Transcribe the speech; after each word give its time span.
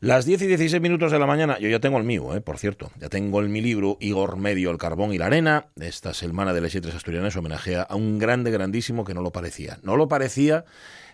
Las 0.00 0.26
10 0.26 0.42
y 0.42 0.46
16 0.48 0.82
minutos 0.82 1.10
de 1.10 1.18
la 1.18 1.24
mañana, 1.24 1.58
yo 1.58 1.70
ya 1.70 1.80
tengo 1.80 1.96
el 1.96 2.04
mío, 2.04 2.36
eh, 2.36 2.42
por 2.42 2.58
cierto, 2.58 2.90
ya 3.00 3.08
tengo 3.08 3.40
el 3.40 3.48
mi 3.48 3.62
libro 3.62 3.96
Igor 3.98 4.36
Medio, 4.36 4.70
el 4.70 4.76
carbón 4.76 5.14
y 5.14 5.16
la 5.16 5.24
arena. 5.24 5.68
Esta 5.80 6.12
semana 6.12 6.52
de 6.52 6.60
las 6.60 6.72
siete 6.72 6.90
asturianas 6.90 7.34
homenajea 7.34 7.80
a 7.80 7.96
un 7.96 8.18
grande, 8.18 8.50
grandísimo 8.50 9.06
que 9.06 9.14
no 9.14 9.22
lo 9.22 9.32
parecía. 9.32 9.78
No 9.82 9.96
lo 9.96 10.06
parecía, 10.06 10.66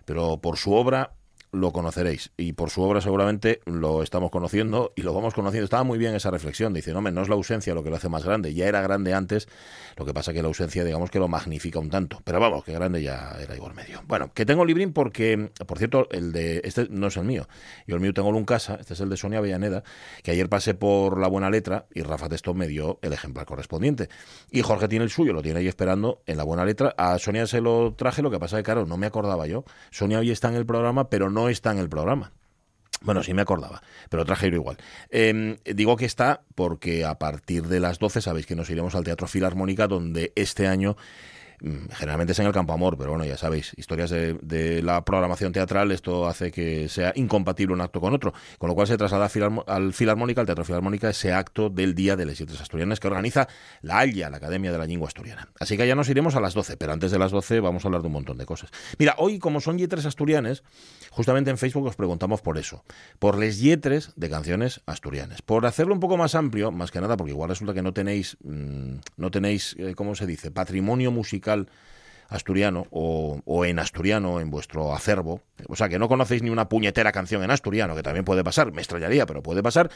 pero 0.04 0.40
por 0.40 0.56
su 0.56 0.72
obra 0.72 1.12
lo 1.52 1.70
conoceréis 1.70 2.32
y 2.38 2.54
por 2.54 2.70
su 2.70 2.82
obra 2.82 3.00
seguramente 3.02 3.60
lo 3.66 4.02
estamos 4.02 4.30
conociendo 4.30 4.92
y 4.96 5.02
lo 5.02 5.12
vamos 5.12 5.34
conociendo. 5.34 5.64
Estaba 5.64 5.84
muy 5.84 5.98
bien 5.98 6.14
esa 6.14 6.30
reflexión. 6.30 6.72
Dice, 6.72 6.92
no, 6.92 7.06
es 7.06 7.28
la 7.28 7.34
ausencia 7.34 7.74
lo 7.74 7.84
que 7.84 7.90
lo 7.90 7.96
hace 7.96 8.08
más 8.08 8.24
grande. 8.24 8.54
Ya 8.54 8.66
era 8.66 8.80
grande 8.80 9.12
antes, 9.12 9.48
lo 9.96 10.06
que 10.06 10.14
pasa 10.14 10.32
que 10.32 10.40
la 10.40 10.48
ausencia, 10.48 10.82
digamos 10.82 11.10
que 11.10 11.18
lo 11.18 11.28
magnifica 11.28 11.78
un 11.78 11.90
tanto. 11.90 12.20
Pero 12.24 12.40
vamos, 12.40 12.64
que 12.64 12.72
grande 12.72 13.02
ya 13.02 13.36
era 13.40 13.54
igual 13.54 13.74
Medio. 13.74 14.02
Bueno, 14.06 14.32
que 14.34 14.44
tengo 14.44 14.64
librín 14.64 14.92
porque, 14.92 15.50
por 15.66 15.78
cierto, 15.78 16.08
el 16.10 16.32
de 16.32 16.62
este 16.64 16.88
no 16.90 17.08
es 17.08 17.16
el 17.16 17.24
mío. 17.24 17.46
Yo 17.86 17.96
el 17.96 18.00
mío 18.00 18.14
tengo 18.14 18.36
en 18.36 18.44
casa, 18.44 18.76
este 18.80 18.94
es 18.94 19.00
el 19.00 19.08
de 19.08 19.16
Sonia 19.16 19.38
Avellaneda, 19.38 19.82
que 20.22 20.30
ayer 20.30 20.48
pasé 20.48 20.74
por 20.74 21.18
la 21.18 21.28
buena 21.28 21.50
letra 21.50 21.86
y 21.94 22.02
Rafa 22.02 22.28
Testo 22.28 22.54
me 22.54 22.66
dio 22.66 22.98
el 23.02 23.12
ejemplar 23.12 23.46
correspondiente. 23.46 24.08
Y 24.50 24.62
Jorge 24.62 24.88
tiene 24.88 25.04
el 25.04 25.10
suyo, 25.10 25.32
lo 25.32 25.42
tiene 25.42 25.60
ahí 25.60 25.68
esperando 25.68 26.22
en 26.26 26.38
la 26.38 26.44
buena 26.44 26.64
letra. 26.64 26.94
A 26.96 27.18
Sonia 27.18 27.46
se 27.46 27.60
lo 27.60 27.94
traje, 27.94 28.22
lo 28.22 28.30
que 28.30 28.38
pasa 28.38 28.56
que, 28.56 28.62
claro, 28.62 28.86
no 28.86 28.96
me 28.96 29.06
acordaba 29.06 29.46
yo. 29.46 29.64
Sonia 29.90 30.18
hoy 30.18 30.30
está 30.30 30.48
en 30.48 30.54
el 30.54 30.66
programa, 30.66 31.10
pero 31.10 31.30
no 31.30 31.41
está 31.48 31.72
en 31.72 31.78
el 31.78 31.88
programa. 31.88 32.32
Bueno, 33.02 33.22
sí 33.22 33.34
me 33.34 33.42
acordaba, 33.42 33.82
pero 34.10 34.24
traje 34.24 34.46
igual. 34.46 34.76
Em, 35.10 35.56
digo 35.64 35.96
que 35.96 36.04
está 36.04 36.42
porque 36.54 37.04
a 37.04 37.18
partir 37.18 37.66
de 37.66 37.80
las 37.80 37.98
12 37.98 38.20
sabéis 38.20 38.46
que 38.46 38.54
nos 38.54 38.70
iremos 38.70 38.94
al 38.94 39.04
Teatro 39.04 39.26
Filarmónica, 39.26 39.88
donde 39.88 40.32
este 40.36 40.68
año 40.68 40.96
generalmente 41.92 42.32
es 42.32 42.38
en 42.38 42.46
el 42.46 42.52
campo 42.52 42.72
amor, 42.72 42.96
pero 42.98 43.10
bueno, 43.10 43.24
ya 43.24 43.36
sabéis, 43.36 43.72
historias 43.76 44.10
de, 44.10 44.82
la 44.82 45.04
programación 45.04 45.52
teatral, 45.52 45.92
esto 45.92 46.26
hace 46.26 46.50
que 46.50 46.88
sea 46.88 47.12
incompatible 47.14 47.74
un 47.74 47.80
acto 47.80 48.00
con 48.00 48.12
otro, 48.14 48.32
con 48.58 48.68
lo 48.68 48.74
cual 48.74 48.86
se 48.86 48.96
traslada 48.96 49.30
al 49.66 49.92
Filarmónica, 49.92 50.40
al 50.40 50.46
Teatro 50.46 50.64
Filarmónica, 50.64 51.10
ese 51.10 51.32
acto 51.32 51.70
del 51.70 51.94
Día 51.94 52.16
de 52.16 52.26
las 52.26 52.40
Letras 52.40 52.60
Asturianas 52.60 52.98
que 52.98 53.06
organiza 53.06 53.48
la 53.80 53.98
ALIA, 53.98 54.30
la 54.30 54.38
Academia 54.38 54.72
de 54.72 54.78
la 54.78 54.86
Lengua 54.86 55.08
Asturiana. 55.08 55.48
Así 55.60 55.76
que 55.76 55.86
ya 55.86 55.94
nos 55.94 56.08
iremos 56.08 56.34
a 56.34 56.40
las 56.40 56.54
12, 56.54 56.76
pero 56.76 56.92
antes 56.92 57.10
de 57.10 57.18
las 57.18 57.30
12 57.30 57.60
vamos 57.60 57.84
a 57.84 57.88
hablar 57.88 58.02
de 58.02 58.08
un 58.08 58.14
montón 58.14 58.38
de 58.38 58.46
cosas. 58.46 58.70
Mira, 58.98 59.14
hoy 59.18 59.38
como 59.38 59.60
son 59.60 59.78
yetres 59.78 60.04
asturianes, 60.06 60.64
justamente 61.10 61.50
en 61.50 61.58
Facebook 61.58 61.86
os 61.86 61.96
preguntamos 61.96 62.40
por 62.40 62.58
eso, 62.58 62.84
por 63.18 63.38
les 63.38 63.60
yetres 63.60 64.12
de 64.16 64.28
canciones 64.28 64.80
asturianas. 64.86 65.42
Por 65.42 65.66
hacerlo 65.66 65.94
un 65.94 66.00
poco 66.00 66.16
más 66.16 66.34
amplio, 66.34 66.72
más 66.72 66.90
que 66.90 67.00
nada, 67.00 67.16
porque 67.16 67.32
igual 67.32 67.50
resulta 67.50 67.74
que 67.74 67.82
no 67.82 67.92
tenéis, 67.92 68.36
mm, 68.42 68.96
no 69.16 69.30
tenéis, 69.30 69.76
eh, 69.78 69.94
¿cómo 69.94 70.14
se 70.14 70.26
dice?, 70.26 70.50
patrimonio 70.50 71.12
musical 71.12 71.51
asturiano 72.28 72.86
o, 72.90 73.64
en 73.64 73.78
asturiano 73.78 74.40
en 74.40 74.50
vuestro 74.50 74.94
acervo, 74.94 75.42
o 75.68 75.76
sea 75.76 75.88
que 75.88 75.98
no 75.98 76.08
conocéis 76.08 76.42
ni 76.42 76.50
una 76.50 76.68
puñetera 76.68 77.12
canción 77.12 77.42
en 77.42 77.50
asturiano, 77.50 77.94
que 77.94 78.02
también 78.02 78.24
puede 78.24 78.42
pasar, 78.42 78.72
me 78.72 78.80
extrañaría, 78.80 79.26
pero 79.26 79.42
puede 79.42 79.62
pasar, 79.62 79.90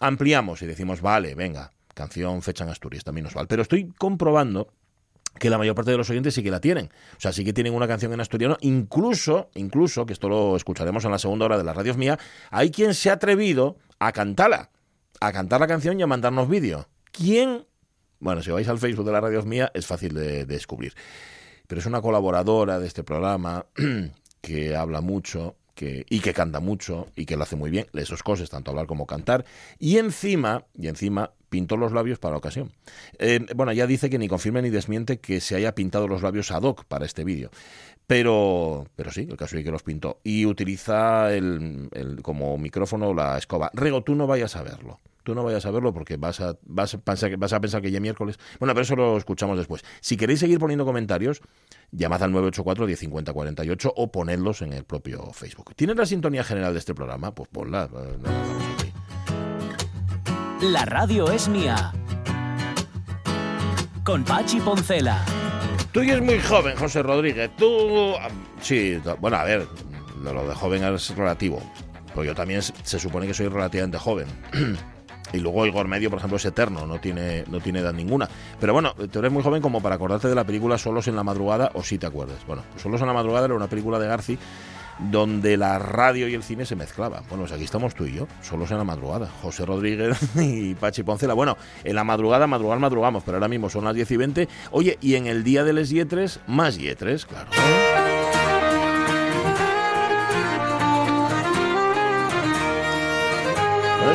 ampliamos 0.00 0.62
y 0.62 0.66
decimos, 0.66 1.00
vale, 1.00 1.34
venga, 1.34 1.72
canción 1.94 2.42
fecha 2.42 2.64
en 2.64 2.70
Asturias, 2.70 3.04
también 3.04 3.24
nos 3.24 3.34
vale. 3.34 3.48
Pero 3.48 3.62
estoy 3.62 3.92
comprobando 3.98 4.68
que 5.38 5.50
la 5.50 5.58
mayor 5.58 5.74
parte 5.74 5.90
de 5.90 5.96
los 5.96 6.08
oyentes 6.10 6.34
sí 6.34 6.42
que 6.42 6.50
la 6.50 6.60
tienen. 6.60 6.90
O 7.16 7.20
sea, 7.20 7.32
sí 7.32 7.44
que 7.44 7.52
tienen 7.52 7.74
una 7.74 7.88
canción 7.88 8.12
en 8.12 8.20
asturiano, 8.20 8.56
incluso, 8.60 9.50
incluso, 9.54 10.06
que 10.06 10.12
esto 10.12 10.28
lo 10.28 10.56
escucharemos 10.56 11.04
en 11.04 11.10
la 11.10 11.18
segunda 11.18 11.46
hora 11.46 11.58
de 11.58 11.64
las 11.64 11.76
radios 11.76 11.96
mía, 11.96 12.18
hay 12.50 12.70
quien 12.70 12.94
se 12.94 13.10
ha 13.10 13.14
atrevido 13.14 13.76
a 13.98 14.12
cantarla, 14.12 14.70
a 15.20 15.32
cantar 15.32 15.60
la 15.60 15.66
canción 15.66 15.98
y 15.98 16.02
a 16.02 16.06
mandarnos 16.06 16.48
vídeo. 16.48 16.88
¿Quién 17.12 17.66
bueno, 18.20 18.42
si 18.42 18.50
vais 18.50 18.68
al 18.68 18.78
Facebook 18.78 19.06
de 19.06 19.12
la 19.12 19.20
Radio 19.20 19.42
Mía 19.42 19.70
es 19.74 19.86
fácil 19.86 20.14
de, 20.14 20.44
descubrir. 20.44 20.94
Pero 21.66 21.80
es 21.80 21.86
una 21.86 22.00
colaboradora 22.00 22.78
de 22.78 22.86
este 22.86 23.04
programa 23.04 23.66
que 24.40 24.74
habla 24.74 25.00
mucho 25.00 25.56
que, 25.74 26.04
y 26.08 26.20
que 26.20 26.34
canta 26.34 26.60
mucho 26.60 27.06
y 27.14 27.26
que 27.26 27.36
lo 27.36 27.44
hace 27.44 27.56
muy 27.56 27.70
bien, 27.70 27.86
esos 27.92 28.22
cosas, 28.22 28.50
tanto 28.50 28.70
hablar 28.70 28.86
como 28.86 29.06
cantar. 29.06 29.44
Y 29.78 29.98
encima, 29.98 30.64
y 30.74 30.88
encima 30.88 31.32
pintó 31.48 31.76
los 31.76 31.92
labios 31.92 32.18
para 32.18 32.32
la 32.32 32.38
ocasión. 32.38 32.72
Eh, 33.18 33.46
bueno, 33.54 33.72
ya 33.72 33.86
dice 33.86 34.10
que 34.10 34.18
ni 34.18 34.28
confirma 34.28 34.60
ni 34.60 34.70
desmiente 34.70 35.20
que 35.20 35.40
se 35.40 35.54
haya 35.54 35.74
pintado 35.74 36.08
los 36.08 36.22
labios 36.22 36.50
ad 36.50 36.62
hoc 36.62 36.84
para 36.84 37.06
este 37.06 37.24
vídeo. 37.24 37.50
Pero, 38.06 38.86
pero 38.96 39.12
sí, 39.12 39.28
el 39.30 39.36
caso 39.36 39.56
es 39.56 39.64
que 39.64 39.70
los 39.70 39.82
pintó. 39.82 40.18
Y 40.24 40.46
utiliza 40.46 41.32
el, 41.34 41.90
como 42.22 42.56
micrófono 42.58 43.12
la 43.14 43.38
escoba. 43.38 43.70
Rego, 43.74 44.02
tú 44.02 44.14
no 44.14 44.26
vayas 44.26 44.56
a 44.56 44.62
verlo 44.62 44.98
tú 45.28 45.34
no 45.34 45.44
vayas 45.44 45.66
a 45.66 45.70
verlo 45.70 45.92
porque 45.92 46.16
vas 46.16 46.40
a, 46.40 46.56
vas, 46.62 46.94
a 46.94 46.98
pensar, 47.02 47.36
vas 47.36 47.52
a 47.52 47.60
pensar 47.60 47.82
que 47.82 47.90
ya 47.90 48.00
miércoles. 48.00 48.38
Bueno, 48.58 48.72
pero 48.72 48.84
eso 48.84 48.96
lo 48.96 49.18
escuchamos 49.18 49.58
después. 49.58 49.84
Si 50.00 50.16
queréis 50.16 50.40
seguir 50.40 50.58
poniendo 50.58 50.86
comentarios, 50.86 51.42
llamad 51.90 52.22
al 52.22 52.32
984-1050-48 52.32 53.92
o 53.94 54.10
ponedlos 54.10 54.62
en 54.62 54.72
el 54.72 54.84
propio 54.84 55.30
Facebook. 55.34 55.74
¿Tienes 55.76 55.96
la 55.96 56.06
sintonía 56.06 56.44
general 56.44 56.72
de 56.72 56.78
este 56.78 56.94
programa? 56.94 57.34
Pues 57.34 57.46
ponla. 57.50 57.90
La 60.62 60.86
radio 60.86 61.30
es 61.30 61.46
mía. 61.46 61.92
Con 64.02 64.24
Pachi 64.24 64.60
Poncela. 64.60 65.22
Tú 65.92 66.00
eres 66.00 66.22
muy 66.22 66.40
joven, 66.40 66.74
José 66.74 67.02
Rodríguez. 67.02 67.50
Tú. 67.58 68.14
Sí, 68.62 68.98
bueno, 69.20 69.36
a 69.36 69.44
ver, 69.44 69.66
lo 70.22 70.48
de 70.48 70.54
joven 70.54 70.84
es 70.84 71.14
relativo. 71.14 71.62
Pues 72.14 72.26
yo 72.26 72.34
también 72.34 72.62
se 72.62 72.98
supone 72.98 73.26
que 73.26 73.34
soy 73.34 73.48
relativamente 73.48 73.98
joven. 73.98 74.26
Y 75.32 75.38
luego 75.38 75.66
Igor 75.66 75.88
Medio, 75.88 76.10
por 76.10 76.18
ejemplo, 76.18 76.36
es 76.36 76.44
eterno, 76.44 76.86
no 76.86 76.98
tiene, 77.00 77.44
no 77.50 77.60
tiene 77.60 77.80
edad 77.80 77.92
ninguna. 77.92 78.28
Pero 78.60 78.72
bueno, 78.72 78.94
tú 79.10 79.18
eres 79.18 79.32
muy 79.32 79.42
joven 79.42 79.62
como 79.62 79.80
para 79.80 79.96
acordarte 79.96 80.28
de 80.28 80.34
la 80.34 80.44
película 80.44 80.78
Solos 80.78 81.08
en 81.08 81.16
la 81.16 81.24
Madrugada, 81.24 81.70
o 81.74 81.82
si 81.82 81.98
te 81.98 82.06
acuerdas. 82.06 82.38
Bueno, 82.46 82.62
Solos 82.76 83.00
en 83.00 83.06
la 83.06 83.12
Madrugada 83.12 83.46
era 83.46 83.54
una 83.54 83.68
película 83.68 83.98
de 83.98 84.06
Garci 84.06 84.38
donde 84.98 85.56
la 85.56 85.78
radio 85.78 86.28
y 86.28 86.34
el 86.34 86.42
cine 86.42 86.66
se 86.66 86.76
mezclaban. 86.76 87.22
Bueno, 87.28 87.44
pues 87.44 87.52
aquí 87.52 87.64
estamos 87.64 87.94
tú 87.94 88.04
y 88.04 88.14
yo, 88.14 88.26
solos 88.42 88.70
en 88.70 88.78
la 88.78 88.84
madrugada. 88.84 89.28
José 89.42 89.64
Rodríguez 89.64 90.18
y 90.36 90.74
Pachi 90.74 91.02
Poncela. 91.02 91.34
Bueno, 91.34 91.56
en 91.84 91.94
la 91.94 92.04
madrugada, 92.04 92.46
madrugar, 92.46 92.78
madrugamos, 92.78 93.22
pero 93.24 93.36
ahora 93.36 93.48
mismo 93.48 93.70
son 93.70 93.84
las 93.84 93.94
10 93.94 94.10
y 94.10 94.16
20. 94.16 94.48
Oye, 94.72 94.98
y 95.00 95.14
en 95.14 95.26
el 95.26 95.44
día 95.44 95.64
de 95.64 95.72
les 95.72 95.90
yetres, 95.90 96.40
más 96.46 96.78
yetres, 96.78 97.26
claro. 97.26 97.48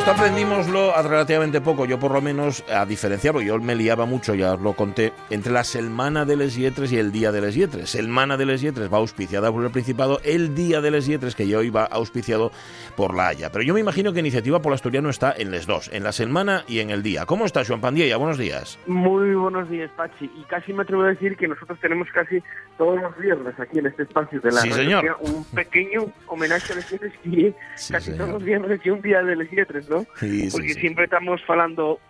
Esto 0.04 0.22
aprendimoslo 0.22 0.92
relativamente 1.02 1.62
poco, 1.62 1.86
yo 1.86 1.98
por 1.98 2.12
lo 2.12 2.20
menos, 2.20 2.62
a 2.68 2.84
diferenciar, 2.84 3.32
porque 3.32 3.46
yo 3.48 3.58
me 3.58 3.74
liaba 3.74 4.04
mucho, 4.04 4.34
ya 4.34 4.52
os 4.52 4.60
lo 4.60 4.74
conté, 4.74 5.14
entre 5.30 5.50
la 5.50 5.64
Selmana 5.64 6.26
de 6.26 6.36
les 6.36 6.56
Yetres 6.56 6.92
y 6.92 6.98
el 6.98 7.10
Día 7.10 7.32
de 7.32 7.40
les 7.40 7.54
Yetres. 7.54 7.88
Selmana 7.88 8.36
de 8.36 8.44
les 8.44 8.60
Yetres 8.60 8.92
va 8.92 8.98
auspiciada 8.98 9.50
por 9.50 9.64
el 9.64 9.70
Principado, 9.70 10.20
el 10.22 10.54
Día 10.54 10.82
de 10.82 10.90
les 10.90 11.06
Yetres, 11.06 11.34
que 11.34 11.48
yo 11.48 11.62
iba 11.62 11.84
auspiciado 11.84 12.52
por 12.96 13.14
la 13.14 13.28
Haya. 13.28 13.50
Pero 13.50 13.64
yo 13.64 13.72
me 13.72 13.80
imagino 13.80 14.12
que 14.12 14.20
Iniciativa 14.20 14.60
por 14.60 14.74
Asturiano 14.74 15.08
está 15.08 15.32
en 15.38 15.50
les 15.50 15.66
dos, 15.66 15.88
en 15.90 16.04
la 16.04 16.12
Selmana 16.12 16.64
y 16.68 16.80
en 16.80 16.90
el 16.90 17.02
Día. 17.02 17.24
¿Cómo 17.24 17.46
está, 17.46 17.64
Joan 17.64 17.80
Pandilla? 17.80 18.18
Buenos 18.18 18.36
días. 18.36 18.78
Muy 18.86 19.34
buenos 19.34 19.70
días, 19.70 19.90
Pachi. 19.96 20.30
Y 20.36 20.42
casi 20.44 20.74
me 20.74 20.82
atrevo 20.82 21.04
a 21.04 21.08
decir 21.08 21.34
que 21.34 21.48
nosotros 21.48 21.78
tenemos 21.80 22.08
casi 22.12 22.42
todos 22.76 23.00
los 23.00 23.16
viernes 23.16 23.58
aquí 23.58 23.78
en 23.78 23.86
este 23.86 24.02
espacio 24.02 24.38
de 24.40 24.52
la 24.52 24.60
sí, 24.60 24.70
señor. 24.70 25.16
un 25.20 25.44
pequeño 25.44 26.08
homenaje 26.26 26.74
a 26.74 26.76
les 26.76 26.90
Yetres 26.90 27.12
y 27.24 27.54
casi 27.90 28.12
todos 28.12 28.28
los 28.28 28.44
viernes 28.44 28.80
y 28.84 28.90
un 28.90 29.00
Día 29.00 29.22
de 29.22 29.36
les 29.36 29.50
Yetres. 29.50 29.88
¿No? 29.94 30.06
Porque 30.52 30.74
siempre 30.74 31.04
estamos 31.04 31.40
hablando, 31.48 32.00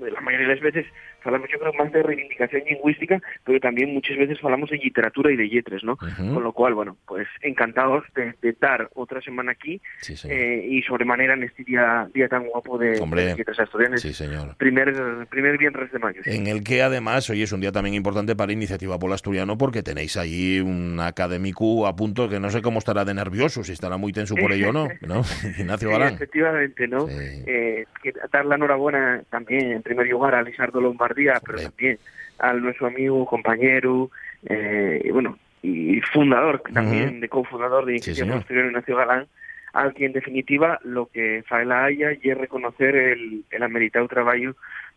la 0.00 0.20
mayoría 0.20 0.48
de 0.48 0.54
las 0.54 0.62
veces, 0.62 0.86
hablamos 1.26 1.48
yo 1.50 1.58
creo 1.58 1.72
más 1.74 1.92
de 1.92 2.02
reivindicación 2.02 2.62
lingüística, 2.68 3.20
pero 3.44 3.60
también 3.60 3.92
muchas 3.92 4.16
veces 4.16 4.38
hablamos 4.42 4.70
de 4.70 4.78
literatura 4.78 5.32
y 5.32 5.36
de 5.36 5.46
letras, 5.46 5.82
¿no? 5.84 5.96
Con 5.96 6.42
lo 6.42 6.52
cual, 6.52 6.74
bueno, 6.74 6.96
pues 7.06 7.26
encantados 7.42 8.04
de, 8.14 8.34
estar 8.42 8.88
otra 8.94 9.20
semana 9.20 9.52
aquí 9.52 9.80
eh, 10.24 10.66
y 10.68 10.82
sobremanera 10.82 11.34
en 11.34 11.42
este 11.42 11.64
día, 11.64 12.08
día 12.14 12.28
tan 12.28 12.46
guapo 12.46 12.78
de, 12.78 13.00
letras 13.36 13.60
asturianas. 13.60 14.00
Sí, 14.00 14.12
señor. 14.12 14.56
Primer, 14.56 14.94
primer 15.28 15.58
viernes 15.58 15.90
de 15.92 15.98
mayo. 15.98 16.20
En 16.24 16.46
el 16.46 16.62
que 16.62 16.82
además 16.82 17.28
hoy 17.30 17.42
es 17.42 17.52
un 17.52 17.60
día 17.60 17.72
también 17.72 17.94
importante 17.94 18.36
para 18.36 18.52
Iniciativa 18.52 18.98
Polo 18.98 19.14
Asturiano 19.14 19.58
porque 19.58 19.82
tenéis 19.82 20.16
ahí 20.16 20.60
un 20.60 21.00
académico 21.00 21.86
a 21.86 21.96
punto 21.96 22.28
que 22.28 22.40
no 22.40 22.50
sé 22.50 22.62
cómo 22.62 22.78
estará 22.78 23.04
de 23.04 23.14
nervioso, 23.14 23.64
si 23.64 23.72
estará 23.72 23.96
muy 23.96 24.12
tenso 24.12 24.34
por 24.34 24.52
ello 24.52 24.70
o 24.70 24.72
no, 24.72 24.88
¿no? 25.02 25.22
Ignacio 25.58 25.90
Galán. 25.90 26.14
efectivamente, 26.14 26.88
¿no? 26.88 27.06
Eh, 27.08 27.86
dar 28.32 28.46
la 28.46 28.56
enhorabuena 28.56 29.22
también 29.30 29.72
en 29.72 29.82
primer 29.82 30.06
lugar 30.06 30.34
a 30.34 30.42
Lizardo 30.42 30.80
Lombardi 30.80 31.15
pero 31.44 31.58
también 31.58 31.98
a 32.38 32.52
nuestro 32.52 32.86
amigo, 32.86 33.26
compañero, 33.26 34.10
eh, 34.48 35.00
y 35.04 35.10
bueno, 35.10 35.38
y 35.62 36.00
fundador 36.12 36.62
también, 36.72 37.20
de 37.20 37.28
cofundador 37.28 37.86
de 37.86 37.92
Iniciativa 37.92 38.44
sí, 38.46 38.54
Ignacio 38.54 38.96
Galán, 38.96 39.26
al 39.72 39.94
que 39.94 40.06
en 40.06 40.12
definitiva 40.12 40.78
lo 40.84 41.06
que 41.06 41.44
fa 41.48 41.64
la 41.64 41.84
Haya 41.84 42.12
y 42.22 42.30
es 42.30 42.38
reconocer 42.38 42.94
el, 42.94 43.44
el 43.50 43.62
ameritado 43.62 44.06
trabajo 44.08 44.54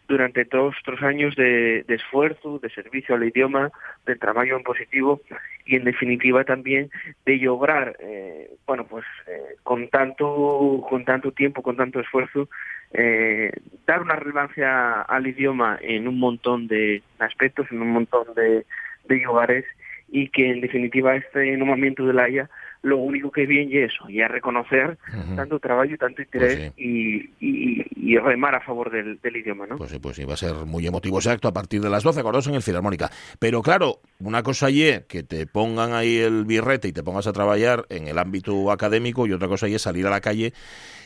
durante 0.09 0.43
todos 0.43 0.75
estos 0.75 1.01
años 1.03 1.35
de, 1.35 1.85
esfuerzo, 1.87 2.57
de 2.59 2.69
servicio 2.71 3.13
al 3.13 3.23
idioma, 3.23 3.71
de 4.07 4.15
trabajo 4.15 4.55
en 4.55 4.63
positivo 4.63 5.21
y 5.65 5.75
en 5.75 5.83
definitiva 5.83 6.43
también 6.43 6.89
de 7.25 7.37
lograr, 7.37 7.95
eh, 7.99 8.49
bueno, 8.65 8.85
pues 8.87 9.05
eh, 9.27 9.55
con 9.61 9.87
tanto 9.89 10.83
con 10.89 11.05
tanto 11.05 11.31
tiempo, 11.31 11.61
con 11.61 11.77
tanto 11.77 11.99
esfuerzo, 11.99 12.49
eh, 12.93 13.51
dar 13.85 14.01
una 14.01 14.15
relevancia 14.15 15.01
al 15.01 15.27
idioma 15.27 15.77
en 15.81 16.07
un 16.07 16.19
montón 16.19 16.67
de 16.67 17.03
aspectos, 17.19 17.67
en 17.71 17.81
un 17.81 17.91
montón 17.91 18.25
de, 18.35 18.65
de 19.05 19.15
lugares 19.17 19.65
y 20.07 20.29
que 20.29 20.49
en 20.49 20.61
definitiva 20.61 21.15
este 21.15 21.55
nombramiento 21.57 22.05
de 22.05 22.13
la 22.13 22.23
Haya 22.23 22.49
lo 22.81 22.97
único 22.97 23.31
que 23.31 23.45
viene 23.45 23.83
es 23.83 23.91
eso, 23.93 24.09
y 24.09 24.21
a 24.21 24.27
reconocer 24.27 24.97
tanto 25.35 25.59
trabajo 25.59 25.91
y 25.91 25.97
tanto 25.97 26.21
interés 26.21 26.71
pues 26.71 26.73
y, 26.77 27.29
y, 27.39 28.17
remar 28.17 28.55
a 28.55 28.61
favor 28.61 28.89
del, 28.89 29.19
idioma, 29.35 29.67
¿no? 29.67 29.77
Pues 29.77 29.91
sí, 29.91 29.99
pues 29.99 30.15
sí, 30.15 30.23
va 30.25 30.33
a 30.33 30.37
ser 30.37 30.53
muy 30.65 30.87
emotivo 30.87 31.17
exacto 31.17 31.47
a 31.47 31.53
partir 31.53 31.81
de 31.81 31.89
las 31.89 32.03
12, 32.03 32.19
acordaos 32.19 32.47
en 32.47 32.55
el 32.55 32.61
Filarmónica. 32.61 33.11
Pero 33.37 33.61
claro, 33.61 33.99
una 34.19 34.43
cosa 34.43 34.69
es 34.69 35.05
que 35.05 35.23
te 35.23 35.45
pongan 35.45 35.93
ahí 35.93 36.17
el 36.17 36.45
birrete 36.45 36.87
y 36.87 36.93
te 36.93 37.03
pongas 37.03 37.27
a 37.27 37.33
trabajar 37.33 37.85
en 37.89 38.07
el 38.07 38.17
ámbito 38.17 38.71
académico 38.71 39.27
y 39.27 39.33
otra 39.33 39.47
cosa 39.47 39.67
es 39.67 39.81
salir 39.81 40.07
a 40.07 40.09
la 40.09 40.21
calle 40.21 40.53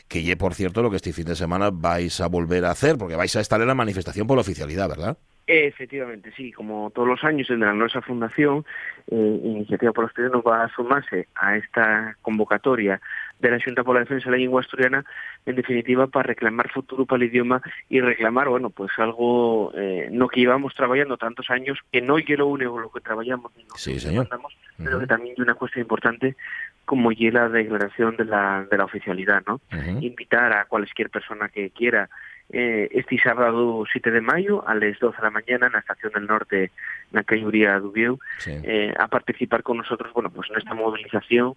que 0.08 0.22
ye, 0.22 0.36
por 0.36 0.54
cierto, 0.54 0.82
lo 0.82 0.90
que 0.90 0.96
este 0.96 1.12
fin 1.12 1.24
de 1.24 1.36
semana 1.36 1.70
vais 1.72 2.20
a 2.20 2.28
volver 2.28 2.64
a 2.64 2.70
hacer, 2.70 2.96
porque 2.98 3.16
vais 3.16 3.34
a 3.36 3.40
estar 3.40 3.60
en 3.60 3.68
la 3.68 3.74
manifestación 3.74 4.26
por 4.26 4.36
la 4.36 4.42
oficialidad, 4.42 4.88
¿verdad? 4.88 5.18
Efectivamente, 5.46 6.32
sí, 6.34 6.52
como 6.52 6.90
todos 6.90 7.06
los 7.06 7.22
años 7.22 7.48
desde 7.48 7.64
la 7.64 7.74
nuestra 7.74 8.00
fundación, 8.00 8.64
eh, 9.10 9.40
Iniciativa 9.44 9.92
por 9.92 10.04
los 10.04 10.10
Estudiantes 10.10 10.40
va 10.46 10.64
a 10.64 10.68
sumarse 10.74 11.28
a 11.34 11.56
esta 11.56 12.16
convocatoria 12.22 12.98
de 13.40 13.50
la 13.50 13.58
Junta 13.62 13.84
por 13.84 13.94
la 13.94 14.00
Defensa 14.00 14.24
de 14.24 14.30
la 14.30 14.38
Lengua 14.38 14.62
Asturiana, 14.62 15.04
en 15.44 15.56
definitiva, 15.56 16.06
para 16.06 16.28
reclamar 16.28 16.70
futuro 16.72 17.04
para 17.04 17.22
el 17.22 17.28
idioma 17.28 17.60
y 17.90 18.00
reclamar, 18.00 18.48
bueno, 18.48 18.70
pues 18.70 18.90
algo 18.96 19.70
eh, 19.76 20.08
no 20.10 20.28
que 20.28 20.40
llevamos 20.40 20.74
trabajando 20.74 21.18
tantos 21.18 21.50
años, 21.50 21.78
que 21.92 22.00
no 22.00 22.16
es 22.16 22.26
lo 22.30 22.46
único 22.46 22.80
lo 22.80 22.90
que 22.90 23.00
trabajamos, 23.00 23.52
sí, 23.76 24.00
señor. 24.00 24.26
pero 24.78 24.98
que 24.98 25.06
también 25.06 25.34
hay 25.36 25.42
una 25.42 25.54
cuestión 25.54 25.82
importante 25.82 26.36
como 26.86 27.12
ya 27.12 27.30
la 27.32 27.48
declaración 27.50 28.16
de 28.16 28.24
la, 28.24 28.66
de 28.70 28.78
la 28.78 28.84
oficialidad, 28.84 29.42
¿no? 29.46 29.60
Invitar 30.00 30.52
a 30.52 30.64
cualquier 30.64 31.10
persona 31.10 31.48
que 31.50 31.70
quiera 31.70 32.08
este 32.54 33.18
sábado 33.18 33.84
7 33.90 34.10
de 34.10 34.20
mayo 34.20 34.66
a 34.66 34.74
las 34.74 34.98
12 34.98 35.16
de 35.16 35.22
la 35.22 35.30
mañana 35.30 35.66
en 35.66 35.72
la 35.72 35.80
Estación 35.80 36.12
del 36.12 36.26
Norte, 36.26 36.64
en 36.64 36.70
la 37.12 37.24
calle 37.24 37.42
Dubieu, 37.80 38.18
eh, 38.46 38.94
a 38.98 39.08
participar 39.08 39.62
con 39.62 39.78
nosotros, 39.78 40.12
bueno, 40.12 40.30
pues 40.30 40.50
en 40.50 40.58
esta 40.58 40.74
movilización 40.74 41.54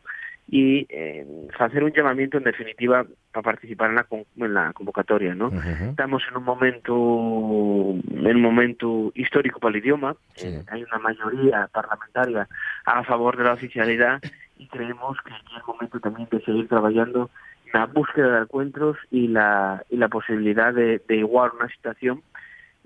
y 0.50 0.88
eh, 0.90 1.26
hacer 1.60 1.84
un 1.84 1.92
llamamiento 1.92 2.38
en 2.38 2.46
definitiva 2.46 3.06
para 3.32 3.44
participar 3.44 3.90
en 3.90 3.96
la, 3.96 4.08
en 4.38 4.54
la 4.54 4.72
convocatoria, 4.72 5.36
¿no? 5.36 5.52
Estamos 5.90 6.24
en 6.30 6.38
un 6.38 6.44
momento 6.44 6.94
en 6.94 8.36
un 8.36 8.42
momento 8.42 9.12
histórico 9.14 9.60
para 9.60 9.76
el 9.76 9.84
idioma, 9.84 10.16
eh, 10.38 10.64
hay 10.68 10.84
una 10.84 11.00
mayoría 11.00 11.68
parlamentaria 11.68 12.48
a 12.86 13.04
favor 13.04 13.38
de 13.38 13.44
la 13.44 13.54
oficialidad 13.54 14.22
y 14.58 14.68
creemos 14.68 15.18
que 15.24 15.32
es 15.32 15.40
el 15.56 15.64
momento 15.68 16.00
también 16.00 16.30
de 16.32 16.42
seguir 16.42 16.68
trabajando 16.68 17.30
la 17.74 17.86
búsqueda 17.86 18.36
de 18.36 18.42
encuentros 18.44 18.98
y 19.12 19.28
la, 19.28 19.84
y 19.90 19.98
la 19.98 20.08
posibilidad 20.08 20.74
de, 20.74 21.02
igualar 21.10 21.56
una 21.56 21.70
situación 21.70 22.22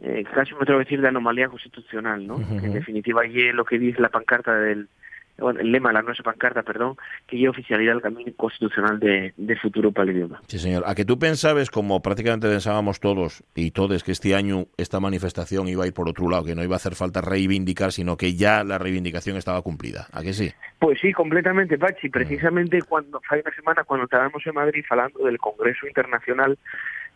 eh, 0.01 0.23
casi 0.33 0.53
me 0.53 0.61
atrevo 0.61 0.79
a 0.79 0.83
decir 0.83 0.99
de 0.99 1.07
anomalía 1.07 1.47
constitucional, 1.47 2.25
¿no? 2.25 2.37
En 2.39 2.73
definitiva, 2.73 3.25
y 3.25 3.51
lo 3.51 3.65
que 3.65 3.77
dice 3.77 4.01
la 4.01 4.09
pancarta 4.09 4.55
del, 4.55 4.87
bueno, 5.41 5.59
el 5.59 5.71
lema 5.71 5.89
de 5.89 5.93
la 5.93 6.01
nuestra 6.01 6.23
pancarta, 6.23 6.63
perdón, 6.63 6.95
que 7.27 7.39
ya 7.39 7.49
oficialidad 7.49 7.95
el 7.95 8.01
camino 8.01 8.31
constitucional 8.37 8.99
de, 8.99 9.33
futuro 9.61 9.91
para 9.91 10.09
el 10.09 10.17
idioma. 10.17 10.41
Sí, 10.47 10.59
señor. 10.59 10.83
A 10.85 10.95
que 10.95 11.05
tú 11.05 11.19
pensabas, 11.19 11.69
como 11.69 12.01
prácticamente 12.01 12.47
pensábamos 12.47 12.99
todos 12.99 13.43
y 13.53 13.71
todos, 13.71 14.03
que 14.03 14.11
este 14.11 14.35
año 14.35 14.65
esta 14.77 14.99
manifestación 14.99 15.67
iba 15.67 15.83
a 15.83 15.87
ir 15.87 15.93
por 15.93 16.07
otro 16.07 16.29
lado, 16.29 16.45
que 16.45 16.55
no 16.55 16.63
iba 16.63 16.75
a 16.75 16.77
hacer 16.77 16.95
falta 16.95 17.21
reivindicar, 17.21 17.91
sino 17.91 18.17
que 18.17 18.35
ya 18.35 18.63
la 18.63 18.77
reivindicación 18.77 19.37
estaba 19.37 19.61
cumplida. 19.61 20.07
¿A 20.13 20.21
que 20.21 20.33
sí? 20.33 20.51
Pues 20.79 20.99
sí, 20.99 21.11
completamente, 21.13 21.77
Pachi. 21.77 22.07
Mm. 22.07 22.11
Precisamente 22.11 22.81
cuando, 22.81 23.21
hace 23.29 23.41
una 23.41 23.55
semana, 23.55 23.83
cuando 23.83 24.05
estábamos 24.05 24.45
en 24.45 24.55
Madrid 24.55 24.83
hablando 24.89 25.25
del 25.25 25.37
Congreso 25.37 25.87
Internacional, 25.87 26.57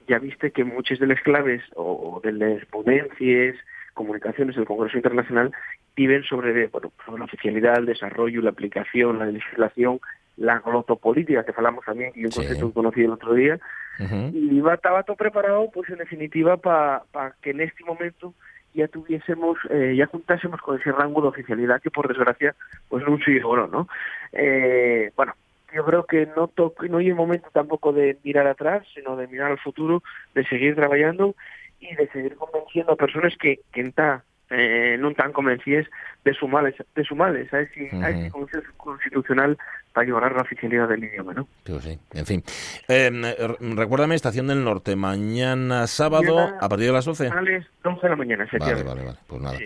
ya 0.07 0.19
viste 0.19 0.51
que 0.51 0.63
muchas 0.63 1.00
de 1.00 1.07
las 1.07 1.21
claves 1.21 1.62
o 1.75 2.21
de 2.24 2.31
las 2.31 2.66
ponencias 2.66 3.56
comunicaciones 3.95 4.56
del 4.56 4.66
Congreso 4.66 4.98
Internacional 4.98 5.51
viven 5.95 6.24
sobre, 6.24 6.68
bueno, 6.68 6.92
sobre 7.06 7.19
la 7.19 7.25
oficialidad, 7.25 7.77
el 7.77 7.86
desarrollo, 7.86 8.42
la 8.42 8.50
aplicación, 8.50 9.19
la 9.19 9.25
legislación, 9.25 10.00
la 10.38 10.59
glotopolítica, 10.59 11.45
que 11.45 11.53
hablamos 11.56 11.86
también, 11.86 12.12
y 12.15 12.25
un 12.25 12.31
concepto 12.31 12.68
que 12.68 12.74
conocí 12.74 13.01
el 13.01 13.12
otro 13.12 13.33
día, 13.33 13.59
y 14.33 14.59
va, 14.59 14.74
estaba 14.74 15.03
todo 15.03 15.15
preparado, 15.15 15.69
pues 15.74 15.89
en 15.89 15.97
definitiva, 15.97 16.57
para 16.57 17.33
que 17.42 17.51
en 17.51 17.62
este 17.62 17.83
momento 17.86 18.33
ya 18.74 18.89
tuviésemos, 18.89 19.57
eh, 19.69 19.95
ya 19.97 20.06
juntásemos 20.07 20.59
con 20.59 20.80
ese 20.80 20.92
rango 20.92 21.21
de 21.21 21.30
oficialidad 21.30 21.81
que 21.81 21.92
por 21.92 22.09
desgracia, 22.09 22.56
pues 22.89 23.06
no 23.07 23.18
sigue 23.19 23.42
bueno, 23.42 23.68
¿no? 23.68 23.88
Eh, 24.33 25.12
bueno, 25.15 25.33
yo 25.74 25.86
creo 25.86 26.06
que 26.06 26.27
no 26.36 26.51
no 26.89 26.97
hay 26.97 27.07
el 27.07 27.15
momento 27.15 27.47
tampoco 27.53 27.94
de 27.94 28.18
mirar 28.24 28.47
atrás, 28.47 28.86
sino 28.94 29.15
de 29.15 29.27
mirar 29.27 29.51
al 29.51 29.59
futuro, 29.59 30.03
de 30.33 30.45
seguir 30.45 30.75
trabajando 30.75 31.36
y 31.80 31.95
de 31.95 32.07
seguir 32.09 32.36
convenciendo 32.36 32.94
a 32.94 32.97
personas 32.97 33.33
que, 33.38 33.59
que 33.71 33.81
eh, 34.50 34.97
no 35.00 35.13
tan 35.13 35.33
convencidas 35.33 35.88
de 36.25 36.33
su 36.33 36.48
males, 36.48 36.74
de 36.95 37.04
su 37.04 37.16
males, 37.16 37.48
¿sabes? 37.51 37.69
Si 37.74 37.88
hay 37.98 38.30
constitucional 38.77 39.57
para 39.94 40.07
llevar 40.07 40.31
la 40.33 40.42
oficialidad 40.42 40.89
del 40.89 41.06
idioma, 41.06 41.33
¿no? 41.33 41.48
sí, 41.80 41.98
en 42.13 42.25
fin. 42.25 42.44
Em, 42.88 43.24
recuérdame, 43.77 44.16
Estación 44.16 44.48
del 44.48 44.63
Norte, 44.63 44.95
mañana 44.95 45.88
sábado, 45.88 46.38
a 46.60 46.68
partir 46.68 46.88
de 46.88 46.92
las 46.92 47.06
12. 47.06 47.27
A 47.27 47.42
las 47.42 47.66
11 47.83 48.01
de 48.01 48.10
la 48.10 48.16
mañana, 48.16 48.48
Vale, 48.60 48.83
vale, 48.83 49.04
vale, 49.06 49.18
pues 49.27 49.42
nada, 49.42 49.57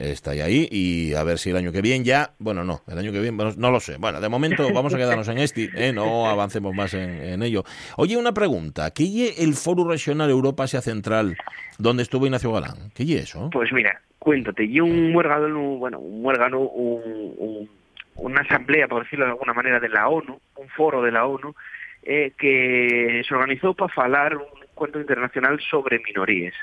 está 0.00 0.32
ahí 0.32 0.66
y 0.70 1.14
a 1.14 1.22
ver 1.22 1.38
si 1.38 1.50
el 1.50 1.56
año 1.56 1.70
que 1.70 1.82
viene 1.82 2.04
ya, 2.04 2.30
bueno, 2.38 2.64
no, 2.64 2.80
el 2.88 2.98
año 2.98 3.12
que 3.12 3.20
viene, 3.20 3.36
no 3.56 3.70
lo 3.70 3.78
sé. 3.78 3.98
Bueno, 3.98 4.20
de 4.20 4.28
momento 4.28 4.66
vamos 4.74 4.94
a 4.94 4.96
quedarnos 4.96 5.28
en 5.28 5.38
este, 5.38 5.70
¿eh? 5.74 5.92
no 5.92 6.26
avancemos 6.26 6.74
más 6.74 6.94
en, 6.94 7.42
ello. 7.42 7.64
Oye, 7.98 8.16
una 8.16 8.32
pregunta, 8.32 8.90
¿qué 8.92 9.04
es 9.04 9.40
el 9.40 9.54
Foro 9.54 9.86
Regional 9.86 10.30
Europa 10.30 10.64
Asia 10.64 10.80
Central 10.80 11.36
donde 11.78 12.02
estuvo 12.02 12.24
Ignacio 12.26 12.50
Galán? 12.50 12.90
¿Qué 12.94 13.04
es 13.04 13.10
eso? 13.10 13.50
Pues 13.52 13.72
mira, 13.72 14.00
cuéntate, 14.18 14.64
y 14.64 14.80
un 14.80 15.12
muérgano, 15.12 15.76
bueno, 15.76 15.97
un 15.98 16.22
muérgano, 16.22 16.60
un, 16.60 17.68
una 18.16 18.40
asamblea, 18.40 18.88
por 18.88 19.04
decirlo 19.04 19.24
de 19.24 19.32
alguna 19.32 19.54
manera, 19.54 19.80
de 19.80 19.88
la 19.88 20.08
ONU, 20.08 20.40
un 20.56 20.68
foro 20.70 21.02
de 21.02 21.12
la 21.12 21.26
ONU, 21.26 21.54
eh, 22.02 22.32
que 22.38 23.22
se 23.26 23.34
organizó 23.34 23.74
para 23.74 23.92
hablar 23.96 24.36
un 24.36 24.62
encuentro 24.62 25.00
internacional 25.00 25.60
sobre 25.68 25.98
minorías. 25.98 26.54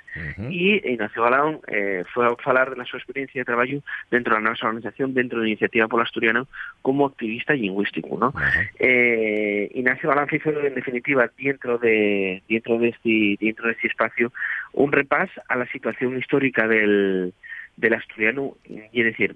Y 0.49 0.75
Ignacio 0.89 1.21
Galán 1.23 1.59
eh, 1.67 2.05
fue 2.13 2.25
a 2.25 2.35
hablar 2.45 2.73
de 2.73 2.85
su 2.85 2.95
experiencia 2.95 3.41
de 3.41 3.45
trabajo 3.45 3.83
dentro 4.09 4.33
de 4.33 4.41
la 4.41 4.47
nuestra 4.47 4.69
organización, 4.69 5.13
dentro 5.13 5.39
de 5.39 5.43
la 5.43 5.49
Iniciativa 5.49 5.87
por 5.89 6.01
Asturiano, 6.01 6.47
como 6.81 7.05
activista 7.05 7.53
lingüístico. 7.53 8.17
¿no? 8.17 8.33
eh, 8.79 9.69
Ignacio 9.73 10.09
Galán 10.09 10.29
hizo, 10.31 10.49
en 10.49 10.75
definitiva, 10.75 11.29
dentro 11.37 11.77
de, 11.77 12.41
dentro, 12.47 12.79
de 12.79 12.89
este, 12.89 13.37
dentro 13.45 13.67
de 13.67 13.73
este 13.73 13.87
espacio, 13.87 14.31
un 14.71 14.93
repaso 14.93 15.41
a 15.49 15.57
la 15.57 15.67
situación 15.67 16.17
histórica 16.17 16.67
del, 16.67 17.33
del 17.77 17.93
asturiano, 17.93 18.55
y 18.65 19.01
es 19.01 19.05
decir, 19.05 19.35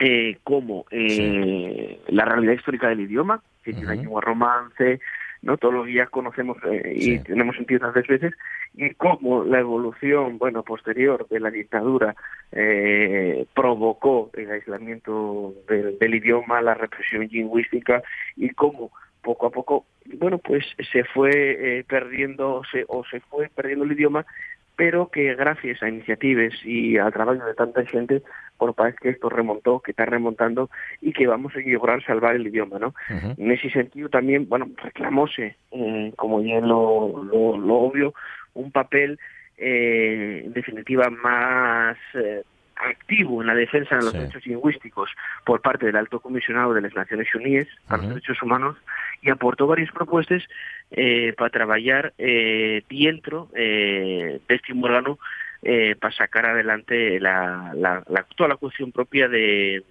eh, 0.00 0.38
como 0.42 0.86
eh, 0.90 2.00
la 2.08 2.24
realidad 2.24 2.54
histórica 2.54 2.88
del 2.88 3.00
idioma, 3.00 3.42
que 3.62 3.72
tiene 3.72 4.06
uh 4.06 4.10
-huh. 4.10 4.20
romance, 4.20 5.00
no 5.42 5.56
todos 5.56 5.74
los 5.74 5.86
días 5.86 6.08
conocemos 6.10 6.56
eh, 6.64 6.94
y 6.96 7.18
tenemos 7.20 7.56
sentido 7.56 7.80
tantas 7.80 8.06
veces, 8.06 8.32
y 8.74 8.90
cómo 8.94 9.44
la 9.44 9.60
evolución, 9.60 10.38
bueno, 10.38 10.62
posterior 10.62 11.28
de 11.28 11.38
la 11.38 11.50
dictadura 11.50 12.16
eh, 12.50 13.46
provocó 13.54 14.30
el 14.34 14.50
aislamiento 14.50 15.54
del, 15.68 15.98
del, 15.98 16.14
idioma, 16.14 16.60
la 16.62 16.74
represión 16.74 17.28
lingüística, 17.30 18.02
y 18.36 18.50
cómo 18.50 18.90
poco 19.22 19.46
a 19.46 19.50
poco, 19.50 19.86
bueno, 20.18 20.38
pues 20.38 20.64
se 20.92 21.04
fue 21.04 21.30
eh, 21.32 21.84
perdiendo 21.84 22.62
se, 22.70 22.84
o 22.88 23.04
se 23.04 23.20
fue 23.20 23.48
perdiendo 23.48 23.84
el 23.84 23.92
idioma 23.92 24.26
pero 24.76 25.08
que 25.08 25.34
gracias 25.34 25.82
a 25.82 25.88
iniciativas 25.88 26.52
y 26.64 26.96
al 26.96 27.12
trabajo 27.12 27.44
de 27.44 27.54
tanta 27.54 27.84
gente, 27.84 28.22
por 28.56 28.74
parece 28.74 28.98
que 29.00 29.08
esto 29.10 29.28
remontó, 29.28 29.80
que 29.80 29.92
está 29.92 30.04
remontando 30.04 30.70
y 31.00 31.12
que 31.12 31.26
vamos 31.26 31.54
a 31.54 31.60
lograr 31.60 32.04
salvar 32.04 32.34
el 32.36 32.46
idioma, 32.46 32.78
¿no? 32.78 32.94
En 33.36 33.50
ese 33.50 33.70
sentido 33.70 34.08
también, 34.08 34.48
bueno, 34.48 34.68
reclamóse, 34.82 35.56
eh, 35.70 36.12
como 36.16 36.42
ya 36.42 36.60
lo, 36.60 37.24
lo, 37.24 37.74
obvio, 37.74 38.14
un 38.54 38.72
papel 38.72 39.18
eh, 39.56 40.42
en 40.46 40.52
definitiva 40.52 41.08
más 41.10 41.96
eh, 42.14 42.42
activo 42.76 43.40
en 43.40 43.46
la 43.46 43.54
defensa 43.54 43.96
de 43.96 44.02
los 44.02 44.12
derechos 44.12 44.46
lingüísticos 44.46 45.10
por 45.44 45.60
parte 45.60 45.86
del 45.86 45.96
Alto 45.96 46.20
Comisionado 46.20 46.74
de 46.74 46.82
las 46.82 46.94
Naciones 46.94 47.32
Unidas 47.34 47.68
para 47.88 48.02
los 48.02 48.10
Derechos 48.10 48.42
Humanos 48.42 48.76
y 49.22 49.30
aportó 49.30 49.66
varias 49.66 49.90
propuestas 49.92 50.42
eh, 50.90 51.32
para 51.36 51.50
trabajar 51.50 52.12
eh, 52.18 52.82
dentro 52.88 53.48
eh, 53.54 54.40
de 54.46 54.54
este 54.54 54.72
órgano 54.72 55.18
eh, 55.62 55.96
para 55.98 56.14
sacar 56.14 56.46
adelante 56.46 57.18
la, 57.20 57.72
la, 57.74 58.02
la, 58.08 58.26
toda 58.36 58.50
la 58.50 58.56
cuestión 58.56 58.92
propia 58.92 59.28
de 59.28 59.82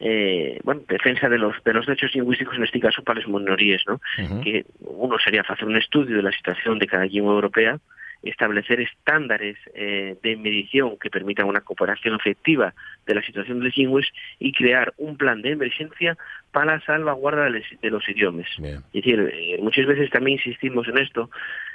eh, 0.00 0.60
bueno, 0.62 0.82
defensa 0.88 1.28
de 1.28 1.38
los 1.38 1.56
de 1.64 1.72
los 1.72 1.86
derechos 1.86 2.14
lingüísticos 2.14 2.56
en 2.56 2.64
este 2.64 2.78
caso 2.78 3.02
para 3.02 3.18
las 3.18 3.28
minorías, 3.28 3.82
¿no? 3.88 4.00
Que 4.42 4.64
uno 4.80 5.18
sería 5.18 5.40
hacer 5.40 5.66
un 5.66 5.76
estudio 5.76 6.16
de 6.16 6.22
la 6.22 6.30
situación 6.30 6.78
de 6.78 6.86
cada 6.86 7.06
lengua 7.06 7.34
europea, 7.34 7.78
establecer 8.22 8.80
estándares 8.80 9.56
eh, 9.74 10.16
de 10.22 10.36
medición 10.36 10.98
que 10.98 11.10
permitan 11.10 11.46
una 11.46 11.60
cooperación 11.60 12.16
efectiva 12.16 12.74
de 13.06 13.14
la 13.14 13.22
situación 13.22 13.58
de 13.58 13.66
los 13.66 13.76
lenguas 13.76 14.06
y 14.38 14.52
crear 14.52 14.92
un 14.96 15.16
plan 15.16 15.42
de 15.42 15.52
emergencia 15.52 16.16
para 16.50 16.76
la 16.76 16.80
salvaguarda 16.80 17.50
de, 17.50 17.90
los 17.90 18.08
idiomas. 18.08 18.48
Es 18.58 18.92
decir, 18.92 19.30
eh, 19.32 19.58
muchas 19.60 19.86
veces 19.86 20.10
también 20.10 20.38
insistimos 20.38 20.88
en 20.88 20.98
esto, 20.98 21.30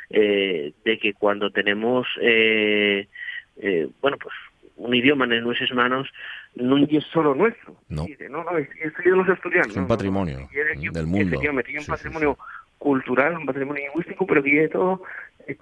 eh, 0.09 0.73
de 0.83 0.99
que 0.99 1.13
cuando 1.13 1.49
tenemos, 1.51 2.07
bueno, 4.01 4.17
pues 4.17 4.35
un 4.75 4.93
idioma 4.93 5.25
en 5.25 5.43
nuestras 5.43 5.71
manos, 5.71 6.09
no 6.55 6.77
es 6.77 7.03
solo 7.05 7.35
nuestro. 7.35 7.75
No. 7.89 8.05
no, 8.29 8.43
no, 8.43 8.57
es, 8.57 8.67
de 9.03 9.11
los 9.11 9.29
asturianos. 9.29 9.69
Es 9.69 9.77
un 9.77 9.87
patrimonio 9.87 10.49
del 10.91 11.07
mundo. 11.07 11.27
Efectivamente, 11.27 11.79
un 11.79 11.85
patrimonio 11.85 12.37
cultural, 12.77 13.37
un 13.37 13.45
patrimonio 13.45 13.85
lingüístico, 13.85 14.27
pero 14.27 14.43
que 14.43 14.61
de 14.61 14.69
todo 14.69 15.01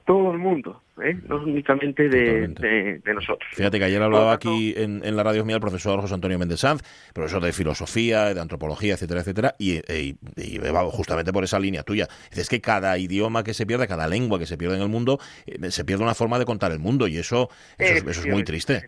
todo 0.06 0.32
el 0.32 0.38
mundo, 0.38 0.82
¿eh? 1.04 1.18
no 1.28 1.38
únicamente 1.38 2.10
de, 2.10 3.02
nosotros. 3.14 3.50
Fíjate 3.54 3.80
que 3.80 3.86
ayer 3.86 4.02
hablaba 4.02 4.34
aquí 4.34 4.74
en, 4.78 5.16
la 5.16 5.24
radio 5.24 5.46
mía 5.46 5.56
el 5.56 5.62
profesor 5.62 6.00
José 6.02 6.14
Antonio 6.14 6.38
Méndez 6.40 6.60
Sanz, 6.60 6.82
profesor 7.14 7.42
de 7.42 7.52
filosofía, 7.54 8.34
de 8.34 8.42
antropología, 8.42 8.94
etcétera, 8.94 9.22
etcétera, 9.22 9.56
y, 9.58 9.78
e, 9.88 10.16
y, 10.38 10.58
va 10.60 10.84
justamente 10.86 11.34
por 11.34 11.44
esa 11.44 11.60
línea 11.60 11.84
tuya. 11.84 12.08
Es 12.32 12.50
que 12.50 12.62
cada 12.62 12.98
idioma 12.98 13.44
que 13.44 13.54
se 13.54 13.66
pierde, 13.66 13.88
cada 13.88 14.08
lengua 14.08 14.40
que 14.40 14.46
se 14.46 14.58
pierde 14.58 14.76
en 14.76 14.84
el 14.84 14.90
mundo, 14.90 15.20
eh, 15.46 15.72
se 15.72 15.86
pierde 15.86 16.04
una 16.04 16.16
forma 16.16 16.40
de 16.40 16.46
contar 16.46 16.72
el 16.72 16.80
mundo, 16.80 17.08
y 17.08 17.18
eso, 17.18 17.50
eso, 17.78 18.10
es, 18.10 18.28
muy 18.28 18.44
triste. 18.44 18.82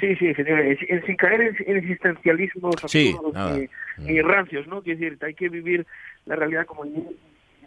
Sí, 0.00 0.16
sí, 0.16 0.26
efectivamente. 0.28 1.02
Sin 1.06 1.16
caer 1.16 1.40
en, 1.40 1.76
existencialismos 1.76 2.76
sí, 2.86 3.14
ni, 3.98 4.20
rancios, 4.22 4.66
¿no? 4.66 4.82
Quiere 4.82 5.00
decir, 5.00 5.18
hay 5.22 5.34
que 5.34 5.48
vivir 5.48 5.86
la 6.26 6.36
realidad 6.36 6.66
como 6.66 6.84
y 6.84 7.02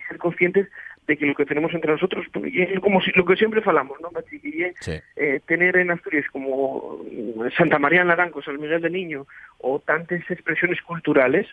ser 0.08 0.18
conscientes 0.18 0.68
de 1.10 1.18
que 1.18 1.26
lo 1.26 1.34
que 1.34 1.46
tenemos 1.46 1.74
entre 1.74 1.92
nosotros, 1.92 2.28
pues, 2.32 2.54
como 2.82 3.02
si, 3.02 3.12
lo 3.16 3.26
que 3.26 3.36
siempre 3.36 3.62
falamos, 3.62 3.98
¿no, 4.00 4.12
eh, 5.16 5.42
tener 5.48 5.76
en 5.78 5.90
Asturias 5.90 6.26
como 6.32 7.04
Santa 7.58 7.80
María 7.80 8.02
en 8.02 8.08
Naranco, 8.10 8.44
San 8.44 8.62
Miguel 8.62 8.80
de 8.80 8.92
Niño, 8.92 9.26
o 9.58 9.80
tantas 9.80 10.22
expresiones 10.30 10.80
culturales, 10.84 11.48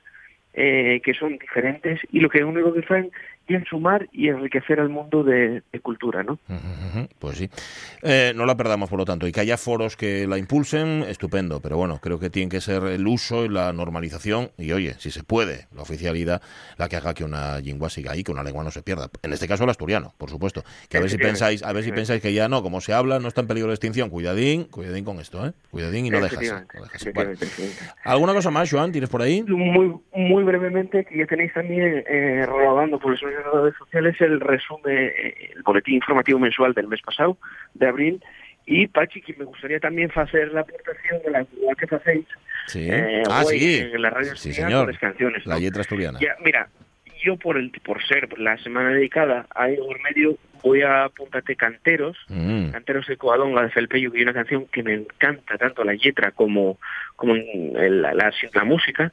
eh, 0.53 1.01
que 1.03 1.15
son 1.15 1.39
diferentes 1.39 2.01
y 2.13 2.21
lo 2.21 2.29
que 2.29 2.45
único 2.45 2.75
que 2.75 2.81
hacen 2.81 3.11
es 3.49 3.69
sumar 3.69 4.09
y 4.13 4.29
enriquecer 4.29 4.81
al 4.81 4.89
mundo 4.89 5.23
de, 5.23 5.63
cultura, 5.83 6.23
¿no? 6.23 6.39
Pues 7.19 7.39
sí. 7.39 7.51
Eh, 8.03 8.33
no 8.35 8.47
la 8.47 8.57
perdamos, 8.57 8.89
por 8.89 8.99
lo 8.99 9.05
tanto, 9.05 9.29
y 9.29 9.33
que 9.33 9.41
haya 9.41 9.57
foros 9.57 9.97
que 9.97 10.27
la 10.27 10.39
impulsen, 10.39 11.05
estupendo, 11.09 11.61
pero 11.61 11.77
bueno, 11.77 11.99
creo 12.03 12.19
que 12.19 12.31
tiene 12.31 12.51
que 12.51 12.61
ser 12.61 12.83
el 12.85 13.07
uso 13.07 13.45
y 13.45 13.49
la 13.49 13.73
normalización, 13.73 14.51
y 14.59 14.73
oye, 14.73 14.95
si 14.99 15.11
se 15.11 15.23
puede, 15.23 15.67
la 15.75 15.83
oficialidad, 15.83 16.43
la 16.79 16.89
que 16.89 16.97
haga 16.97 17.15
que 17.15 17.25
una 17.25 17.61
lengua 17.61 17.91
siga 17.91 18.13
ahí, 18.13 18.25
que 18.25 18.33
una 18.33 18.43
lengua 18.43 18.65
no 18.65 18.71
se 18.71 18.83
pierda. 18.83 19.09
En 19.23 19.33
este 19.33 19.47
caso 19.47 19.65
el 19.65 19.71
asturiano, 19.71 20.15
por 20.19 20.31
supuesto. 20.31 20.65
Que 20.89 20.99
a 20.99 21.01
ver 21.01 21.11
si 21.11 21.19
pensáis, 21.19 21.63
a 21.63 21.73
ver 21.73 21.85
si 21.85 21.93
pensáis 21.93 22.23
que 22.23 22.33
ya 22.33 22.49
no, 22.49 22.63
como 22.63 22.81
se 22.81 22.93
habla, 22.93 23.19
no 23.19 23.29
está 23.29 23.43
en 23.43 23.47
peligro 23.47 23.69
de 23.69 23.75
extinción. 23.75 24.11
Cuidadín, 24.11 24.65
cuidadín 24.65 25.05
con 25.05 25.21
esto, 25.21 25.47
¿eh? 25.47 25.53
Cuidadín 25.71 26.07
y 26.07 26.11
no 26.11 26.21
dejas. 26.21 26.65
¿Alguna 28.05 28.33
cosa 28.33 28.51
más, 28.51 28.71
Joan? 28.71 28.93
¿Tienes 28.93 29.11
por 29.11 29.23
ahí? 29.23 29.43
Muy, 29.43 29.95
muy 30.15 30.45
brevemente, 30.45 31.05
que 31.05 31.19
ya 31.19 31.27
tenéis 31.27 31.53
también 31.53 32.05
eh, 32.09 32.47
rodando 32.47 32.99
por 32.99 33.15
eso 33.15 33.27
en 33.37 33.63
redes 33.63 33.75
sociales 33.79 34.17
el 34.21 34.41
resumen, 34.41 34.97
eh, 34.97 35.53
el 35.55 35.63
boletín 35.63 35.95
informativo 35.95 36.39
mensual 36.39 36.75
del 36.75 36.89
mes 36.89 37.01
pasado, 37.03 37.37
de 37.75 37.87
abril, 37.87 38.23
y 38.67 38.89
Pachi, 38.89 39.21
que 39.23 39.35
me 39.35 39.45
gustaría 39.45 39.79
también 39.79 40.11
hacer 40.15 40.53
la 40.53 40.61
aportación 40.63 41.23
de 41.25 41.31
la 41.31 41.45
que 41.45 41.95
hacéis 41.95 42.27
sí. 42.67 42.89
Eh, 42.91 43.23
ah, 43.31 43.45
sí. 43.45 43.81
en 43.93 44.03
la 44.03 44.11
radio 44.11 44.35
sí, 44.37 44.53
señor. 44.53 44.89
las 44.89 44.99
canciones. 44.99 45.47
La 45.47 45.59
letra 45.59 45.83
asturiana. 45.83 46.19
mira, 46.45 46.69
yo 47.27 47.37
por 47.37 47.57
el 47.59 47.71
por 47.85 48.03
ser 48.07 48.39
la 48.39 48.57
semana 48.59 48.91
dedicada 48.91 49.47
a 49.55 49.69
Igor 49.69 50.01
Medio 50.03 50.39
voy 50.63 50.83
a 50.83 51.05
apuntarte 51.05 51.55
Canteros, 51.55 52.17
mm. 52.29 52.71
Canteros 52.71 53.07
de 53.07 53.17
Coadonga 53.17 53.63
de 53.63 53.71
Felpeyo, 53.71 54.11
que 54.11 54.19
es 54.19 54.25
una 54.25 54.33
canción 54.33 54.67
que 54.67 54.83
me 54.83 54.95
encanta 54.95 55.57
tanto 55.59 55.85
la 55.85 55.93
letra 55.93 56.33
como, 56.33 56.79
como 57.15 57.35
la, 57.37 58.15
la, 58.15 58.65
música, 58.65 59.13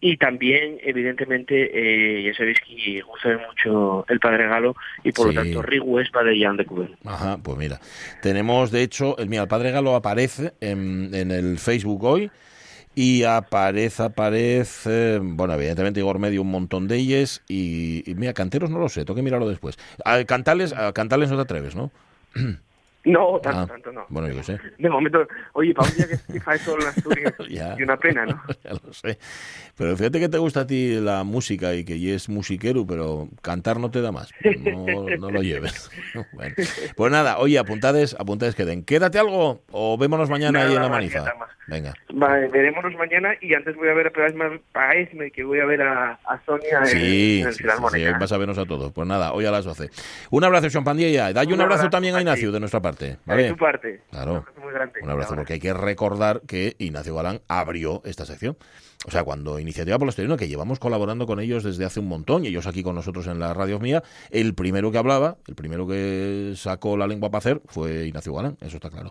y 0.00 0.16
también, 0.16 0.78
evidentemente, 0.82 1.70
eh, 1.72 2.24
ya 2.24 2.34
sabéis 2.34 2.58
que 2.60 3.00
gusta 3.02 3.38
mucho 3.48 4.04
el 4.08 4.18
Padre 4.18 4.48
Galo, 4.48 4.74
y 5.04 5.12
por 5.12 5.28
lo 5.28 5.32
tanto 5.32 5.62
Rigu 5.62 6.00
es 6.00 6.10
Padre 6.10 6.40
Jan 6.40 6.56
de 6.56 6.64
Cubel. 6.64 6.96
Ajá, 7.04 7.38
pues 7.38 7.56
mira, 7.56 7.78
tenemos 8.20 8.72
de 8.72 8.82
hecho, 8.82 9.16
el, 9.18 9.28
mira, 9.28 9.42
el 9.42 9.48
Padre 9.48 9.70
Galo 9.70 9.94
aparece 9.94 10.54
en, 10.60 11.14
en 11.14 11.30
el 11.30 11.58
Facebook 11.58 12.02
hoy, 12.02 12.30
y 12.94 13.22
aparece, 13.24 14.02
aparece, 14.02 15.20
bueno, 15.22 15.54
evidentemente 15.54 16.00
Igor 16.00 16.18
Medio 16.18 16.42
un 16.42 16.50
montón 16.50 16.88
de 16.88 16.96
ellas 16.96 17.42
y, 17.48 18.02
mira, 18.16 18.32
Canteros 18.32 18.70
no 18.70 18.78
lo 18.78 18.88
sé, 18.88 19.04
tengo 19.04 19.14
que 19.14 19.22
mirarlo 19.22 19.48
después. 19.48 19.78
A 20.04 20.22
Cantales, 20.24 20.72
a 20.72 20.92
Cantales 20.92 21.30
no 21.30 21.36
te 21.36 21.42
atreves, 21.42 21.74
¿no? 21.74 21.90
No, 23.04 23.40
tanto, 23.40 23.60
ah, 23.60 23.66
tanto 23.66 23.92
no. 23.92 24.04
Bueno, 24.10 24.28
yo 24.28 24.42
sé. 24.42 24.58
De 24.78 24.90
momento, 24.90 25.26
oye, 25.54 25.72
para 25.72 25.88
un 25.88 25.96
día 25.96 26.06
que 26.06 26.14
hace 26.46 26.64
solo 26.64 26.82
en 26.82 26.88
Asturias, 26.88 27.34
y 27.78 27.82
una 27.82 27.96
pena, 27.96 28.26
¿no? 28.26 28.42
ya 28.64 28.72
lo 28.72 28.92
sé. 28.92 29.18
Pero 29.76 29.96
fíjate 29.96 30.20
que 30.20 30.28
te 30.28 30.38
gusta 30.38 30.60
a 30.60 30.66
ti 30.66 31.00
la 31.00 31.24
música 31.24 31.74
y 31.74 31.84
que 31.84 32.14
es 32.14 32.28
musiquero, 32.28 32.86
pero 32.86 33.28
cantar 33.40 33.80
no 33.80 33.90
te 33.90 34.02
da 34.02 34.12
más. 34.12 34.30
No, 35.18 35.30
lo 35.30 35.42
lleves. 35.42 35.90
bueno. 36.32 36.54
Pues 36.94 37.12
nada, 37.12 37.38
oye, 37.38 37.58
apuntades, 37.58 38.14
apuntades 38.18 38.54
queden. 38.54 38.84
Quédate 38.84 39.18
algo 39.18 39.62
o 39.70 39.96
vémonos 39.96 40.28
mañana 40.28 40.62
ahí 40.62 40.74
en 40.74 40.82
la 40.82 40.88
manifa. 40.88 41.24
Venga. 41.70 41.94
Vale, 42.12 42.48
verémonos 42.48 42.92
mañana 42.94 43.32
y 43.40 43.54
antes 43.54 43.76
voy 43.76 43.88
a 43.88 43.94
ver 43.94 44.12
a 44.74 44.90
Esme, 44.94 45.30
que 45.30 45.44
voy 45.44 45.60
a 45.60 45.64
ver 45.66 45.82
a, 45.82 46.18
Sonia 46.44 46.78
en, 46.78 46.82
el 46.82 46.88
sí, 46.88 47.44
sí, 47.52 47.64
vas 47.64 48.32
a 48.32 48.38
vernos 48.38 48.58
a 48.58 48.66
todos. 48.66 48.92
Pues 48.92 49.06
nada, 49.06 49.32
hoy 49.32 49.46
a 49.46 49.52
las 49.52 49.64
12. 49.64 49.88
Un 50.30 50.42
abrazo, 50.42 50.68
Champandilla. 50.68 51.32
Dale 51.32 51.54
un, 51.54 51.60
abrazo, 51.60 51.88
también 51.88 52.16
a 52.16 52.20
Ignacio 52.20 52.50
de 52.50 52.58
nuestra 52.58 52.80
parte. 52.90 53.18
¿vale? 53.24 53.42
De 53.44 53.48
tu 53.50 53.56
parte. 53.56 54.02
Claro. 54.10 54.32
Un 54.32 54.36
abrazo, 54.38 54.60
muy 54.60 54.72
grande. 54.72 55.00
un 55.02 55.10
abrazo 55.10 55.34
porque 55.34 55.54
hay 55.54 55.60
que 55.60 55.72
recordar 55.72 56.42
que 56.46 56.76
Ignacio 56.78 57.14
Galán 57.14 57.40
abrió 57.48 58.02
esta 58.04 58.24
sección. 58.24 58.56
O 59.06 59.10
sea, 59.10 59.24
cuando 59.24 59.58
Iniciativa 59.58 59.98
por 59.98 60.08
Exterior, 60.08 60.38
que 60.38 60.46
llevamos 60.46 60.78
colaborando 60.78 61.26
con 61.26 61.40
ellos 61.40 61.64
desde 61.64 61.86
hace 61.86 62.00
un 62.00 62.08
montón, 62.08 62.44
y 62.44 62.48
ellos 62.48 62.66
aquí 62.66 62.82
con 62.82 62.94
nosotros 62.94 63.26
en 63.28 63.38
la 63.38 63.54
radio 63.54 63.80
mía, 63.80 64.02
el 64.30 64.52
primero 64.52 64.92
que 64.92 64.98
hablaba, 64.98 65.38
el 65.46 65.54
primero 65.54 65.86
que 65.86 66.52
sacó 66.54 66.98
la 66.98 67.06
lengua 67.06 67.30
para 67.30 67.38
hacer 67.38 67.62
fue 67.64 68.06
Ignacio 68.06 68.34
Galán, 68.34 68.58
eso 68.60 68.76
está 68.76 68.90
claro. 68.90 69.10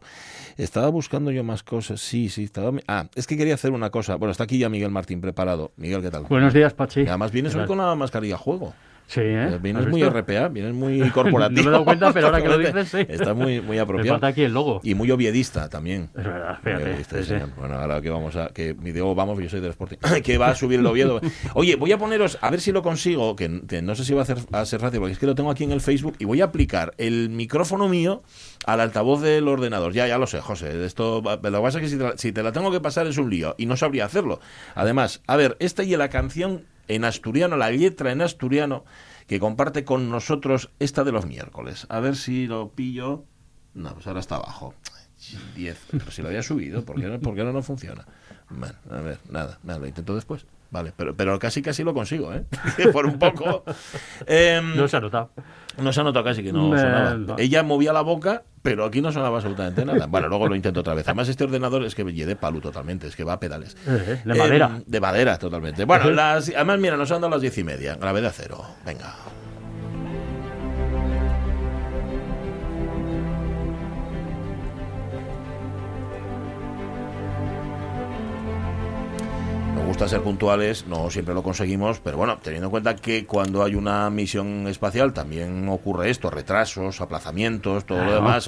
Estaba 0.57 0.89
buscando 0.89 1.31
yo 1.31 1.43
más 1.43 1.63
cosas, 1.63 2.01
sí, 2.01 2.29
sí, 2.29 2.43
estaba... 2.43 2.71
Ah, 2.87 3.07
es 3.15 3.25
que 3.25 3.35
quería 3.35 3.55
hacer 3.55 3.71
una 3.71 3.89
cosa. 3.89 4.15
Bueno, 4.15 4.31
está 4.31 4.43
aquí 4.43 4.59
ya 4.59 4.69
Miguel 4.69 4.91
Martín 4.91 5.21
preparado. 5.21 5.71
Miguel, 5.75 6.01
¿qué 6.03 6.11
tal? 6.11 6.25
Buenos 6.29 6.53
días, 6.53 6.73
Pachi. 6.75 7.07
además 7.07 7.31
vienes 7.31 7.55
hoy 7.55 7.65
con 7.65 7.79
la 7.79 7.95
mascarilla 7.95 8.37
juego. 8.37 8.75
Sí, 9.09 9.21
¿eh? 9.23 9.57
Vienes 9.59 9.87
muy 9.87 10.03
RPA, 10.03 10.49
vienes 10.49 10.75
muy 10.75 11.09
corporativo. 11.09 11.63
no 11.63 11.63
me 11.63 11.69
he 11.69 11.71
dado 11.71 11.83
cuenta, 11.83 12.13
pero 12.13 12.27
ahora 12.27 12.43
que 12.43 12.47
lo 12.47 12.59
dices, 12.59 12.89
sí. 12.89 13.05
Está 13.09 13.33
muy, 13.33 13.59
muy 13.59 13.79
apropiado. 13.79 14.05
Me 14.05 14.11
falta 14.11 14.27
aquí 14.27 14.43
el 14.43 14.53
logo. 14.53 14.81
Y 14.83 14.93
muy 14.93 15.09
oviedista 15.09 15.67
también. 15.67 16.11
Es 16.15 16.23
verdad, 16.23 16.59
fíjate. 16.63 17.45
Bueno, 17.57 17.73
ahora 17.79 18.01
que 18.01 18.11
vamos 18.11 18.35
a... 18.35 18.49
Que 18.49 18.75
mi 18.75 18.91
Diego 18.91 19.15
vamos, 19.15 19.39
yo 19.41 19.49
soy 19.49 19.61
del 19.61 19.71
Sporting, 19.71 19.97
que 20.23 20.37
va 20.37 20.49
a 20.49 20.55
subir 20.55 20.79
el 20.79 20.85
Oviedo. 20.85 21.21
Oye, 21.55 21.75
voy 21.75 21.91
a 21.91 21.97
poneros, 21.97 22.37
a 22.39 22.51
ver 22.51 22.61
si 22.61 22.71
lo 22.71 22.83
consigo, 22.83 23.35
que, 23.35 23.49
no 23.49 23.95
sé 23.95 24.05
si 24.05 24.13
va 24.13 24.19
a, 24.19 24.23
hacer, 24.23 24.37
a 24.51 24.63
ser 24.67 24.79
fácil, 24.79 24.99
porque 24.99 25.13
es 25.13 25.19
que 25.19 25.25
lo 25.25 25.33
tengo 25.33 25.49
aquí 25.49 25.63
en 25.63 25.71
el 25.71 25.81
Facebook, 25.81 26.13
y 26.19 26.25
voy 26.25 26.41
a 26.41 26.45
aplicar 26.45 26.93
el 26.99 27.29
micrófono 27.31 27.89
mío 27.89 28.21
al 28.67 28.79
altavoz 28.79 29.23
del 29.23 29.47
ordenador. 29.47 29.91
Ya, 29.91 30.05
ya 30.05 30.19
lo 30.19 30.27
sé, 30.27 30.39
José. 30.39 30.85
Esto, 30.85 31.23
lo 31.23 31.41
que 31.41 31.49
pasa 31.49 31.79
es 31.79 31.91
que 31.95 32.13
si 32.15 32.31
te, 32.31 32.43
la, 32.43 32.51
tengo 32.51 32.71
que 32.71 32.79
pasar 32.79 33.07
es 33.07 33.17
un 33.17 33.31
lío, 33.31 33.55
y 33.57 33.65
no 33.65 33.75
sabría 33.75 34.05
hacerlo. 34.05 34.39
Además, 34.75 35.23
a 35.25 35.35
ver, 35.35 35.57
esta 35.59 35.83
y 35.83 35.95
la 35.95 36.09
canción 36.09 36.65
en 36.89 37.05
asturiano, 37.05 37.55
la 37.55 37.71
letra 37.71 38.11
en 38.11 38.21
asturiano 38.21 38.83
que 39.27 39.39
comparte 39.39 39.85
con 39.85 40.09
nosotros 40.09 40.71
esta 40.79 41.03
de 41.03 41.13
los 41.13 41.25
miércoles. 41.25 41.85
A 41.89 41.99
ver 41.99 42.17
si 42.17 42.47
lo 42.47 42.71
pillo. 42.71 43.25
No, 43.73 43.93
pues 43.93 44.07
ahora 44.07 44.19
está 44.19 44.35
abajo. 44.35 44.73
10. 45.55 45.85
Pero 45.91 46.11
si 46.11 46.21
lo 46.21 46.29
había 46.29 46.43
subido, 46.43 46.83
¿por 46.83 46.99
qué, 46.99 47.07
no, 47.07 47.19
¿por 47.19 47.35
qué 47.35 47.43
no, 47.43 47.53
no 47.53 47.61
funciona? 47.61 48.05
Bueno, 48.49 48.75
a 48.89 49.01
ver, 49.01 49.19
nada, 49.29 49.59
nada, 49.63 49.79
lo 49.79 49.87
intento 49.87 50.15
después. 50.15 50.45
Vale, 50.71 50.93
pero, 50.95 51.15
pero 51.15 51.39
casi 51.39 51.61
casi 51.61 51.83
lo 51.83 51.93
consigo, 51.93 52.33
¿eh? 52.33 52.45
Por 52.93 53.05
un 53.05 53.17
poco. 53.17 53.63
Em, 54.27 54.75
no 54.75 54.87
se 54.87 54.97
ha 54.97 54.99
notado. 54.99 55.31
No 55.81 55.93
se 55.93 56.01
ha 56.01 56.03
notado 56.03 56.25
casi 56.25 56.43
que 56.43 56.51
no 56.51 56.77
sonaba. 56.77 57.35
Ella 57.37 57.63
movía 57.63 57.93
la 57.93 58.01
boca, 58.01 58.43
pero 58.61 58.85
aquí 58.85 59.01
no 59.01 59.11
sonaba 59.11 59.37
absolutamente 59.37 59.85
nada. 59.85 60.05
Bueno, 60.07 60.27
luego 60.27 60.47
lo 60.47 60.55
intento 60.55 60.81
otra 60.81 60.93
vez. 60.93 61.07
Además, 61.07 61.29
este 61.29 61.43
ordenador 61.43 61.83
es 61.85 61.95
que 61.95 62.03
me 62.03 62.11
de 62.11 62.35
palo 62.35 62.59
totalmente, 62.59 63.07
es 63.07 63.15
que 63.15 63.23
va 63.23 63.33
a 63.33 63.39
pedales. 63.39 63.77
Eh, 63.87 64.21
de 64.25 64.33
madera. 64.35 64.71
Em, 64.75 64.83
de 64.85 64.99
madera, 64.99 65.37
totalmente. 65.37 65.85
Bueno, 65.85 66.11
las, 66.11 66.49
además, 66.49 66.79
mira, 66.79 66.97
nos 66.97 67.11
han 67.11 67.21
dado 67.21 67.31
las 67.31 67.41
diez 67.41 67.57
y 67.57 67.63
media. 67.63 67.95
Gravedad 67.95 68.33
cero. 68.35 68.65
Venga. 68.85 69.15
Gusta 79.89 80.07
ser 80.07 80.21
puntuales, 80.21 80.85
no 80.85 81.09
siempre 81.09 81.33
lo 81.33 81.41
conseguimos, 81.41 81.99
pero 81.99 82.15
bueno, 82.15 82.37
teniendo 82.43 82.67
en 82.67 82.71
cuenta 82.71 82.95
que 82.95 83.25
cuando 83.25 83.63
hay 83.63 83.73
una 83.73 84.11
misión 84.11 84.67
espacial 84.67 85.13
también 85.13 85.67
ocurre 85.67 86.11
esto, 86.11 86.29
retrasos, 86.29 87.01
aplazamientos, 87.01 87.85
todo 87.85 88.05
lo 88.05 88.13
demás, 88.13 88.47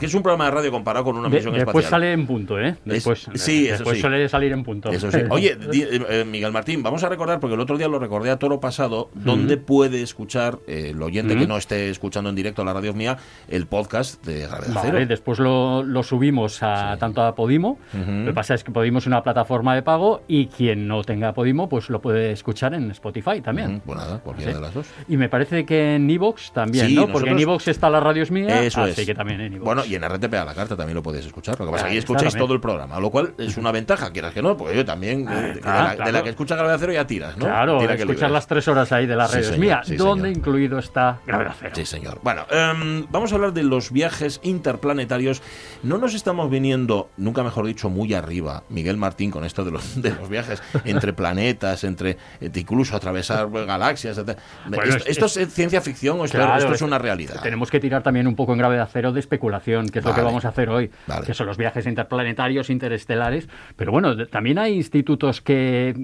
que 0.00 0.06
es 0.06 0.14
un 0.14 0.24
programa 0.24 0.46
de 0.46 0.50
radio 0.50 0.72
comparado 0.72 1.04
con 1.04 1.16
una 1.16 1.28
misión 1.28 1.54
espacial. 1.54 1.66
Después 1.66 1.86
sale 1.86 2.12
en 2.12 2.26
punto, 2.26 2.58
¿eh? 2.58 2.74
Después, 2.84 3.30
sí, 3.34 3.68
después 3.68 4.00
suele 4.00 4.28
salir 4.28 4.50
en 4.50 4.64
punto. 4.64 4.90
Eso 4.90 5.12
sí. 5.12 5.18
Oye, 5.30 5.56
eh, 5.72 6.00
eh, 6.08 6.24
Miguel 6.24 6.50
Martín, 6.50 6.82
vamos 6.82 7.04
a 7.04 7.08
recordar, 7.08 7.38
porque 7.38 7.54
el 7.54 7.60
otro 7.60 7.78
día 7.78 7.86
lo 7.86 8.00
recordé 8.00 8.32
a 8.32 8.40
Toro 8.40 8.58
Pasado, 8.58 9.10
donde 9.14 9.56
puede 9.56 10.02
escuchar 10.02 10.58
eh, 10.66 10.90
el 10.90 11.00
oyente 11.00 11.36
que 11.36 11.46
no 11.46 11.56
esté 11.56 11.88
escuchando 11.88 12.30
en 12.30 12.34
directo 12.34 12.62
a 12.62 12.64
la 12.64 12.72
radio 12.72 12.94
mía, 12.94 13.16
el 13.46 13.66
podcast 13.66 14.24
de 14.26 14.48
Gravedad 14.48 14.74
vale, 14.74 15.06
Después 15.06 15.38
lo, 15.38 16.02
subimos 16.02 16.64
a 16.64 16.96
tanto 16.98 17.22
a 17.22 17.36
Podimo, 17.36 17.78
lo 17.92 18.26
que 18.26 18.32
pasa 18.34 18.54
es 18.54 18.64
que 18.64 18.72
Podimo 18.72 18.98
es 18.98 19.06
una 19.06 19.22
plataforma 19.22 19.76
de 19.76 19.82
pago 19.82 20.22
y 20.26 20.46
quien 20.46 20.63
quien 20.64 20.88
no 20.88 21.02
tenga 21.04 21.32
Podimo, 21.34 21.68
pues 21.68 21.90
lo 21.90 22.00
puede 22.00 22.32
escuchar 22.32 22.72
en 22.74 22.90
Spotify 22.90 23.40
también. 23.42 23.82
pues 23.84 23.98
nada, 23.98 24.18
cualquiera 24.20 24.54
de 24.54 24.60
las 24.60 24.72
dos. 24.74 24.86
Y 25.08 25.16
me 25.16 25.28
parece 25.28 25.64
que 25.66 25.96
en 25.96 26.08
Evox 26.08 26.52
también, 26.52 26.94
¿no? 26.94 27.08
Porque 27.08 27.30
en 27.30 27.38
Evox 27.38 27.68
está 27.68 27.90
la 27.90 28.00
radio 28.00 28.22
es 28.22 28.30
mía, 28.30 28.62
Eso 28.64 28.82
así 28.82 29.02
es. 29.02 29.06
que 29.06 29.14
también 29.14 29.40
en 29.42 29.52
Evox. 29.54 29.64
Bueno, 29.64 29.84
y 29.84 29.94
en 29.94 30.02
RTP 30.08 30.34
a 30.34 30.44
la 30.44 30.54
carta 30.54 30.76
también 30.76 30.94
lo 30.94 31.02
podéis 31.02 31.26
escuchar. 31.26 31.58
Lo 31.60 31.66
que 31.66 31.72
pasa 31.72 31.86
es 31.88 31.92
que 31.92 31.98
escucháis 31.98 32.34
todo 32.34 32.54
el 32.54 32.60
programa, 32.60 32.98
lo 33.00 33.10
cual 33.10 33.34
es 33.38 33.56
una 33.56 33.70
ventaja, 33.72 34.10
quieras 34.12 34.32
que 34.32 34.42
no, 34.42 34.56
porque 34.56 34.76
yo 34.76 34.84
también, 34.84 35.24
de, 35.26 35.60
ah, 35.64 35.94
la, 35.98 36.04
de 36.06 36.12
la 36.12 36.22
que 36.22 36.30
escucha 36.30 36.56
Gravedad 36.56 36.78
Cero 36.80 36.92
ya 36.92 37.06
tiras, 37.06 37.36
¿no? 37.36 37.44
Claro, 37.44 37.78
Tira 37.78 37.96
que 37.96 38.02
escuchar 38.02 38.30
las 38.30 38.46
tres 38.46 38.66
horas 38.68 38.90
ahí 38.92 39.06
de 39.06 39.16
la 39.16 39.26
Sí, 39.26 39.32
radio 39.34 39.40
es 39.40 39.46
señor, 39.48 39.60
mía, 39.60 39.80
sí, 39.84 39.96
donde 39.96 40.24
señor. 40.28 40.38
incluido 40.38 40.78
está 40.78 41.20
Gravedad 41.26 41.54
Cero. 41.58 41.72
Sí, 41.74 41.84
señor. 41.84 42.20
Bueno, 42.22 42.46
em, 42.50 43.06
vamos 43.10 43.32
a 43.32 43.34
hablar 43.34 43.52
de 43.52 43.62
los 43.62 43.90
viajes 43.92 44.40
interplanetarios. 44.42 45.42
No 45.82 45.98
nos 45.98 46.14
estamos 46.14 46.50
viniendo, 46.50 47.10
nunca 47.16 47.42
mejor 47.42 47.66
dicho, 47.66 47.90
muy 47.90 48.14
arriba, 48.14 48.64
Miguel 48.68 48.96
Martín, 48.96 49.30
con 49.30 49.44
esto 49.44 49.64
de 49.64 49.70
los, 49.72 50.00
de 50.00 50.10
los 50.10 50.28
viajes 50.28 50.53
entre 50.84 51.12
planetas, 51.12 51.84
entre 51.84 52.16
eh, 52.40 52.50
incluso 52.54 52.96
atravesar 52.96 53.48
galaxias. 53.50 54.18
etc. 54.18 54.38
Bueno, 54.68 54.82
¿Esto, 54.84 54.96
es- 54.96 55.06
esto 55.18 55.40
es 55.40 55.52
ciencia 55.54 55.80
ficción 55.80 56.20
o 56.20 56.24
esto, 56.24 56.38
Claro, 56.38 56.56
esto 56.58 56.74
es 56.74 56.82
una 56.82 56.98
realidad? 56.98 57.40
Tenemos 57.42 57.70
que 57.70 57.80
tirar 57.80 58.02
también 58.02 58.26
un 58.26 58.34
poco 58.36 58.52
en 58.52 58.58
gravedad 58.58 58.88
cero 58.92 59.12
de 59.12 59.20
especulación, 59.20 59.88
que 59.88 60.00
es 60.00 60.04
lo 60.04 60.14
que 60.14 60.20
vamos 60.22 60.44
a 60.44 60.48
hacer 60.48 60.68
hoy, 60.70 60.90
Vale. 61.06 61.26
que 61.26 61.34
son 61.34 61.46
los 61.46 61.56
viajes 61.56 61.86
interplanetarios, 61.86 62.70
interestelares. 62.70 63.48
Pero 63.76 63.92
bueno, 63.92 64.26
también 64.26 64.58
hay 64.58 64.74
institutos 64.74 65.40
que, 65.40 65.94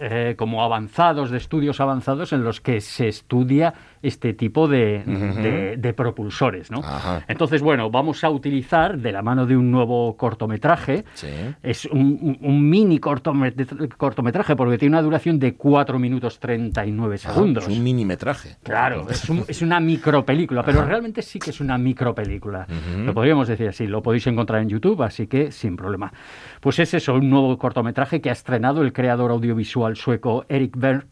eh, 0.00 0.34
como 0.36 0.62
avanzados, 0.64 1.30
de 1.30 1.38
estudios 1.38 1.80
avanzados, 1.80 2.32
en 2.32 2.44
los 2.44 2.60
que 2.60 2.80
se 2.80 3.08
estudia 3.08 3.74
este 4.02 4.32
tipo 4.34 4.68
de, 4.68 5.02
de- 5.04 5.76
de 5.76 5.92
propulsores. 5.92 6.70
¿no? 6.70 6.78
Ajá. 6.78 7.24
Entonces, 7.28 7.62
bueno, 7.62 7.90
vamos 7.90 8.22
a 8.24 8.30
utilizar 8.30 8.98
de 8.98 9.12
la 9.12 9.22
mano 9.22 9.46
de 9.46 9.56
un 9.56 9.70
nuevo 9.70 10.16
cortometraje. 10.16 11.04
Sí. 11.14 11.28
Es 11.62 11.84
un, 11.86 12.18
un- 12.20 12.38
un 12.40 12.68
mini 12.70 12.98
cortomet- 13.00 13.96
cortometraje 13.96 14.56
porque 14.56 14.78
tiene 14.78 14.94
una 14.96 15.02
duración 15.02 15.38
de 15.38 15.54
4 15.54 15.98
minutos 15.98 16.38
39 16.38 17.14
Ah, 17.16 17.18
segundos. 17.32 17.66
es 17.66 17.76
un 17.76 17.82
minimetraje. 17.82 18.56
Claro, 18.62 19.06
es, 19.10 19.28
un- 19.28 19.44
es 19.48 19.62
una 19.62 19.80
micropelícula, 19.80 20.62
pero 20.64 20.84
realmente 20.84 21.22
sí 21.22 21.38
que 21.38 21.50
es 21.50 21.60
una 21.60 21.78
micropelícula. 21.78 22.66
Lo 23.04 23.14
podríamos 23.14 23.48
decir 23.48 23.68
así, 23.68 23.86
lo 23.86 24.02
podéis 24.02 24.26
encontrar 24.26 24.62
en 24.62 24.68
YouTube, 24.68 25.02
así 25.02 25.26
que 25.26 25.50
sin 25.52 25.76
problema. 25.76 26.12
Pues 26.60 26.78
es 26.78 26.92
eso, 26.94 27.14
un 27.14 27.30
nuevo 27.30 27.56
cortometraje 27.58 28.20
que 28.20 28.30
ha 28.30 28.32
estrenado 28.32 28.82
el 28.82 28.92
creador 28.92 29.30
audiovisual 29.30 29.96
sueco 29.96 30.44
Eric 30.48 30.76
Ber- 30.76 31.04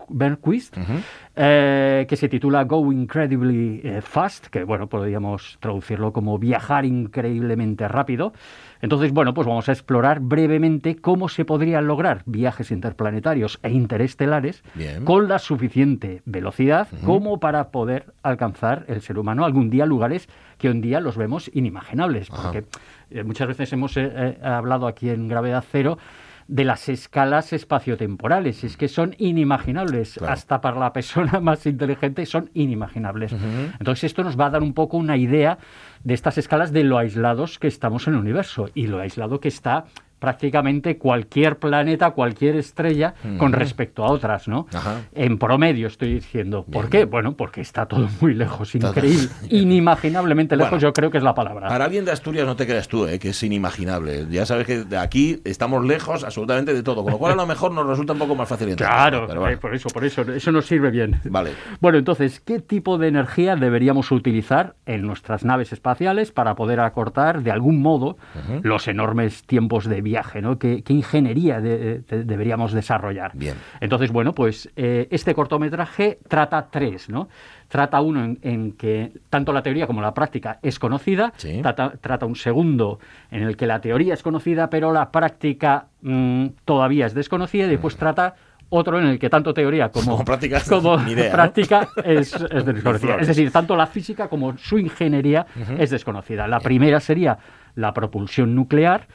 eh, 1.37 2.07
que 2.09 2.17
se 2.17 2.29
titula 2.29 2.65
Go 2.65 2.93
Incredibly 2.93 3.81
eh, 3.85 4.01
Fast, 4.03 4.47
que 4.47 4.65
bueno, 4.65 4.89
podríamos 4.89 5.59
traducirlo 5.61 6.13
como 6.13 6.39
viajar 6.39 6.85
increíblemente 6.85 7.87
rápido. 7.89 8.33
Entonces, 8.81 9.13
bueno, 9.13 9.35
pues 9.35 9.47
vamos 9.47 9.69
a 9.69 9.73
explorar 9.73 10.21
brevemente 10.21 10.97
cómo 10.97 11.29
se 11.29 11.45
podrían 11.45 11.87
lograr 11.87 12.23
viajes 12.27 12.71
interplanetarios 12.71 13.59
e 13.63 13.71
interestelares 13.71 14.63
Bien. 14.75 15.05
con 15.05 15.29
la 15.29 15.39
suficiente 15.39 16.23
velocidad 16.25 16.89
como 17.05 17.41
para 17.41 17.71
poder 17.71 18.13
alcanzar 18.23 18.85
el 18.89 19.01
ser 19.03 19.19
humano 19.19 19.45
algún 19.45 19.71
día 19.71 19.87
lugares 19.87 20.29
que 20.59 20.69
hoy 20.69 20.75
en 20.75 20.81
día 20.81 21.01
los 21.01 21.17
vemos 21.17 21.51
inimaginables. 21.53 22.29
Porque 22.31 22.65
eh, 23.11 23.23
muchas 23.23 23.49
veces 23.49 23.73
hemos 23.73 23.97
eh, 23.97 24.11
eh, 24.15 24.39
hablado 24.43 24.87
aquí 24.87 25.11
en 25.11 25.29
Gravedad 25.29 25.65
Cero 25.71 25.99
de 26.49 26.65
las 26.65 26.89
escalas 26.89 27.53
espaciotemporales. 27.53 28.65
Es 28.65 28.77
que 28.77 28.89
son 28.89 29.15
inimaginables. 29.19 30.15
Claro. 30.15 30.33
Hasta 30.33 30.61
para 30.61 30.79
la 30.79 30.93
persona 30.93 31.41
más 31.41 31.67
inteligente 31.67 32.27
son 32.27 32.51
inimaginables. 32.55 33.33
Entonces 33.33 34.05
esto 34.05 34.23
nos 34.23 34.39
va 34.39 34.47
a 34.47 34.51
dar 34.51 34.63
un 34.63 34.75
poco 34.75 34.97
una 34.97 35.17
idea 35.17 35.59
de 36.05 36.15
estas 36.15 36.39
escalas 36.39 36.73
de 36.73 36.85
lo 36.85 36.99
aislados 36.99 37.59
que 37.59 37.67
estamos 37.67 38.07
en 38.07 38.15
el 38.15 38.21
universo 38.21 38.71
y 38.75 38.87
lo 38.87 39.01
aislado 39.01 39.41
que 39.41 39.49
está 39.49 39.87
prácticamente 40.19 40.97
cualquier 40.99 41.59
planeta, 41.59 42.11
cualquier 42.11 42.57
estrella 42.57 43.15
con 43.39 43.53
respecto 43.53 44.05
a 44.05 44.11
otras, 44.11 44.49
¿no? 44.49 44.67
Ajá. 44.73 45.03
En 45.15 45.39
promedio 45.39 45.87
estoy 45.87 46.15
diciendo. 46.15 46.65
¿Por 46.65 46.89
qué? 46.89 47.05
Bueno, 47.05 47.37
porque 47.37 47.61
está 47.61 47.87
todo 47.87 48.09
muy 48.21 48.35
lejos, 48.35 48.75
increíble, 48.75 49.29
inimaginablemente 49.51 50.57
lejos, 50.57 50.71
Bueno, 50.71 50.83
yo 50.83 50.93
creo 50.93 51.11
que 51.11 51.19
es 51.19 51.25
la 51.25 51.35
palabra. 51.35 51.69
Para 51.69 51.85
alguien 51.85 52.05
de 52.05 52.13
Asturias 52.13 52.47
no 52.47 52.57
te 52.57 52.67
creas 52.67 52.89
tú, 52.89 53.07
eh, 53.07 53.19
que 53.19 53.31
es 53.31 53.43
inimaginable. 53.43 54.27
Ya 54.31 54.47
sabes 54.47 54.67
que 54.67 54.85
de 54.85 54.97
aquí 54.97 55.41
estamos 55.45 55.85
lejos 55.85 56.25
absolutamente 56.25 56.73
de 56.73 56.83
todo, 56.83 57.03
con 57.03 57.13
lo 57.13 57.19
cual 57.19 57.33
a 57.33 57.37
lo 57.37 57.47
mejor 57.47 57.73
nos 57.73 57.87
resulta 57.87 58.13
un 58.15 58.19
poco 58.19 58.35
más 58.35 58.49
fácil 58.49 58.69
entender. 58.69 58.93
Claro, 58.93 59.27
bueno. 59.27 59.49
eh, 59.49 59.57
por 59.57 59.75
eso, 59.75 59.89
por 59.91 60.05
eso, 60.05 60.23
eso 60.23 60.53
nos 60.53 60.67
sirve 60.67 60.91
bien. 60.91 61.21
Vale. 61.25 61.53
Bueno, 61.81 61.99
entonces, 61.99 62.41
¿qué 62.41 62.61
tipo 62.61 62.99
de 62.99 63.09
energía 63.09 63.57
deberíamos 63.57 64.11
utilizar 64.13 64.75
en 64.87 65.03
nuestras 65.03 65.45
naves 65.45 65.73
espaciales 65.73 66.33
para 66.33 66.55
poder 66.55 66.81
acortar 66.81 67.43
de 67.43 67.51
algún 67.51 67.83
modo 67.83 68.17
los 68.63 68.89
enormes 68.89 69.45
tiempos 69.45 69.87
de 69.87 70.03
viaje? 70.07 70.41
¿no? 70.41 70.59
¿Qué, 70.59 70.83
qué 70.83 70.93
ingeniería 70.93 71.61
de- 71.61 71.99
de- 72.01 72.25
deberíamos 72.25 72.73
desarrollar? 72.73 73.33
Bien. 73.35 73.55
Entonces, 73.81 74.11
bueno, 74.13 74.33
pues 74.35 74.71
eh, 74.77 75.09
este 75.11 75.35
cortometraje 75.35 76.19
trata 76.29 76.69
tres, 76.71 77.09
¿no? 77.11 77.29
Trata 77.69 78.01
uno 78.01 78.25
en, 78.25 78.39
en 78.43 78.73
que 78.73 79.13
tanto 79.29 79.53
la 79.53 79.63
teoría 79.63 79.87
como 79.87 80.01
la 80.01 80.15
práctica 80.15 80.59
es 80.63 80.79
conocida, 80.79 81.33
Sí. 81.37 81.59
trata, 81.63 81.93
trata 82.01 82.25
un 82.25 82.37
segundo 82.37 82.99
en 83.31 83.43
el 83.43 83.57
que 83.57 83.67
la 83.67 83.81
teoría 83.81 84.15
es 84.15 84.23
conocida, 84.23 84.71
pero 84.71 84.93
la 84.93 85.11
práctica 85.11 85.87
mm, 86.03 86.47
todavía 86.65 87.07
es 87.07 87.15
desconocida, 87.15 87.67
y 87.67 87.71
después 87.71 87.97
trata 87.97 88.35
otro 88.69 88.99
en 88.99 89.07
el 89.07 89.19
que 89.21 89.31
tanto 89.31 89.55
teoría 89.55 89.91
como, 89.91 90.25
Como 90.69 91.31
práctica, 91.31 91.89
es, 92.05 92.33
es 92.51 92.65
desconocida. 92.67 93.17
Es 93.17 93.29
decir, 93.29 93.51
tanto 93.53 93.77
la 93.77 93.87
física 93.87 94.29
como 94.29 94.57
su 94.59 94.79
ingeniería 94.79 95.47
es 95.79 95.91
desconocida. 95.91 96.47
La 96.49 96.59
primera 96.61 96.99
sería 97.01 97.39
la 97.77 97.93
propulsión 97.93 98.55
nuclear. 98.55 99.07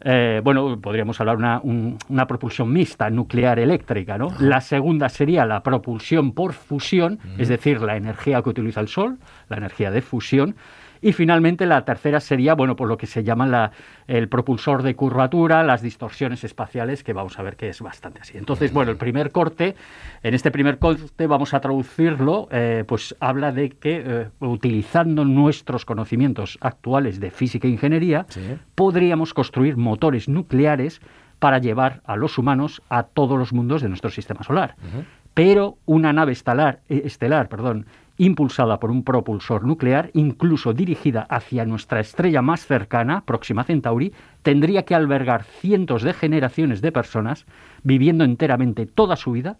Eh, 0.00 0.40
bueno, 0.44 0.78
podríamos 0.80 1.18
hablar 1.20 1.36
una, 1.36 1.60
un- 1.62 1.96
una 2.08 2.26
propulsión 2.26 2.72
mixta 2.72 3.08
nuclear 3.10 3.58
eléctrica, 3.58 4.18
¿no? 4.18 4.28
La 4.40 4.60
segunda 4.60 5.08
sería 5.08 5.46
la 5.46 5.62
propulsión 5.62 6.32
por 6.32 6.52
fusión, 6.52 7.18
es 7.38 7.48
decir, 7.48 7.80
la 7.80 7.96
energía 7.96 8.42
que 8.42 8.50
utiliza 8.50 8.80
el 8.80 8.88
Sol, 8.88 9.18
la 9.48 9.56
energía 9.56 9.90
de 9.90 10.02
fusión. 10.02 10.54
Y 11.00 11.12
finalmente 11.12 11.66
la 11.66 11.84
tercera 11.84 12.20
sería, 12.20 12.54
bueno, 12.54 12.76
por 12.76 12.88
lo 12.88 12.96
que 12.96 13.06
se 13.06 13.22
llama 13.24 13.46
la- 13.46 13.70
el 14.06 14.28
propulsor 14.28 14.82
de 14.82 14.94
curvatura, 14.94 15.62
las 15.62 15.82
distorsiones 15.82 16.44
espaciales, 16.44 17.02
que 17.04 17.12
vamos 17.12 17.38
a 17.38 17.42
ver 17.42 17.56
que 17.56 17.68
es 17.68 17.80
bastante 17.80 18.20
así. 18.20 18.38
Entonces, 18.38 18.72
bueno, 18.72 18.90
el 18.90 18.96
primer 18.96 19.32
corte, 19.32 19.74
en 20.22 20.34
este 20.34 20.50
primer 20.50 20.78
corte 20.78 21.26
vamos 21.26 21.54
a 21.54 21.60
traducirlo, 21.60 22.48
eh, 22.50 22.84
pues 22.86 23.14
habla 23.20 23.52
de 23.52 23.70
que 23.70 24.02
eh, 24.06 24.28
utilizando 24.40 25.24
nuestros 25.24 25.84
conocimientos 25.84 26.58
actuales 26.60 27.20
de 27.20 27.30
física 27.30 27.66
e 27.68 27.70
ingeniería, 27.70 28.26
Sí. 28.28 28.40
podríamos 28.74 29.34
construir 29.34 29.76
motores 29.76 30.28
nucleares 30.28 31.00
para 31.38 31.58
llevar 31.58 32.00
a 32.06 32.16
los 32.16 32.38
humanos 32.38 32.82
a 32.88 33.02
todos 33.02 33.38
los 33.38 33.52
mundos 33.52 33.82
de 33.82 33.88
nuestro 33.88 34.10
sistema 34.10 34.42
solar. 34.42 34.74
Pero 35.34 35.76
una 35.84 36.12
nave 36.14 36.32
estelar, 36.32 36.80
eh, 36.88 37.02
estelar 37.04 37.48
perdón, 37.48 37.86
impulsada 38.18 38.80
por 38.80 38.90
un 38.90 39.02
propulsor 39.02 39.64
nuclear, 39.64 40.10
incluso 40.14 40.72
dirigida 40.72 41.22
hacia 41.22 41.64
nuestra 41.64 42.00
estrella 42.00 42.42
más 42.42 42.66
cercana, 42.66 43.24
Próxima 43.24 43.64
Centauri, 43.64 44.12
tendría 44.42 44.84
que 44.84 44.94
albergar 44.94 45.44
cientos 45.44 46.02
de 46.02 46.12
generaciones 46.12 46.80
de 46.80 46.92
personas 46.92 47.46
viviendo 47.82 48.24
enteramente 48.24 48.86
toda 48.86 49.16
su 49.16 49.32
vida 49.32 49.56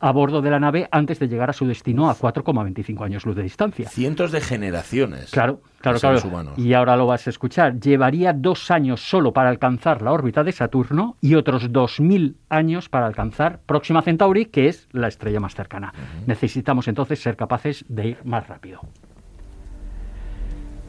a 0.00 0.12
bordo 0.12 0.40
de 0.42 0.50
la 0.50 0.60
nave 0.60 0.88
antes 0.90 1.18
de 1.18 1.28
llegar 1.28 1.50
a 1.50 1.52
su 1.52 1.66
destino 1.66 2.08
a 2.08 2.16
4,25 2.16 3.04
años 3.04 3.26
luz 3.26 3.36
de 3.36 3.42
distancia. 3.42 3.88
Cientos 3.88 4.32
de 4.32 4.40
generaciones. 4.40 5.30
Claro, 5.30 5.60
claro, 5.80 5.96
de 5.96 6.00
claro. 6.00 6.18
seres 6.18 6.24
humanos. 6.24 6.58
Y 6.58 6.74
ahora 6.74 6.96
lo 6.96 7.06
vas 7.06 7.26
a 7.26 7.30
escuchar. 7.30 7.80
Llevaría 7.80 8.32
dos 8.32 8.70
años 8.70 9.00
solo 9.00 9.32
para 9.32 9.50
alcanzar 9.50 10.02
la 10.02 10.12
órbita 10.12 10.44
de 10.44 10.52
Saturno 10.52 11.16
y 11.20 11.34
otros 11.34 11.70
2.000 11.70 12.34
años 12.48 12.88
para 12.88 13.06
alcanzar 13.06 13.60
Próxima 13.66 14.02
Centauri, 14.02 14.46
que 14.46 14.68
es 14.68 14.88
la 14.92 15.08
estrella 15.08 15.40
más 15.40 15.54
cercana. 15.54 15.92
Necesitamos 16.26 16.88
entonces 16.88 17.20
ser 17.20 17.36
capaces 17.36 17.84
de 17.88 18.08
ir 18.08 18.18
más 18.24 18.46
rápido. 18.48 18.80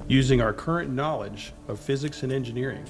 Using 0.10 0.42
our 0.42 0.54
current 0.54 0.90
knowledge 0.90 1.54
of 1.68 1.80
physics 1.80 2.24
and 2.24 2.32
engineering, 2.32 2.84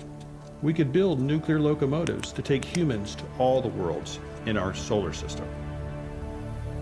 we 0.61 0.73
could 0.73 0.93
build 0.93 1.19
nuclear 1.19 1.59
locomotives 1.59 2.33
to 2.33 2.41
take 2.41 2.63
humans 2.63 3.13
to 3.15 3.23
all 3.37 3.61
the 3.61 3.67
worlds 3.67 4.19
in 4.45 4.57
our 4.57 4.73
solar 4.73 5.13
system. 5.13 5.45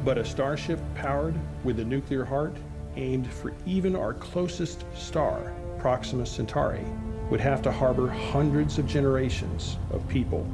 But 0.08 0.17
a 0.17 0.24
starship 0.24 0.80
powered 0.96 1.36
with 1.65 1.82
a 1.82 1.84
nuclear 1.84 2.24
heart 2.24 2.56
aimed 2.96 3.28
for 3.28 3.52
even 3.65 3.93
our 3.93 4.13
closest 4.13 4.86
star, 4.96 5.52
Proxima 5.80 6.26
Centauri, 6.26 6.86
would 7.30 7.41
have 7.41 7.62
to 7.63 7.74
harbor 7.74 8.08
hundreds 8.08 8.80
of 8.80 8.88
generations 8.88 9.76
of 9.91 10.08
people, 10.08 10.50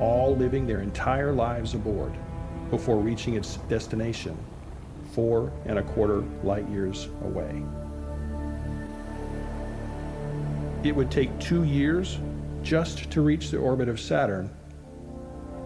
all 0.00 0.34
living 0.34 0.66
their 0.66 0.80
entire 0.80 1.30
lives 1.30 1.74
aboard 1.74 2.10
before 2.70 2.96
reaching 2.96 3.34
its 3.34 3.56
destination, 3.68 4.34
four 5.12 5.52
and 5.66 5.78
a 5.78 5.82
quarter 5.82 6.24
light 6.42 6.66
years 6.70 7.08
away. 7.22 7.62
It 10.84 10.96
would 10.96 11.10
take 11.10 11.38
two 11.38 11.64
years 11.64 12.18
just 12.62 13.10
to 13.10 13.20
reach 13.20 13.50
the 13.50 13.58
orbit 13.58 13.90
of 13.90 14.00
Saturn, 14.00 14.48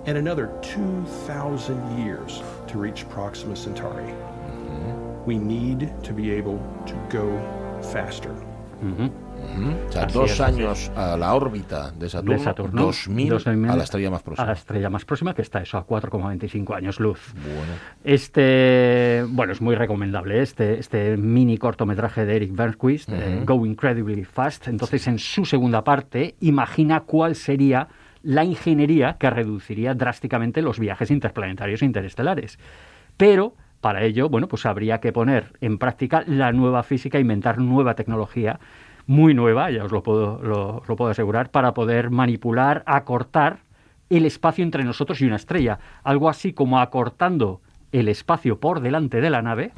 and 0.06 0.18
another 0.18 0.50
2,000 0.62 2.04
years 2.04 2.42
to 2.70 2.78
reach 2.78 3.08
Proxima 3.08 3.54
We 5.26 5.38
need 5.38 5.92
to 6.02 6.12
be 6.12 6.30
able 6.30 6.58
to 6.86 6.94
go 7.10 7.26
faster. 7.82 8.34
O 8.82 9.92
sea, 9.92 10.06
dos 10.06 10.40
años 10.40 10.90
a 10.96 11.16
la 11.16 11.34
órbita 11.34 11.90
de 11.90 12.08
Saturno, 12.08 12.38
de 12.38 12.44
Saturno 12.44 12.82
2000, 12.82 13.68
a 13.68 13.76
la 13.76 13.84
estrella 13.84 14.10
más 14.10 14.22
próxima. 14.22 14.44
A 14.44 14.46
la 14.46 14.52
estrella 14.52 14.88
más 14.88 15.04
próxima, 15.04 15.34
que 15.34 15.42
está 15.42 15.60
eso, 15.60 15.76
a 15.76 15.86
4,25 15.86 16.76
años 16.76 17.00
luz. 17.00 17.34
Bueno. 17.34 17.72
Este, 18.04 19.24
bueno, 19.28 19.52
es 19.52 19.60
muy 19.60 19.74
recomendable 19.74 20.38
¿eh? 20.38 20.42
este, 20.42 20.78
este 20.78 21.16
mini 21.16 21.58
cortometraje 21.58 22.24
de 22.24 22.36
Eric 22.36 22.54
Bernquist, 22.54 23.10
eh, 23.10 23.42
Go 23.44 23.66
Incredibly 23.66 24.24
Fast. 24.24 24.68
Entonces, 24.68 25.06
en 25.08 25.18
su 25.18 25.44
segunda 25.44 25.84
parte, 25.84 26.36
imagina 26.40 27.00
cuál 27.00 27.34
sería 27.34 27.88
la 28.22 28.44
ingeniería 28.44 29.16
que 29.18 29.30
reduciría 29.30 29.94
drásticamente 29.94 30.62
los 30.62 30.78
viajes 30.78 31.10
interplanetarios 31.10 31.82
e 31.82 31.86
interestelares. 31.86 32.58
Pero 33.16 33.54
para 33.80 34.02
ello, 34.02 34.28
bueno, 34.28 34.46
pues 34.48 34.66
habría 34.66 35.00
que 35.00 35.12
poner 35.12 35.52
en 35.60 35.78
práctica 35.78 36.22
la 36.26 36.52
nueva 36.52 36.82
física, 36.82 37.18
inventar 37.18 37.58
nueva 37.58 37.94
tecnología 37.94 38.60
muy 39.06 39.34
nueva, 39.34 39.70
ya 39.70 39.84
os 39.84 39.92
lo 39.92 40.02
puedo, 40.02 40.40
lo, 40.42 40.96
puedo 40.96 41.10
asegurar, 41.10 41.50
para 41.50 41.74
poder 41.74 42.10
manipular, 42.10 42.82
acortar 42.86 43.60
el 44.10 44.26
espacio 44.26 44.62
entre 44.62 44.84
nosotros 44.84 45.20
y 45.20 45.24
una 45.24 45.36
estrella. 45.36 45.78
Algo 46.04 46.28
así 46.28 46.52
como 46.52 46.78
acortando 46.78 47.60
el 47.92 48.08
espacio 48.08 48.60
por 48.60 48.80
delante 48.80 49.20
de 49.20 49.30
la 49.30 49.42
nave 49.42 49.72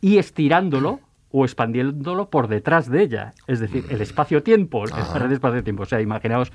y 0.00 0.18
estirándolo 0.18 1.00
o 1.36 1.44
expandiéndolo 1.44 2.30
por 2.30 2.46
detrás 2.46 2.88
de 2.88 3.02
ella. 3.02 3.32
Es 3.48 3.58
decir, 3.58 3.84
el 3.90 4.00
espacio-tiempo, 4.00 4.84
el 4.84 4.90
red 5.20 5.32
espacio-tiempo. 5.32 5.82
O 5.82 5.86
sea, 5.86 6.00
imaginaos, 6.00 6.52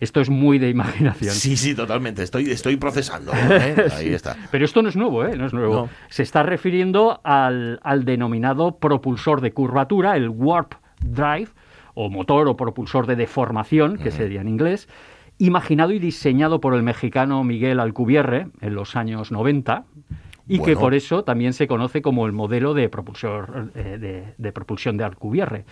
esto 0.00 0.20
es 0.20 0.30
muy 0.30 0.58
de 0.58 0.68
imaginación. 0.68 1.32
Sí, 1.32 1.56
sí, 1.56 1.76
totalmente. 1.76 2.24
Estoy, 2.24 2.50
estoy 2.50 2.76
procesando. 2.76 3.30
¿eh? 3.50 3.86
Ahí 3.96 4.08
está. 4.08 4.36
Pero 4.50 4.64
esto 4.64 4.82
no 4.82 4.88
es 4.88 4.96
nuevo, 4.96 5.24
¿eh? 5.24 5.36
No 5.36 5.46
es 5.46 5.52
nuevo. 5.52 5.88
Se 6.08 6.24
está 6.24 6.42
refiriendo 6.42 7.20
al, 7.22 7.78
al 7.84 8.04
denominado 8.04 8.78
propulsor 8.78 9.40
de 9.42 9.52
curvatura, 9.52 10.16
el 10.16 10.28
Warp 10.28 10.74
Drive, 11.04 11.50
o 11.94 12.10
motor 12.10 12.48
o 12.48 12.56
propulsor 12.56 13.06
de 13.06 13.14
deformación, 13.14 13.96
que 13.96 14.10
sería 14.10 14.40
en 14.40 14.48
inglés, 14.48 14.88
imaginado 15.38 15.92
y 15.92 16.00
diseñado 16.00 16.60
por 16.60 16.74
el 16.74 16.82
mexicano 16.82 17.44
Miguel 17.44 17.78
Alcubierre 17.78 18.48
en 18.60 18.74
los 18.74 18.96
años 18.96 19.30
90 19.30 19.84
y 20.48 20.60
que 20.60 20.76
por 20.76 20.94
eso 20.94 21.24
también 21.24 21.52
se 21.52 21.66
conoce 21.66 22.02
como 22.02 22.26
el 22.26 22.32
modelo 22.32 22.74
de, 22.74 22.88
propulsor, 22.88 23.70
eh, 23.74 24.34
de, 24.36 24.52
propulsión 24.52 24.96
de 24.96 25.04
Alcubierre. 25.04 25.64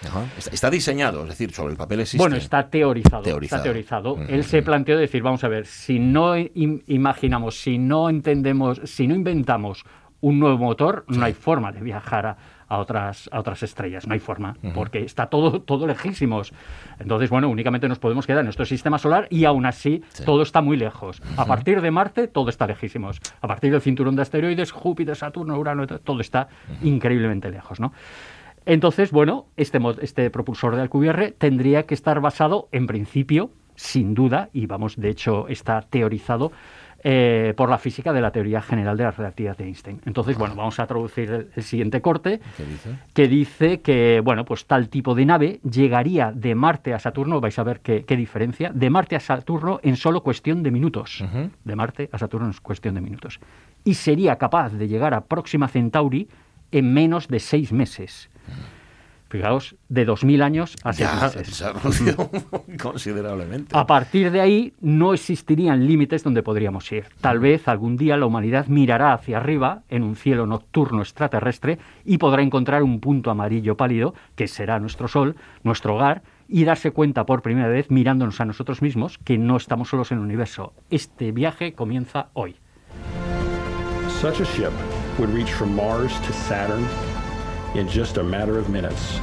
Está 0.51 0.71
diseñado, 0.71 1.23
es 1.23 1.31
decir, 1.31 1.53
sobre 1.53 1.73
el 1.73 1.77
papel 1.77 2.01
existe. 2.01 2.19
Bueno, 2.19 2.37
está 2.37 2.69
teorizado. 2.69 3.25
Está 3.41 3.63
teorizado. 3.63 4.19
Él 4.29 4.45
se 4.45 4.63
planteó 4.63 4.99
decir, 4.99 5.23
vamos 5.23 5.45
a 5.45 5.49
ver, 5.49 5.67
si 5.67 5.99
no 5.99 6.37
imaginamos, 6.37 7.61
si 7.61 7.79
no 7.79 8.11
entendemos, 8.11 8.81
si 8.85 9.07
no 9.07 9.15
inventamos 9.15 9.85
un 10.21 10.39
nuevo 10.39 10.59
motor, 10.59 11.05
no 11.09 11.25
hay 11.25 11.35
forma 11.35 11.71
de 11.71 11.81
viajar 11.81 12.27
a, 12.27 12.37
a 12.75 12.79
otras, 12.79 13.29
a 13.33 13.41
otras 13.41 13.63
estrellas. 13.63 14.07
No 14.07 14.15
hay 14.15 14.21
forma, 14.21 14.57
porque 14.75 15.01
está 15.01 15.27
todo, 15.27 15.61
todo 15.61 15.87
lejísimos. 15.87 16.53
Entonces, 16.99 17.31
bueno, 17.31 17.49
únicamente 17.49 17.89
nos 17.89 17.99
podemos 17.99 18.27
quedar 18.27 18.41
en 18.41 18.47
nuestro 18.47 18.65
sistema 18.65 18.99
solar 18.99 19.27
y 19.31 19.45
aún 19.45 19.67
así 19.67 20.03
todo 20.25 20.43
está 20.43 20.61
muy 20.61 20.77
lejos. 20.77 21.23
A 21.37 21.47
partir 21.47 21.81
de 21.81 21.91
Marte, 21.91 22.29
todo 22.29 22.51
está 22.51 22.67
lejísimos. 22.67 23.21
A 23.41 23.49
partir 23.49 23.71
del 23.73 23.81
cinturón 23.81 24.17
de 24.17 24.23
asteroides, 24.23 24.73
Júpiter, 24.73 25.17
Saturno, 25.17 25.59
Urano, 25.59 25.87
todo 25.87 26.21
está 26.21 26.49
increíblemente 26.83 27.51
lejos, 27.51 27.81
¿no? 27.81 27.93
Entonces, 28.67 29.11
bueno, 29.11 29.47
este, 29.57 29.79
este 30.01 30.31
propulsor 30.31 30.75
de 30.75 30.83
Alcubierre 30.83 31.33
tendría 31.33 31.85
que 31.85 31.95
estar 31.95 32.21
basado, 32.21 32.69
en 32.73 32.87
principio, 32.87 33.51
sin 33.75 34.15
duda, 34.15 34.49
y 34.53 34.67
vamos, 34.67 34.97
de 34.97 35.11
hecho, 35.11 35.49
está 35.49 35.83
teorizado 35.83 36.53
eh, 37.07 37.53
por 37.55 37.69
la 37.69 37.77
física 37.77 38.15
de 38.15 38.23
la 38.23 38.31
teoría 38.31 38.63
general 38.63 38.97
de 38.97 39.05
la 39.05 39.11
relatividad 39.11 39.59
de 39.59 39.65
Einstein. 39.65 40.01
Entonces, 40.07 40.39
bueno, 40.39 40.55
vamos 40.55 40.81
a 40.81 40.87
traducir 40.87 41.51
el, 41.55 41.63
siguiente 41.63 42.01
corte, 42.01 42.41
que 43.13 43.29
dice 43.29 43.83
que, 43.83 44.23
bueno, 44.25 44.47
pues 44.47 44.65
tal 44.65 44.89
tipo 44.89 45.15
de 45.15 45.27
nave 45.27 45.61
llegaría 45.71 46.33
de 46.33 46.55
Marte 46.55 46.95
a 46.95 46.99
Saturno, 46.99 47.43
vais 47.43 47.59
a 47.59 47.63
ver 47.63 47.81
qué, 47.81 48.17
diferencia, 48.17 48.71
de 48.73 48.89
Marte 48.89 49.17
a 49.17 49.21
Saturno 49.21 49.81
en 49.83 49.97
solo 49.97 50.23
cuestión 50.23 50.63
de 50.63 50.71
minutos. 50.71 51.23
De 51.63 51.77
Marte 51.77 52.09
a 52.11 52.17
Saturno 52.17 52.47
en 52.47 52.55
cuestión 52.63 52.95
de 52.95 53.03
minutos. 53.03 53.39
Y 53.85 53.93
sería 53.93 54.37
capaz 54.37 54.71
de 54.71 54.89
llegar 54.89 55.13
a 55.13 55.27
Próxima 55.27 55.69
Centauri 55.69 56.27
en 56.73 56.91
menos 56.95 57.29
de 57.29 57.39
seis 57.39 57.71
meses. 57.71 58.31
Fijaos, 59.29 59.75
de 59.89 60.07
2.000 60.07 60.43
años 60.43 60.77
a 60.85 60.93
seis 60.93 61.09
meses. 61.21 61.65
considerablemente. 62.83 63.77
A 63.77 63.87
partir 63.87 64.31
de 64.31 64.41
ahí 64.41 64.75
no 64.81 65.13
existirían 65.13 65.87
límites 65.87 66.23
donde 66.23 66.43
podríamos 66.43 66.91
ir. 66.93 67.07
Tal 67.21 67.41
vez 67.41 67.67
algún 67.67 67.97
día 67.97 68.17
la 68.17 68.27
humanidad 68.27 68.67
mirará 68.69 69.13
hacia 69.13 69.39
arriba 69.39 69.83
en 69.89 70.03
un 70.03 70.15
cielo 70.15 70.47
nocturno 70.47 71.01
extraterrestre 71.01 71.79
y 72.05 72.19
podrá 72.19 72.43
encontrar 72.43 72.83
un 72.83 73.01
punto 73.01 73.31
amarillo 73.31 73.77
pálido 73.77 74.15
que 74.37 74.47
será 74.47 74.79
nuestro 74.79 75.09
Sol, 75.09 75.37
nuestro 75.63 75.97
hogar, 75.97 76.23
y 76.49 76.65
darse 76.65 76.91
cuenta 76.91 77.25
por 77.25 77.43
primera 77.43 77.69
vez 77.69 77.91
mirándonos 77.91 78.41
a 78.41 78.45
nosotros 78.45 78.83
mismos 78.83 79.19
que 79.19 79.39
no 79.39 79.57
estamos 79.57 79.89
solos 79.89 80.13
en 80.13 80.19
el 80.19 80.25
universo. 80.25 80.75
Este 80.91 81.33
viaje 81.33 81.73
comienza 81.73 82.29
hoy. 82.35 82.57
Such 84.21 84.41
a 84.41 84.45
ship 84.45 84.73
would 85.19 85.31
reach 85.31 85.51
from 85.51 85.75
Mars 85.75 86.13
to 86.21 86.33
Saturn 86.33 86.87
in 87.75 87.89
just 87.89 88.19
a 88.19 88.23
matter 88.23 88.57
of 88.57 88.69
minutes 88.69 89.19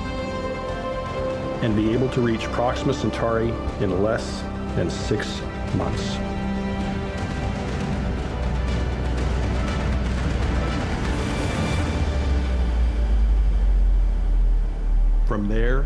and 1.62 1.76
be 1.76 1.94
able 1.94 2.10
to 2.10 2.22
reach 2.22 2.42
Proxima 2.52 2.94
Centauri 2.94 3.50
in 3.80 4.04
less 4.04 4.42
than 4.76 4.90
six 4.90 5.42
months. 5.76 6.16
From 15.28 15.48
there, 15.48 15.86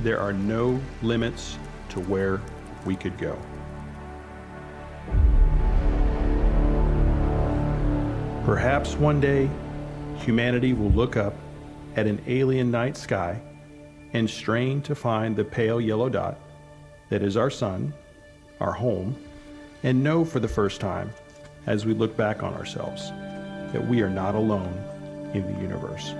there 0.00 0.18
are 0.18 0.32
no 0.32 0.80
limits 1.02 1.58
to 1.90 2.00
where 2.00 2.40
we 2.86 2.96
could 2.96 3.18
go. 3.18 3.36
Perhaps 8.44 8.94
one 8.94 9.20
day, 9.20 9.50
humanity 10.16 10.72
will 10.72 10.90
look 10.90 11.16
up 11.16 11.34
at 11.96 12.06
an 12.06 12.22
alien 12.26 12.70
night 12.70 12.96
sky 12.96 13.40
and 14.12 14.28
strain 14.28 14.82
to 14.82 14.94
find 14.94 15.36
the 15.36 15.44
pale 15.44 15.80
yellow 15.80 16.08
dot 16.08 16.38
that 17.08 17.22
is 17.22 17.36
our 17.36 17.50
sun, 17.50 17.92
our 18.60 18.72
home, 18.72 19.16
and 19.82 20.02
know 20.02 20.24
for 20.24 20.40
the 20.40 20.48
first 20.48 20.80
time, 20.80 21.12
as 21.66 21.84
we 21.84 21.94
look 21.94 22.16
back 22.16 22.42
on 22.42 22.54
ourselves, 22.54 23.10
that 23.72 23.86
we 23.86 24.00
are 24.02 24.10
not 24.10 24.34
alone 24.34 24.72
in 25.34 25.42
the 25.52 25.60
universe. 25.60 26.14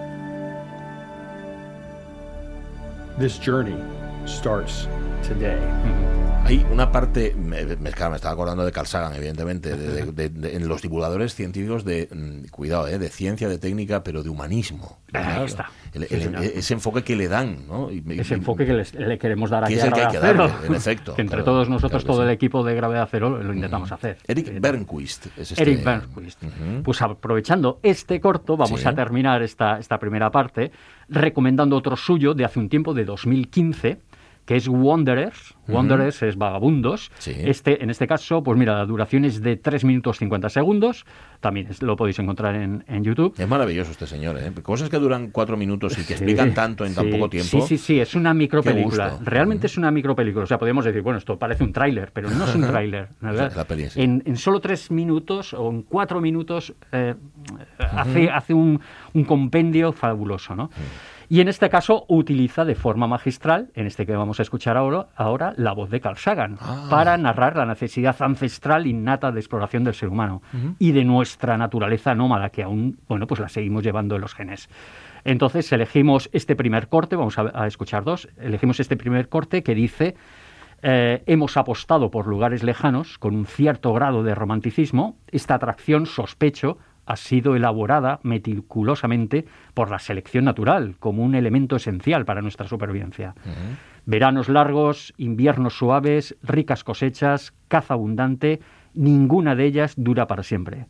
This 3.19 3.39
journey 3.39 3.81
starts 4.27 4.85
today. 5.23 5.59
Mm-hmm. 5.61 6.12
Hay 6.45 6.67
una 6.71 6.91
parte, 6.91 7.35
me, 7.37 7.65
me, 7.77 7.91
estaba 7.91 8.17
acordando 8.31 8.65
de 8.65 8.73
Carl 8.73 8.87
Sagan, 8.87 9.15
evidentemente, 9.15 9.71
en 9.71 10.69
los 10.69 10.83
divulgadores 10.83 11.35
científicos 11.35 11.85
de, 11.85 12.09
mm, 12.13 12.49
cuidado, 12.51 12.89
eh, 12.89 12.99
de 12.99 13.09
ciencia, 13.09 13.49
de 13.49 13.59
técnica, 13.59 14.03
pero 14.03 14.23
de 14.23 14.29
humanismo. 14.29 14.99
Ahí 15.13 15.45
está. 15.45 15.71
ese 15.95 16.75
enfoque 16.75 17.05
que 17.05 17.15
le 17.15 17.29
dan, 17.29 17.67
¿no? 17.69 17.91
ese 17.91 18.35
enfoque 18.35 18.67
que 18.67 18.73
le 18.73 19.19
queremos 19.19 19.51
dar 19.51 19.65
aquí 19.65 19.75
es 19.75 19.85
el 19.85 19.93
que 19.93 20.01
hay 20.01 20.11
que 20.11 20.19
darle, 20.19 20.51
en 20.67 20.75
efecto. 20.75 21.15
entre 21.19 21.43
todos 21.43 21.69
nosotros, 21.69 22.05
todo 22.05 22.25
el 22.25 22.31
equipo 22.31 22.65
de 22.65 22.75
Gravedad 22.75 23.09
Cero, 23.11 23.31
lo 23.31 23.55
intentamos 23.55 23.93
hacer. 23.93 24.19
Eric 24.27 24.49
eh, 24.49 24.59
Bernquist 24.61 25.27
es 25.39 25.53
este... 25.53 25.63
Eric 25.63 25.85
Bernquist. 25.85 26.43
Pues 26.83 27.01
aprovechando 27.03 27.79
este 27.83 28.21
corto, 28.21 28.57
vamos 28.57 28.85
a 28.85 28.95
terminar 28.95 29.43
esta, 29.43 29.79
esta 29.79 29.99
primera 29.99 30.31
parte 30.31 30.73
recomendando 31.09 31.77
otro 31.77 31.97
suyo 31.97 32.35
de 32.35 32.45
hace 32.45 32.59
un 32.59 32.69
tiempo, 32.69 32.95
de 32.95 33.05
2015, 33.05 34.01
que 34.45 34.57
es 34.57 34.69
Wanderers. 34.69 35.55
Wanderers 35.69 36.23
es 36.23 36.37
vagabundos. 36.37 37.11
Este, 37.27 37.83
en 37.83 37.91
este 37.91 38.07
caso, 38.07 38.43
pues 38.43 38.59
mira, 38.59 38.77
la 38.77 38.85
duración 38.85 39.25
es 39.25 39.41
de 39.41 39.57
3 39.57 39.85
minutos 39.85 40.19
50 40.19 40.49
segundos. 40.49 41.07
También 41.41 41.69
lo 41.81 41.97
podéis 41.97 42.19
encontrar 42.19 42.55
en, 42.57 42.83
YouTube. 43.03 43.35
Es 43.39 43.49
maravilloso 43.49 43.91
este 43.91 44.07
señor, 44.07 44.39
¿eh? 44.39 44.53
Cosas 44.63 44.89
que 44.89 44.99
duran 44.99 45.31
4 45.31 45.57
minutos 45.57 45.99
y 45.99 46.05
que 46.05 46.15
explican 46.15 46.55
tanto 46.55 46.85
en 46.85 46.95
tan 46.95 47.11
poco 47.11 47.29
tiempo. 47.29 47.49
Sí, 47.51 47.63
sí, 47.63 47.79
sí, 47.79 48.01
es 48.01 48.15
una 48.15 48.35
micropelícula. 48.35 49.19
Realmente 49.25 49.67
es 49.67 49.77
una 49.77 49.91
micropelícula. 49.91 50.45
O 50.45 50.47
sea, 50.47 50.59
podemos 50.59 50.85
decir, 50.85 51.03
bueno, 51.03 51.19
esto 51.19 51.39
parece 51.39 51.65
un 51.65 51.73
tráiler, 51.73 52.11
pero 52.13 52.31
no 52.31 52.45
es 52.45 52.55
un 52.55 52.63
tráiler. 52.67 53.09
en, 53.97 54.23
en, 54.27 54.37
solo 54.37 54.61
3 54.61 54.91
minutos 54.91 55.55
o 55.55 55.71
en 55.71 55.83
4 55.83 56.21
minutos 56.21 56.75
eh, 56.93 57.15
hace, 57.79 58.31
hace 58.31 58.55
un, 58.55 58.81
un, 59.15 59.25
compendio 59.25 59.93
fabuloso, 59.93 60.55
¿no? 60.55 60.71
Y 61.33 61.41
en 61.41 61.49
este 61.49 61.71
caso 61.71 62.05
utiliza 62.09 62.67
de 62.67 62.75
forma 62.75 63.07
magistral, 63.07 63.71
en 63.75 63.87
este 63.87 64.05
que 64.05 64.15
vamos 64.15 64.39
a 64.39 64.43
escuchar 64.43 64.77
ahora, 64.77 65.07
ahora 65.17 65.55
la 65.57 65.73
voz 65.73 65.89
de 65.89 65.99
Carl 65.99 66.19
Sagan, 66.19 66.59
ah. 66.61 66.89
para 66.91 67.17
narrar 67.17 67.57
la 67.57 67.65
necesidad 67.65 68.15
ancestral 68.21 68.87
innata 68.87 69.33
de 69.33 69.41
exploración 69.41 69.83
del 69.83 69.95
ser 69.95 70.11
humano 70.11 70.43
y 70.79 70.93
de 70.93 71.07
nuestra 71.07 71.57
naturaleza 71.57 72.15
nómada, 72.15 72.51
que 72.51 72.63
aún, 72.63 72.99
bueno, 73.09 73.27
pues 73.27 73.41
la 73.41 73.49
seguimos 73.49 73.83
llevando 73.83 74.17
en 74.17 74.21
los 74.21 74.35
genes. 74.35 74.69
Entonces 75.25 75.73
elegimos 75.73 76.29
este 76.35 76.55
primer 76.55 76.89
corte, 76.89 77.17
vamos 77.17 77.39
a, 77.39 77.67
escuchar 77.67 78.05
dos, 78.05 78.29
elegimos 78.39 78.79
este 78.79 78.99
primer 78.99 79.31
corte 79.31 79.63
que 79.63 79.75
dice... 79.75 80.15
Eh, 80.85 81.23
hemos 81.27 81.57
apostado 81.57 82.11
por 82.11 82.27
lugares 82.27 82.65
lejanos 82.65 83.17
con 83.17 83.37
un 83.37 83.47
cierto 83.47 83.93
grado 83.93 84.25
de 84.25 84.35
romanticismo. 84.35 85.17
Esta 85.29 85.55
atracción, 85.55 86.07
sospecho, 86.07 86.77
ha 87.07 87.17
sido 87.17 87.57
elaborada 87.57 88.21
meticulosamente 88.23 89.47
por 89.75 89.91
la 89.91 89.99
selección 89.99 90.45
natural 90.45 90.97
como 90.99 91.23
un 91.23 91.35
elemento 91.35 91.77
esencial 91.77 92.25
para 92.25 92.43
nuestra 92.43 92.69
supervivencia. 92.69 93.35
Veranos 94.07 94.49
largos, 94.49 95.15
inviernos 95.17 95.77
suaves, 95.77 96.37
ricas 96.43 96.85
cosechas, 96.85 97.55
caza 97.69 97.95
abundante, 97.95 98.61
ninguna 98.95 99.55
de 99.55 99.65
ellas 99.67 99.95
dura 99.97 100.27
para 100.27 100.43
siempre. 100.43 100.87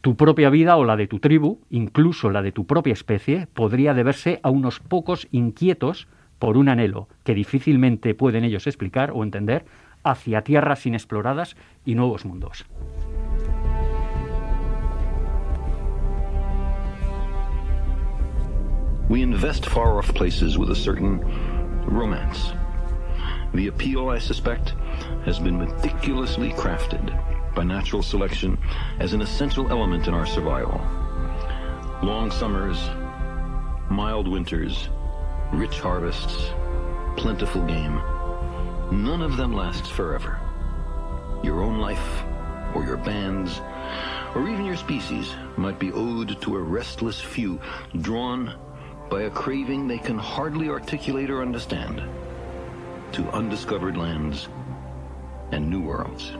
Tu 0.00 0.16
propia 0.16 0.50
vida 0.50 0.76
o 0.76 0.84
la 0.84 0.96
de 0.96 1.06
tu 1.06 1.18
tribu, 1.18 1.60
incluso 1.70 2.30
la 2.30 2.42
de 2.42 2.52
tu 2.52 2.66
propia 2.66 2.92
especie, 2.92 3.48
podría 3.54 3.94
deberse 3.94 4.38
a 4.42 4.50
unos 4.50 4.78
pocos 4.78 5.26
inquietos 5.30 6.08
por 6.38 6.58
un 6.58 6.68
anhelo 6.68 7.08
que 7.24 7.34
difícilmente 7.34 8.14
pueden 8.14 8.44
ellos 8.44 8.66
explicar 8.66 9.12
o 9.14 9.22
entender 9.24 9.64
hacia 10.02 10.42
tierras 10.42 10.84
inexploradas 10.84 11.56
y 11.86 11.94
nuevos 11.94 12.26
mundos. 12.26 12.66
We 19.08 19.20
invest 19.20 19.66
far 19.66 19.98
off 19.98 20.14
places 20.14 20.56
with 20.56 20.70
a 20.70 20.74
certain 20.74 21.20
romance. 21.84 22.52
The 23.52 23.66
appeal, 23.66 24.08
I 24.08 24.18
suspect, 24.18 24.70
has 25.26 25.38
been 25.38 25.58
meticulously 25.58 26.52
crafted 26.52 27.54
by 27.54 27.64
natural 27.64 28.02
selection 28.02 28.58
as 28.98 29.12
an 29.12 29.20
essential 29.20 29.70
element 29.70 30.08
in 30.08 30.14
our 30.14 30.24
survival. 30.24 30.80
Long 32.02 32.30
summers, 32.30 32.78
mild 33.90 34.26
winters, 34.26 34.88
rich 35.52 35.78
harvests, 35.78 36.50
plentiful 37.16 37.62
game. 37.66 37.96
None 38.90 39.20
of 39.20 39.36
them 39.36 39.52
lasts 39.54 39.90
forever. 39.90 40.40
Your 41.42 41.62
own 41.62 41.78
life, 41.78 42.24
or 42.74 42.84
your 42.84 42.96
band's, 42.96 43.60
or 44.34 44.48
even 44.48 44.64
your 44.64 44.76
species 44.76 45.34
might 45.58 45.78
be 45.78 45.92
owed 45.92 46.40
to 46.40 46.56
a 46.56 46.60
restless 46.60 47.20
few 47.20 47.60
drawn 48.00 48.54
by 49.10 49.22
a 49.22 49.30
craving 49.30 49.88
they 49.88 49.98
can 49.98 50.18
hardly 50.18 50.68
articulate 50.68 51.30
or 51.30 51.42
understand 51.42 52.02
to 53.12 53.22
undiscovered 53.32 53.96
lands 53.96 54.48
and 55.52 55.68
new 55.68 55.80
worlds. 55.80 56.32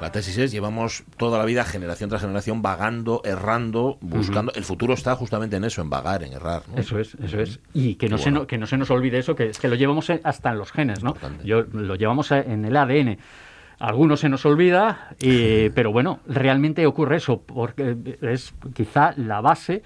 La 0.00 0.12
tesis 0.12 0.38
es, 0.38 0.52
llevamos 0.52 1.02
toda 1.16 1.38
la 1.38 1.44
vida, 1.44 1.64
generación 1.64 2.08
tras 2.08 2.22
generación, 2.22 2.62
vagando, 2.62 3.20
errando, 3.24 3.98
buscando. 4.00 4.52
El 4.54 4.62
futuro 4.62 4.94
está 4.94 5.16
justamente 5.16 5.56
en 5.56 5.64
eso, 5.64 5.82
en 5.82 5.90
vagar, 5.90 6.22
en 6.22 6.32
errar. 6.32 6.62
¿no? 6.68 6.80
Eso 6.80 7.00
es, 7.00 7.16
eso 7.20 7.40
es. 7.40 7.58
Y 7.74 7.96
que 7.96 8.08
no, 8.08 8.16
se 8.16 8.30
no, 8.30 8.46
que 8.46 8.58
no 8.58 8.66
se 8.66 8.76
nos 8.76 8.90
olvide 8.90 9.18
eso, 9.18 9.34
que 9.34 9.48
es 9.48 9.58
que 9.58 9.66
lo 9.66 9.74
llevamos 9.74 10.08
hasta 10.22 10.50
en 10.50 10.58
los 10.58 10.70
genes, 10.70 11.02
¿no? 11.02 11.16
Yo, 11.42 11.62
lo 11.72 11.96
llevamos 11.96 12.30
en 12.30 12.64
el 12.64 12.76
ADN. 12.76 13.18
Algunos 13.78 14.20
se 14.20 14.28
nos 14.28 14.44
olvida, 14.44 15.10
eh, 15.20 15.70
pero 15.74 15.92
bueno, 15.92 16.18
realmente 16.26 16.84
ocurre 16.86 17.16
eso, 17.16 17.42
porque 17.42 17.96
es 18.22 18.52
quizá 18.74 19.12
la 19.16 19.40
base 19.40 19.82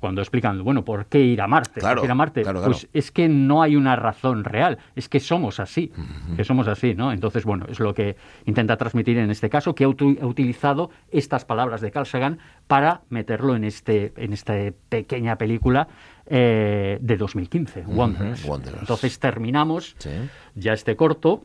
cuando 0.00 0.20
explican, 0.20 0.62
bueno, 0.64 0.84
¿por 0.84 1.06
qué 1.06 1.20
ir 1.20 1.40
a 1.40 1.46
Marte? 1.46 1.80
Claro, 1.80 2.04
ir 2.04 2.10
a 2.10 2.14
Marte? 2.14 2.42
claro, 2.42 2.62
Pues 2.64 2.80
claro. 2.80 2.90
es 2.92 3.10
que 3.12 3.28
no 3.28 3.62
hay 3.62 3.76
una 3.76 3.94
razón 3.94 4.42
real, 4.44 4.78
es 4.96 5.08
que 5.08 5.20
somos 5.20 5.60
así, 5.60 5.92
que 6.36 6.44
somos 6.44 6.66
así, 6.66 6.94
¿no? 6.94 7.12
Entonces, 7.12 7.44
bueno, 7.44 7.66
es 7.68 7.78
lo 7.78 7.94
que 7.94 8.16
intenta 8.46 8.76
transmitir 8.76 9.18
en 9.18 9.30
este 9.30 9.48
caso, 9.48 9.74
que 9.74 9.84
ha, 9.84 9.88
utilizado 9.88 10.90
estas 11.10 11.44
palabras 11.44 11.80
de 11.80 11.90
Carl 11.90 12.06
Sagan 12.06 12.38
para 12.66 13.02
meterlo 13.10 13.54
en, 13.54 13.64
este, 13.64 14.12
en 14.16 14.32
esta 14.32 14.54
pequeña 14.88 15.36
película 15.36 15.86
eh, 16.26 16.98
de 17.00 17.16
2015, 17.16 17.84
Wonders. 17.86 18.44
Wonders. 18.44 18.76
Entonces 18.80 19.18
terminamos 19.20 19.94
Sí. 19.98 20.10
ya 20.56 20.72
este 20.72 20.96
corto 20.96 21.44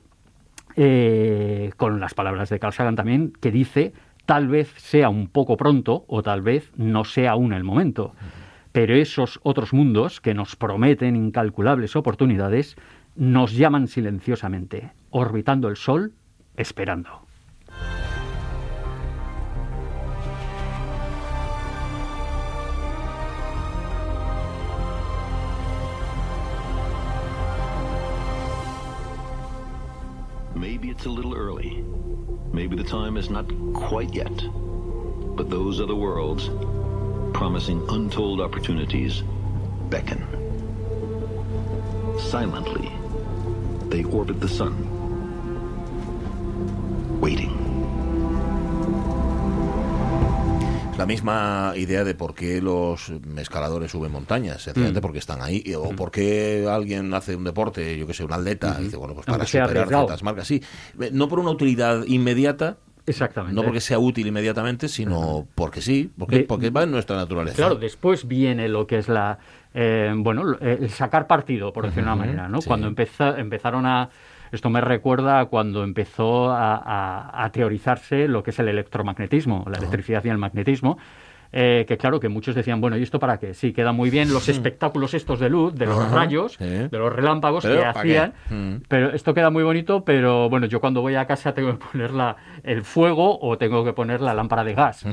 eh, 0.75 1.71
con 1.77 1.99
las 1.99 2.13
palabras 2.13 2.49
de 2.49 2.59
Carl 2.59 2.73
Sagan 2.73 2.95
también, 2.95 3.33
que 3.39 3.51
dice, 3.51 3.93
tal 4.25 4.47
vez 4.47 4.73
sea 4.77 5.09
un 5.09 5.27
poco 5.27 5.57
pronto 5.57 6.05
o 6.07 6.23
tal 6.23 6.41
vez 6.41 6.71
no 6.77 7.03
sea 7.03 7.31
aún 7.31 7.53
el 7.53 7.63
momento, 7.63 8.13
pero 8.71 8.95
esos 8.95 9.39
otros 9.43 9.73
mundos 9.73 10.21
que 10.21 10.33
nos 10.33 10.55
prometen 10.55 11.15
incalculables 11.15 11.95
oportunidades 11.95 12.75
nos 13.15 13.53
llaman 13.53 13.87
silenciosamente, 13.87 14.91
orbitando 15.09 15.67
el 15.67 15.75
Sol, 15.75 16.13
esperando. 16.55 17.25
Maybe 32.61 32.75
the 32.75 32.83
time 32.83 33.17
is 33.17 33.31
not 33.31 33.47
quite 33.73 34.13
yet. 34.13 34.43
But 35.35 35.49
those 35.49 35.81
other 35.81 35.95
worlds, 35.95 36.47
promising 37.33 37.83
untold 37.89 38.39
opportunities, 38.39 39.23
beckon. 39.89 40.23
Silently, 42.19 42.91
they 43.89 44.03
orbit 44.03 44.39
the 44.39 44.47
sun, 44.47 44.75
misma 51.11 51.73
idea 51.75 52.03
de 52.03 52.15
por 52.15 52.33
qué 52.33 52.61
los 52.61 53.11
escaladores 53.37 53.91
suben 53.91 54.11
montañas, 54.11 54.61
sencillamente 54.61 54.99
Mm. 54.99 55.01
porque 55.01 55.19
están 55.19 55.41
ahí, 55.41 55.63
o 55.75 55.89
por 55.95 56.11
qué 56.11 56.65
alguien 56.69 57.13
hace 57.13 57.35
un 57.35 57.43
deporte, 57.43 57.97
yo 57.97 58.07
que 58.07 58.13
sé, 58.13 58.23
un 58.23 58.33
atleta, 58.33 58.77
y 58.79 58.83
dice, 58.85 58.97
bueno, 58.97 59.13
pues 59.13 59.25
para 59.25 59.45
superar 59.45 59.87
ciertas 59.87 60.23
marcas, 60.23 60.47
sí, 60.47 60.61
no 61.11 61.27
por 61.27 61.39
una 61.39 61.51
utilidad 61.51 62.03
inmediata, 62.05 62.77
Exactamente. 63.05 63.55
no 63.55 63.63
porque 63.63 63.81
sea 63.81 63.97
útil 63.99 64.27
inmediatamente, 64.27 64.87
sino 64.87 65.47
porque 65.55 65.81
sí, 65.81 66.11
porque, 66.17 66.37
De- 66.39 66.43
porque 66.43 66.69
va 66.69 66.83
en 66.83 66.91
nuestra 66.91 67.15
naturaleza. 67.15 67.55
Claro, 67.55 67.75
después 67.75 68.27
viene 68.27 68.69
lo 68.69 68.85
que 68.87 68.97
es 68.99 69.07
la 69.09 69.39
eh, 69.73 70.11
bueno 70.15 70.43
el 70.59 70.89
sacar 70.89 71.25
partido, 71.27 71.71
por 71.73 71.85
decirlo 71.85 72.09
de 72.11 72.13
una 72.15 72.25
manera, 72.25 72.47
¿no? 72.49 72.61
sí. 72.61 72.67
Cuando 72.67 72.87
empeza- 72.87 73.39
empezaron 73.39 73.85
a 73.85 74.09
esto 74.51 74.69
me 74.69 74.81
recuerda 74.81 75.39
a 75.39 75.45
cuando 75.45 75.83
empezó 75.83 76.51
a, 76.51 76.75
a- 76.75 77.43
a 77.45 77.51
teorizarse 77.51 78.27
lo 78.27 78.43
que 78.43 78.51
es 78.51 78.59
el 78.59 78.67
electromagnetismo, 78.67 79.65
la 79.69 79.77
electricidad 79.77 80.23
y 80.25 80.29
el 80.29 80.37
magnetismo. 80.37 80.97
eh, 81.53 81.83
que 81.85 81.97
claro, 81.97 82.21
que 82.21 82.29
muchos 82.29 82.55
decían, 82.55 82.79
bueno, 82.79 82.95
¿y 82.97 83.03
esto 83.03 83.19
para 83.19 83.37
qué? 83.37 83.53
Sí, 83.53 83.73
queda 83.73 83.91
muy 83.91 84.09
bien 84.09 84.31
los 84.33 84.47
espectáculos 84.47 85.13
estos 85.13 85.37
de 85.41 85.49
luz, 85.49 85.75
de 85.75 85.85
los 85.85 85.97
Ajá, 85.97 86.15
rayos, 86.15 86.57
de 86.57 86.87
los 86.97 87.11
relámpagos 87.11 87.65
Pero, 87.65 87.81
que 87.81 87.85
hacían, 87.87 88.33
Mm. 88.49 88.75
pero 88.87 89.11
esto 89.11 89.33
queda 89.33 89.49
muy 89.49 89.63
bonito, 89.63 90.05
pero 90.05 90.49
bueno, 90.49 90.65
yo 90.67 90.79
cuando 90.79 91.01
voy 91.01 91.15
a 91.15 91.27
casa 91.27 91.53
tengo 91.53 91.77
que 91.77 91.85
poner 91.91 92.11
la, 92.11 92.37
el 92.63 92.83
fuego 92.83 93.37
o 93.41 93.57
tengo 93.57 93.83
que 93.83 93.91
poner 93.91 94.21
la 94.21 94.33
lámpara 94.33 94.63
de 94.63 94.73
gas. 94.75 95.05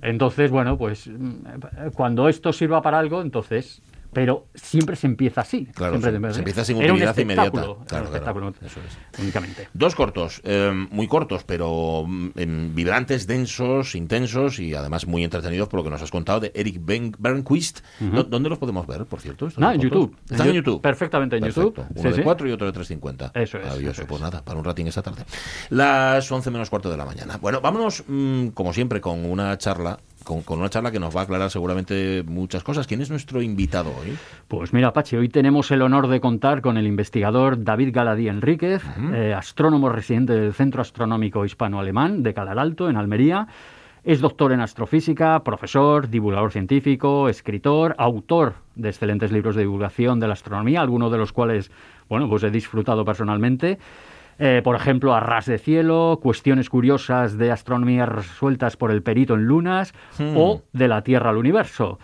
Entonces, 0.00 0.50
bueno, 0.50 0.78
pues 0.78 1.08
mm, 1.08 1.90
cuando 1.94 2.28
esto 2.30 2.54
sirva 2.54 2.80
para 2.80 2.98
algo, 2.98 3.20
entonces. 3.20 3.82
Pero 4.12 4.46
siempre 4.54 4.94
se 4.96 5.06
empieza 5.06 5.40
así. 5.40 5.66
Claro, 5.74 5.94
siempre 5.98 6.12
se- 6.28 6.34
se 6.34 6.38
empieza 6.40 6.64
sin 6.64 6.76
Era 6.76 6.86
un 6.92 6.98
utilidad 6.98 7.16
inmediata. 7.16 7.50
Claro, 7.50 7.78
claro, 7.86 8.04
espectáculo, 8.04 8.48
eso 8.62 8.80
es. 8.80 9.20
Únicamente. 9.20 9.68
Dos 9.72 9.94
cortos, 9.94 10.40
eh, 10.44 10.70
muy 10.90 11.08
cortos, 11.08 11.44
pero 11.44 12.04
em, 12.36 12.74
vibrantes, 12.74 13.26
densos, 13.26 13.94
intensos 13.94 14.58
y 14.58 14.74
además 14.74 15.06
muy 15.06 15.24
entretenidos 15.24 15.68
por 15.68 15.78
lo 15.80 15.84
que 15.84 15.90
nos 15.90 16.02
has 16.02 16.10
contado 16.10 16.40
de 16.40 16.52
Eric 16.54 16.76
Ben- 16.80 17.14
Bernquist. 17.18 17.80
¿Dó- 18.00 18.24
¿Dónde 18.24 18.50
los 18.50 18.58
podemos 18.58 18.86
ver, 18.86 19.06
por 19.06 19.20
cierto? 19.20 19.46
estos 19.46 19.60
Nada, 19.60 19.74
en 19.74 19.80
cortos? 19.80 19.98
YouTube. 20.00 20.16
Están 20.30 20.46
en 20.48 20.52
Yo- 20.52 20.56
YouTube. 20.58 20.82
perfectamente 20.82 21.36
en 21.36 21.42
Perfecto. 21.42 21.62
YouTube. 21.70 21.86
Uno 21.90 22.02
Sí, 22.02 22.08
de 22.08 22.14
sí. 22.14 22.22
4 22.22 22.48
y 22.48 22.52
otro 22.52 22.66
de 22.66 22.72
3.50. 22.72 23.30
Eso 23.34 23.56
es, 23.58 23.64
Maravilloso. 23.64 24.02
eso 24.02 24.08
Pues 24.08 24.20
es. 24.20 24.22
nada, 24.24 24.44
para 24.44 24.58
un 24.58 24.64
ratín 24.64 24.86
esta 24.88 25.00
tarde. 25.02 25.24
Las 25.70 26.30
11 26.30 26.50
menos 26.50 26.68
cuarto 26.70 26.90
de 26.90 26.96
la 26.96 27.04
mañana. 27.06 27.38
Bueno, 27.40 27.60
vámonos, 27.60 28.04
mm, 28.06 28.48
como 28.48 28.72
siempre, 28.74 29.00
con 29.00 29.24
una 29.24 29.56
charla. 29.58 29.98
Con, 30.24 30.42
con 30.42 30.58
una 30.60 30.68
charla 30.68 30.90
que 30.90 31.00
nos 31.00 31.14
va 31.14 31.20
a 31.20 31.24
aclarar 31.24 31.50
seguramente 31.50 32.22
muchas 32.26 32.62
cosas. 32.62 32.86
¿Quién 32.86 33.00
es 33.00 33.10
nuestro 33.10 33.42
invitado 33.42 33.90
hoy? 33.90 34.16
Pues 34.48 34.72
mira, 34.72 34.92
Pachi, 34.92 35.16
hoy 35.16 35.28
tenemos 35.28 35.70
el 35.70 35.82
honor 35.82 36.08
de 36.08 36.20
contar 36.20 36.60
con 36.60 36.76
el 36.76 36.86
investigador 36.86 37.62
David 37.62 37.90
Galadí 37.92 38.28
Enríquez, 38.28 38.82
eh, 39.12 39.34
astrónomo 39.36 39.88
residente 39.88 40.32
del 40.34 40.52
Centro 40.52 40.82
Astronómico 40.82 41.44
Hispano-Alemán 41.44 42.22
de 42.22 42.34
Calaralto, 42.34 42.88
en 42.88 42.96
Almería. 42.96 43.48
Es 44.04 44.20
doctor 44.20 44.50
en 44.50 44.60
astrofísica, 44.60 45.44
profesor, 45.44 46.08
divulgador 46.08 46.50
científico, 46.50 47.28
escritor, 47.28 47.94
autor 47.98 48.54
de 48.74 48.88
excelentes 48.88 49.30
libros 49.30 49.54
de 49.54 49.62
divulgación 49.62 50.18
de 50.18 50.26
la 50.26 50.32
astronomía, 50.32 50.80
algunos 50.80 51.12
de 51.12 51.18
los 51.18 51.32
cuales, 51.32 51.70
bueno, 52.08 52.28
pues 52.28 52.42
he 52.42 52.50
disfrutado 52.50 53.04
personalmente. 53.04 53.78
Eh, 54.38 54.60
por 54.64 54.76
ejemplo, 54.76 55.14
a 55.14 55.20
ras 55.20 55.46
de 55.46 55.58
cielo, 55.58 56.18
cuestiones 56.22 56.68
curiosas 56.68 57.38
de 57.38 57.50
astronomía 57.50 58.06
resueltas 58.06 58.76
por 58.76 58.90
el 58.90 59.02
perito 59.02 59.34
en 59.34 59.44
lunas 59.44 59.92
o 60.18 60.62
de 60.72 60.88
la 60.88 61.02
Tierra 61.02 61.30
al 61.30 61.36
universo, 61.36 61.98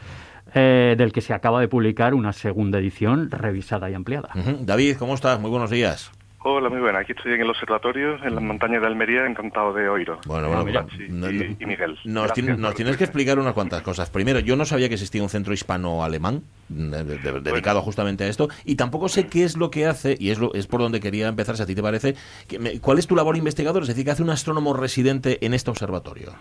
eh, 0.54 0.94
del 0.96 1.12
que 1.12 1.20
se 1.20 1.34
acaba 1.34 1.60
de 1.60 1.68
publicar 1.68 2.14
una 2.14 2.32
segunda 2.32 2.78
edición 2.78 3.30
revisada 3.30 3.90
y 3.90 3.94
ampliada. 3.94 4.30
David, 4.60 4.96
¿cómo 4.98 5.14
estás? 5.14 5.40
Muy 5.40 5.50
buenos 5.50 5.70
días. 5.70 6.10
Hola, 6.50 6.70
muy 6.70 6.80
buena. 6.80 7.00
Aquí 7.00 7.12
estoy 7.12 7.34
en 7.34 7.42
el 7.42 7.50
observatorio, 7.50 8.14
en 8.24 8.34
las 8.34 8.42
montañas 8.42 8.80
de 8.80 8.86
Almería, 8.86 9.26
encantado 9.26 9.72
de 9.74 9.86
oíros. 9.88 10.18
Bueno, 10.26 10.48
bueno, 10.48 10.64
Mira, 10.64 10.86
mira, 10.96 11.04
y, 11.06 11.12
no- 11.12 11.30
y- 11.30 11.56
y 11.60 11.66
Miguel. 11.66 11.98
Nos, 12.04 12.32
tienes 12.32 12.96
que 12.96 13.04
explicar 13.04 13.38
unas 13.38 13.52
cuantas 13.52 13.82
cosas. 13.82 14.08
Primero, 14.08 14.40
yo 14.40 14.56
no 14.56 14.64
sabía 14.64 14.88
que 14.88 14.94
existía 14.94 15.22
un 15.22 15.28
centro 15.28 15.52
hispano-alemán 15.52 16.42
de- 16.68 17.04
de- 17.04 17.40
dedicado 17.42 17.82
justamente 17.82 18.24
a 18.24 18.28
esto 18.28 18.48
y 18.64 18.76
tampoco 18.76 19.08
sé 19.10 19.26
qué 19.26 19.44
es 19.44 19.56
lo 19.58 19.70
que 19.70 19.84
hace 19.86 20.16
y 20.18 20.30
es, 20.30 20.38
lo, 20.38 20.54
es 20.54 20.66
por 20.66 20.80
donde 20.80 21.00
quería 21.00 21.28
empezar, 21.28 21.56
si 21.56 21.62
a 21.62 21.66
ti 21.66 21.74
te 21.74 21.82
parece. 21.82 22.14
que 22.46 22.58
me- 22.58 22.80
¿Cuál 22.80 22.98
es 22.98 23.06
tu 23.06 23.14
labor 23.14 23.36
investigador? 23.36 23.82
Es 23.82 23.88
decir, 23.88 24.04
¿qué 24.06 24.10
hace 24.12 24.22
un 24.22 24.30
astrónomo 24.30 24.72
residente 24.72 25.44
en 25.44 25.52
este 25.52 25.70
observatorio? 25.70 26.32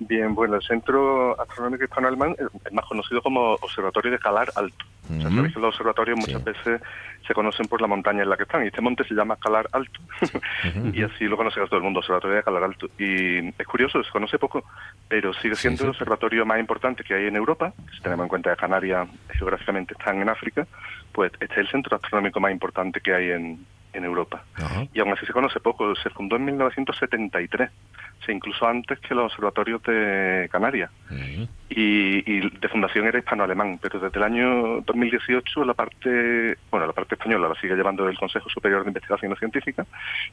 Bien, 0.00 0.34
bueno, 0.34 0.56
el 0.56 0.62
Centro 0.62 1.40
Astronómico 1.40 1.84
Hispano-Alemán 1.84 2.36
es 2.38 2.72
más 2.72 2.84
conocido 2.86 3.20
como 3.20 3.54
Observatorio 3.54 4.12
de 4.12 4.18
Calar 4.18 4.48
Alto. 4.54 4.84
O 5.10 5.20
sea, 5.20 5.30
sabéis 5.30 5.54
que 5.54 5.60
los 5.60 5.74
observatorios 5.74 6.18
muchas 6.18 6.44
veces 6.44 6.82
se 7.26 7.34
conocen 7.34 7.66
por 7.66 7.80
la 7.80 7.86
montaña 7.86 8.22
en 8.22 8.28
la 8.28 8.36
que 8.36 8.42
están, 8.42 8.62
y 8.62 8.68
este 8.68 8.80
monte 8.80 9.04
se 9.04 9.14
llama 9.14 9.36
Calar 9.36 9.68
Alto, 9.72 10.00
y 10.92 11.02
así 11.02 11.24
lo 11.24 11.36
conoce 11.36 11.60
todo 11.66 11.78
el 11.78 11.82
mundo, 11.82 12.00
Observatorio 12.00 12.36
de 12.36 12.42
Calar 12.42 12.64
Alto. 12.64 12.88
Y 12.98 13.48
es 13.48 13.66
curioso, 13.66 14.02
se 14.04 14.10
conoce 14.10 14.38
poco, 14.38 14.64
pero 15.08 15.32
sigue 15.34 15.56
siendo 15.56 15.84
el 15.84 15.90
observatorio 15.90 16.46
más 16.46 16.60
importante 16.60 17.02
que 17.02 17.14
hay 17.14 17.26
en 17.26 17.36
Europa, 17.36 17.72
si 17.94 18.02
tenemos 18.02 18.24
en 18.24 18.28
cuenta 18.28 18.50
que 18.50 18.56
Canarias 18.56 19.08
geográficamente 19.30 19.94
están 19.98 20.20
en 20.20 20.28
África, 20.28 20.66
pues 21.12 21.32
este 21.40 21.54
es 21.54 21.58
el 21.58 21.68
centro 21.68 21.96
astronómico 21.96 22.38
más 22.38 22.52
importante 22.52 23.00
que 23.00 23.14
hay 23.14 23.30
en, 23.30 23.66
en 23.98 24.04
Europa. 24.04 24.44
Y 24.92 25.00
aún 25.00 25.12
así 25.12 25.26
se 25.26 25.32
conoce 25.32 25.60
poco, 25.60 25.94
se 25.96 26.10
fundó 26.10 26.36
en 26.36 26.46
1973 26.46 27.70
incluso 28.32 28.66
antes 28.66 28.98
que 29.00 29.14
los 29.14 29.26
observatorios 29.26 29.82
de 29.82 30.48
Canarias. 30.50 30.90
y, 31.70 32.40
de 32.58 32.68
fundación 32.68 33.06
era 33.06 33.18
hispano-alemán, 33.18 33.78
pero 33.80 34.00
desde 34.00 34.18
el 34.18 34.24
año 34.24 34.80
2018 34.82 35.64
la 35.64 35.74
parte, 35.74 36.56
bueno, 36.70 36.86
la 36.86 36.92
parte 36.92 37.14
española 37.14 37.48
la 37.48 37.60
sigue 37.60 37.76
llevando 37.76 38.08
el 38.08 38.18
Consejo 38.18 38.48
Superior 38.48 38.82
de 38.82 38.88
Investigaciones 38.88 39.38
Científicas, 39.38 39.86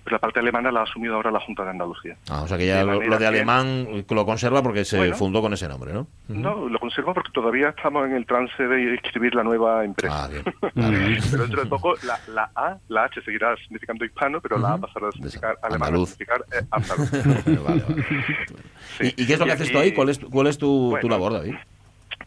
pero 0.04 0.16
la 0.16 0.20
parte 0.20 0.40
alemana 0.40 0.72
la 0.72 0.82
ha 0.82 0.84
asumido 0.84 1.16
ahora 1.16 1.32
la 1.32 1.40
Junta 1.40 1.64
de 1.64 1.72
Andalucía. 1.72 2.16
Ah, 2.30 2.42
o 2.44 2.48
sea 2.48 2.58
que 2.58 2.68
ya 2.68 2.84
lo, 2.84 3.00
de 3.00 3.28
alemán 3.28 3.88
lo 4.10 4.26
conserva 4.26 4.64
porque 4.64 4.86
se 4.86 5.14
fundó 5.14 5.42
con 5.42 5.54
ese 5.54 5.68
nombre, 5.68 5.94
¿no? 5.94 6.08
No, 6.28 6.68
lo 6.68 6.80
conserva 6.80 7.14
porque 7.14 7.32
todavía 7.32 7.70
estamos 7.70 8.06
en 8.06 8.16
el 8.16 8.26
trance 8.26 8.64
de 8.64 8.96
escribir 8.96 9.36
la 9.36 9.44
nueva 9.44 9.84
empresa. 9.84 10.26
Ah, 10.26 10.30
pero 10.74 11.44
dentro 11.44 11.64
de 11.64 11.70
poco 11.70 11.96
la, 12.04 12.20
la, 12.34 12.50
A, 12.56 12.78
la 12.88 13.06
H 13.06 13.22
seguirá 13.22 13.55
significando 13.58 14.06
hispano, 14.06 14.42
pero 14.42 14.58
la 14.58 14.74
A 14.74 14.78
pasará 14.78 15.10
a 15.10 15.12
significar 15.12 15.58
alemán, 15.62 15.94
a 15.94 15.98
significar 15.98 16.46
eh, 16.52 16.66
andaluz. 16.72 17.12
¿Y, 19.00 19.26
qué 19.26 19.34
es 19.34 19.40
lo 19.40 19.46
que 19.46 19.52
haces 19.52 19.72
tú 19.72 19.80
ahí? 19.80 19.94
¿Cuál 19.94 20.10
es, 20.10 20.20
cuál 20.20 20.48
es 20.48 20.58
tu, 20.58 20.98
labor, 21.04 21.34
David? 21.34 21.56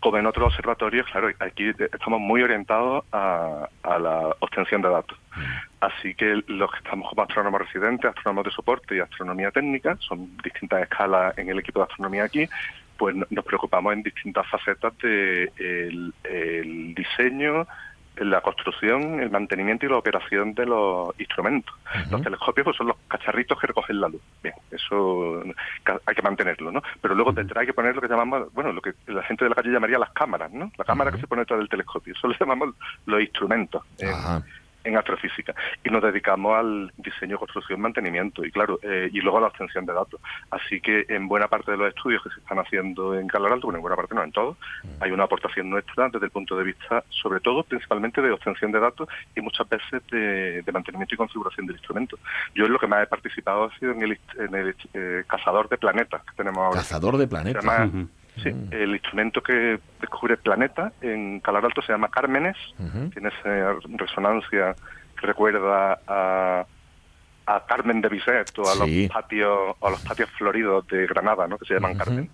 como 0.00 0.18
en 0.18 0.26
otros 0.26 0.52
observatorios, 0.52 1.06
claro, 1.10 1.28
aquí 1.40 1.70
estamos 1.92 2.20
muy 2.20 2.40
orientados 2.42 3.04
a, 3.10 3.68
la 3.82 4.36
obtención 4.38 4.80
de 4.80 4.90
datos. 4.90 5.18
Mm. 5.34 5.40
Así 5.80 6.14
que 6.14 6.40
los 6.46 6.70
que 6.70 6.78
estamos 6.78 7.08
como 7.08 7.22
astrónomos 7.22 7.62
residentes, 7.62 8.08
astrónomos 8.08 8.44
de 8.44 8.52
soporte 8.52 8.96
y 8.96 9.00
astronomía 9.00 9.50
técnica, 9.50 9.96
son 10.00 10.36
distintas 10.42 10.82
escalas 10.82 11.36
en 11.36 11.48
el 11.48 11.58
equipo 11.58 11.80
de 11.80 11.84
astronomía 11.84 12.24
aquí, 12.24 12.48
pues 12.96 13.14
nos 13.30 13.44
preocupamos 13.44 13.92
en 13.92 14.02
distintas 14.02 14.46
facetas 14.48 14.96
del 14.98 15.50
de 15.56 16.60
el 16.60 16.94
diseño, 16.94 17.66
la 18.20 18.40
construcción, 18.40 19.20
el 19.20 19.30
mantenimiento 19.30 19.86
y 19.86 19.88
la 19.88 19.98
operación 19.98 20.54
de 20.54 20.66
los 20.66 21.18
instrumentos. 21.18 21.74
Los 22.10 22.22
telescopios 22.22 22.64
pues, 22.64 22.76
son 22.76 22.88
los 22.88 22.96
cacharritos 23.08 23.58
que 23.58 23.66
recogen 23.66 24.00
la 24.00 24.08
luz. 24.08 24.20
Bien, 24.42 24.54
eso 24.70 25.42
hay 26.06 26.14
que 26.14 26.22
mantenerlo, 26.22 26.70
¿no? 26.70 26.82
Pero 27.00 27.14
luego 27.14 27.32
tendrá 27.32 27.64
que 27.64 27.72
poner 27.72 27.94
lo 27.94 28.00
que 28.00 28.08
llamamos, 28.08 28.52
bueno, 28.52 28.72
lo 28.72 28.80
que 28.80 28.92
la 29.06 29.22
gente 29.22 29.44
de 29.44 29.50
la 29.50 29.56
calle 29.56 29.70
llamaría 29.70 29.98
las 29.98 30.10
cámaras, 30.10 30.50
¿no? 30.52 30.70
La 30.76 30.84
cámara 30.84 31.10
que 31.10 31.18
se 31.18 31.26
pone 31.26 31.42
detrás 31.42 31.60
del 31.60 31.68
telescopio. 31.68 32.14
Eso 32.14 32.28
le 32.28 32.36
llamamos 32.38 32.74
los 33.06 33.20
instrumentos 33.20 33.82
en 34.88 34.96
astrofísica 34.96 35.54
y 35.84 35.90
nos 35.90 36.02
dedicamos 36.02 36.56
al 36.56 36.92
diseño, 36.96 37.38
construcción, 37.38 37.80
mantenimiento 37.80 38.44
y 38.44 38.50
claro, 38.50 38.78
eh, 38.82 39.10
y 39.12 39.20
luego 39.20 39.38
a 39.38 39.42
la 39.42 39.46
obtención 39.48 39.84
de 39.86 39.92
datos. 39.92 40.20
Así 40.50 40.80
que 40.80 41.04
en 41.08 41.28
buena 41.28 41.48
parte 41.48 41.70
de 41.70 41.76
los 41.76 41.88
estudios 41.88 42.22
que 42.22 42.30
se 42.30 42.40
están 42.40 42.58
haciendo 42.58 43.14
en 43.14 43.28
Calar 43.28 43.52
Alto, 43.52 43.66
bueno, 43.66 43.78
en 43.78 43.82
buena 43.82 43.96
parte 43.96 44.14
no, 44.14 44.22
en 44.22 44.32
todos, 44.32 44.56
mm. 44.82 45.02
hay 45.02 45.12
una 45.12 45.24
aportación 45.24 45.70
nuestra 45.70 46.08
desde 46.08 46.26
el 46.26 46.30
punto 46.30 46.56
de 46.56 46.64
vista, 46.64 47.04
sobre 47.10 47.40
todo, 47.40 47.62
principalmente 47.62 48.22
de 48.22 48.30
obtención 48.30 48.72
de 48.72 48.80
datos 48.80 49.08
y 49.36 49.40
muchas 49.40 49.68
veces 49.68 50.02
de, 50.10 50.64
mantenimiento 50.72 51.14
y 51.14 51.18
configuración 51.18 51.66
del 51.66 51.76
instrumento. 51.76 52.18
Yo 52.54 52.66
en 52.66 52.72
lo 52.72 52.78
que 52.78 52.86
más 52.86 53.02
he 53.02 53.06
participado 53.06 53.64
ha 53.64 53.78
sido 53.78 53.92
en 53.92 54.02
el, 54.02 54.18
en 54.38 54.54
el 54.54 54.76
eh, 54.94 55.24
cazador 55.26 55.68
de 55.68 55.78
planetas 55.78 56.22
que 56.22 56.36
tenemos 56.36 56.58
ahora. 56.58 56.78
Cazador 56.78 57.16
de 57.16 57.26
planetas. 57.26 57.64
Sí, 58.42 58.50
mm. 58.50 58.68
el 58.72 58.92
instrumento 58.92 59.42
que 59.42 59.80
descubre 60.00 60.34
el 60.34 60.40
planeta 60.40 60.92
en 61.00 61.40
Calar 61.40 61.64
Alto 61.64 61.82
se 61.82 61.92
llama 61.92 62.08
Cármenes, 62.08 62.56
tiene 63.12 63.28
esa 63.28 63.74
resonancia 63.96 64.74
que 65.18 65.26
recuerda 65.26 66.00
a, 66.06 66.66
a 67.46 67.66
Carmen 67.66 68.00
de 68.00 68.08
Bizet 68.08 68.56
o 68.58 68.70
a 68.70 68.74
los 68.74 68.88
patios 69.12 69.76
a 69.82 69.90
los 69.90 70.00
patios 70.02 70.30
floridos 70.30 70.86
de 70.88 71.06
Granada, 71.06 71.48
¿no? 71.48 71.58
que 71.58 71.66
se 71.66 71.74
llaman 71.74 71.96
Carmen 71.96 72.30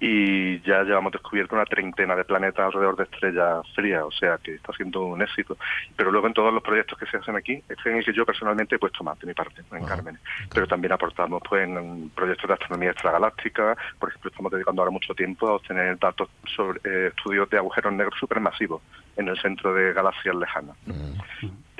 y 0.00 0.60
ya 0.60 0.82
llevamos 0.84 1.12
descubierto 1.12 1.54
una 1.54 1.64
treintena 1.64 2.14
de 2.14 2.24
planetas 2.24 2.66
alrededor 2.66 2.96
de 2.96 3.04
estrellas 3.04 3.66
frías, 3.74 4.02
o 4.04 4.12
sea 4.12 4.38
que 4.38 4.54
está 4.54 4.72
siendo 4.72 5.04
un 5.04 5.22
éxito. 5.22 5.56
Pero 5.96 6.12
luego 6.12 6.26
en 6.26 6.34
todos 6.34 6.52
los 6.52 6.62
proyectos 6.62 6.98
que 6.98 7.06
se 7.06 7.16
hacen 7.16 7.36
aquí, 7.36 7.62
este 7.68 7.90
en 7.90 7.96
el 7.96 8.04
que 8.04 8.12
yo 8.12 8.24
personalmente 8.24 8.76
he 8.76 8.78
puesto 8.78 9.02
más 9.02 9.18
de 9.18 9.26
mi 9.26 9.34
parte, 9.34 9.62
en 9.72 9.84
Carmen. 9.84 10.18
Pero 10.52 10.66
también 10.66 10.92
aportamos 10.92 11.42
pues 11.48 11.68
en 11.68 12.10
proyectos 12.10 12.48
de 12.48 12.54
astronomía 12.54 12.90
extragaláctica, 12.90 13.76
por 13.98 14.10
ejemplo, 14.10 14.30
estamos 14.30 14.52
dedicando 14.52 14.82
ahora 14.82 14.92
mucho 14.92 15.14
tiempo 15.14 15.48
a 15.48 15.54
obtener 15.54 15.98
datos 15.98 16.28
sobre 16.54 16.80
eh, 16.84 17.08
estudios 17.08 17.50
de 17.50 17.58
agujeros 17.58 17.92
negros 17.92 18.18
supermasivos 18.18 18.82
en 19.16 19.28
el 19.28 19.38
centro 19.40 19.74
de 19.74 19.92
galaxias 19.92 20.34
lejanas. 20.36 20.76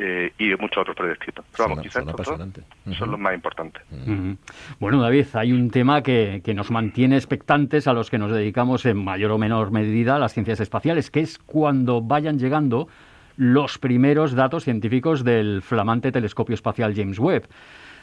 Eh, 0.01 0.33
y 0.39 0.55
muchos 0.55 0.83
otros 0.83 0.95
proyectos. 0.95 1.45
Pero 1.51 1.69
vamos, 1.69 1.81
quizás 1.83 2.07
estos 2.07 2.27
son 2.97 3.11
los 3.11 3.19
más 3.19 3.35
importantes. 3.35 3.83
Bueno, 4.79 5.03
David, 5.03 5.27
hay 5.35 5.53
un 5.53 5.71
tema 5.71 6.03
que, 6.03 6.41
que 6.45 6.55
nos 6.55 6.71
mantiene 6.71 7.17
expectantes 7.17 7.89
a 7.89 7.93
los 7.93 8.09
que 8.09 8.17
nos 8.17 8.31
dedicamos 8.31 8.87
en 8.87 8.97
mayor 8.97 9.33
o 9.33 9.39
menor 9.39 9.73
medida 9.73 10.15
a 10.15 10.19
las 10.21 10.35
ciencias 10.35 10.61
espaciales, 10.61 11.11
que 11.11 11.19
es 11.19 11.39
cuando 11.39 12.01
vayan 12.01 12.39
llegando 12.39 12.87
los 13.37 13.79
primeros 13.79 14.35
datos 14.35 14.65
científicos 14.65 15.25
del 15.25 15.63
flamante 15.63 16.13
telescopio 16.13 16.55
espacial 16.55 16.95
James 16.95 17.19
Webb. 17.19 17.49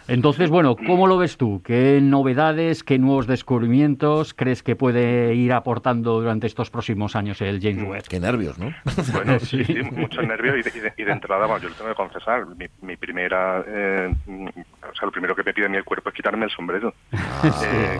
Entonces, 0.07 0.51
bueno, 0.51 0.75
¿cómo 0.75 1.07
lo 1.07 1.17
ves 1.17 1.37
tú? 1.37 1.63
¿Qué 1.63 1.99
novedades, 2.01 2.83
qué 2.83 2.99
nuevos 2.99 3.25
descubrimientos 3.25 4.35
crees 4.35 4.61
que 4.61 4.75
puede 4.75 5.33
ir 5.33 5.51
aportando 5.51 6.19
durante 6.19 6.45
estos 6.45 6.69
próximos 6.69 7.15
años 7.15 7.41
el 7.41 7.59
James 7.59 7.83
mm, 7.83 7.89
Webb? 7.89 8.03
Qué 8.07 8.19
nervios, 8.19 8.59
¿no? 8.59 8.71
Bueno, 9.13 9.39
sí, 9.39 9.63
sí 9.63 9.81
muchos 9.91 10.23
nervios 10.25 10.57
y 10.67 11.03
de, 11.03 11.11
entrada, 11.11 11.47
bueno, 11.47 11.63
yo 11.63 11.69
lo 11.69 11.75
tengo 11.75 11.89
que 11.89 11.95
confesar, 11.95 12.45
mi, 12.81 12.95
primera, 12.97 13.63
eh, 13.67 14.13
o 14.27 14.95
sea, 14.95 15.05
lo 15.05 15.11
primero 15.11 15.35
que 15.35 15.43
me 15.43 15.53
pide 15.53 15.65
a 15.65 15.69
mí 15.69 15.77
el 15.77 15.83
cuerpo 15.83 16.09
es 16.09 16.15
quitarme 16.15 16.45
el 16.45 16.51
sombrero. 16.51 16.93
Ah, 17.13 17.61
eh, 17.65 17.99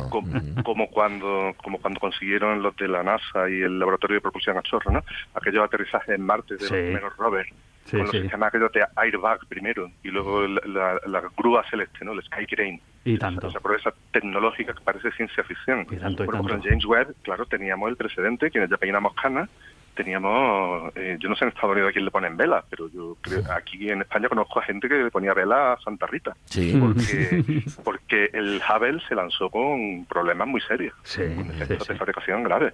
como, 0.63 0.87
cuando 0.89 1.53
como 1.63 1.79
cuando 1.79 1.99
consiguieron 1.99 2.61
los 2.61 2.75
de 2.75 2.87
la 2.87 3.03
NASA 3.03 3.49
y 3.49 3.61
el 3.61 3.79
Laboratorio 3.79 4.15
de 4.15 4.21
Propulsión 4.21 4.57
a 4.57 4.61
Chorro, 4.61 4.91
¿no? 4.91 5.03
Aquellos 5.33 5.63
aterrizajes 5.63 6.15
en 6.15 6.21
Marte 6.21 6.55
de 6.55 6.61
los 6.61 6.71
primeros 6.71 7.17
rovers 7.17 7.49
con 7.89 7.99
los 7.99 8.11
sistemas 8.11 8.47
aquellos 8.47 8.71
de 8.71 8.85
airbag 8.95 9.45
primero 9.47 9.91
y 10.03 10.09
luego 10.09 10.47
la, 10.47 10.99
la, 11.05 11.21
grúa 11.37 11.63
celeste, 11.69 12.03
¿no? 12.03 12.13
El 12.13 12.23
Sky 12.23 12.45
Crane. 12.47 12.81
Y 13.03 13.17
tanto. 13.17 13.47
Esa 13.47 13.59
proeza 13.59 13.93
tecnológica 14.11 14.73
que 14.73 14.81
parece 14.81 15.11
ciencia 15.11 15.43
ficción. 15.43 15.81
Y 15.91 15.97
tanto, 15.97 16.23
y 16.23 16.27
tanto. 16.27 16.49
con 16.49 16.61
James 16.61 16.85
Webb, 16.85 17.15
claro, 17.21 17.45
teníamos 17.45 17.89
el 17.89 17.95
precedente, 17.95 18.49
quienes 18.49 18.69
ya 18.69 18.77
peinamos 18.77 19.13
canas, 19.13 19.49
teníamos, 19.95 20.91
eh, 20.95 21.17
yo 21.19 21.29
no 21.29 21.35
sé 21.35 21.45
en 21.45 21.49
Estados 21.49 21.71
Unidos 21.71 21.89
a 21.89 21.93
quién 21.93 22.05
le 22.05 22.11
ponen 22.11 22.37
velas, 22.37 22.63
pero 22.69 22.89
yo 22.89 23.17
creo 23.21 23.41
aquí 23.51 23.89
en 23.89 24.01
España 24.01 24.29
conozco 24.29 24.59
a 24.59 24.63
gente 24.63 24.87
que 24.87 24.95
le 24.95 25.11
ponía 25.11 25.33
vela 25.33 25.73
a 25.73 25.79
Santa 25.79 26.05
Rita. 26.05 26.35
Sí. 26.45 26.77
Porque, 26.79 27.63
porque 27.83 28.29
el 28.33 28.61
Hubble 28.61 29.01
se 29.07 29.15
lanzó 29.15 29.49
con 29.49 30.05
problemas 30.05 30.47
muy 30.47 30.61
serios, 30.61 30.93
con 31.15 31.61
efectos 31.61 31.87
de 31.87 31.95
fabricación 31.95 32.43
graves. 32.43 32.73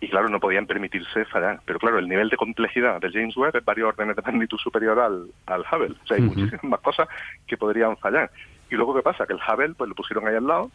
Y 0.00 0.08
claro, 0.08 0.28
no 0.28 0.38
podían 0.38 0.66
permitirse 0.66 1.24
fallar. 1.24 1.60
Pero 1.64 1.78
claro, 1.78 1.98
el 1.98 2.08
nivel 2.08 2.28
de 2.28 2.36
complejidad 2.36 3.00
del 3.00 3.12
James 3.12 3.36
Webb 3.36 3.56
es 3.56 3.64
varios 3.64 3.88
órdenes 3.88 4.14
de 4.14 4.22
magnitud 4.22 4.58
superior 4.58 4.98
al, 5.00 5.26
al 5.46 5.62
Hubble. 5.62 5.96
O 6.02 6.06
sea, 6.06 6.16
hay 6.16 6.22
muchísimas 6.22 6.64
más 6.64 6.80
cosas 6.80 7.08
que 7.46 7.56
podrían 7.56 7.96
fallar. 7.96 8.30
Y 8.70 8.74
luego, 8.74 8.94
¿qué 8.94 9.02
pasa? 9.02 9.26
Que 9.26 9.32
el 9.32 9.40
Hubble, 9.40 9.74
pues 9.74 9.88
lo 9.88 9.94
pusieron 9.94 10.26
ahí 10.26 10.36
al 10.36 10.46
lado, 10.46 10.70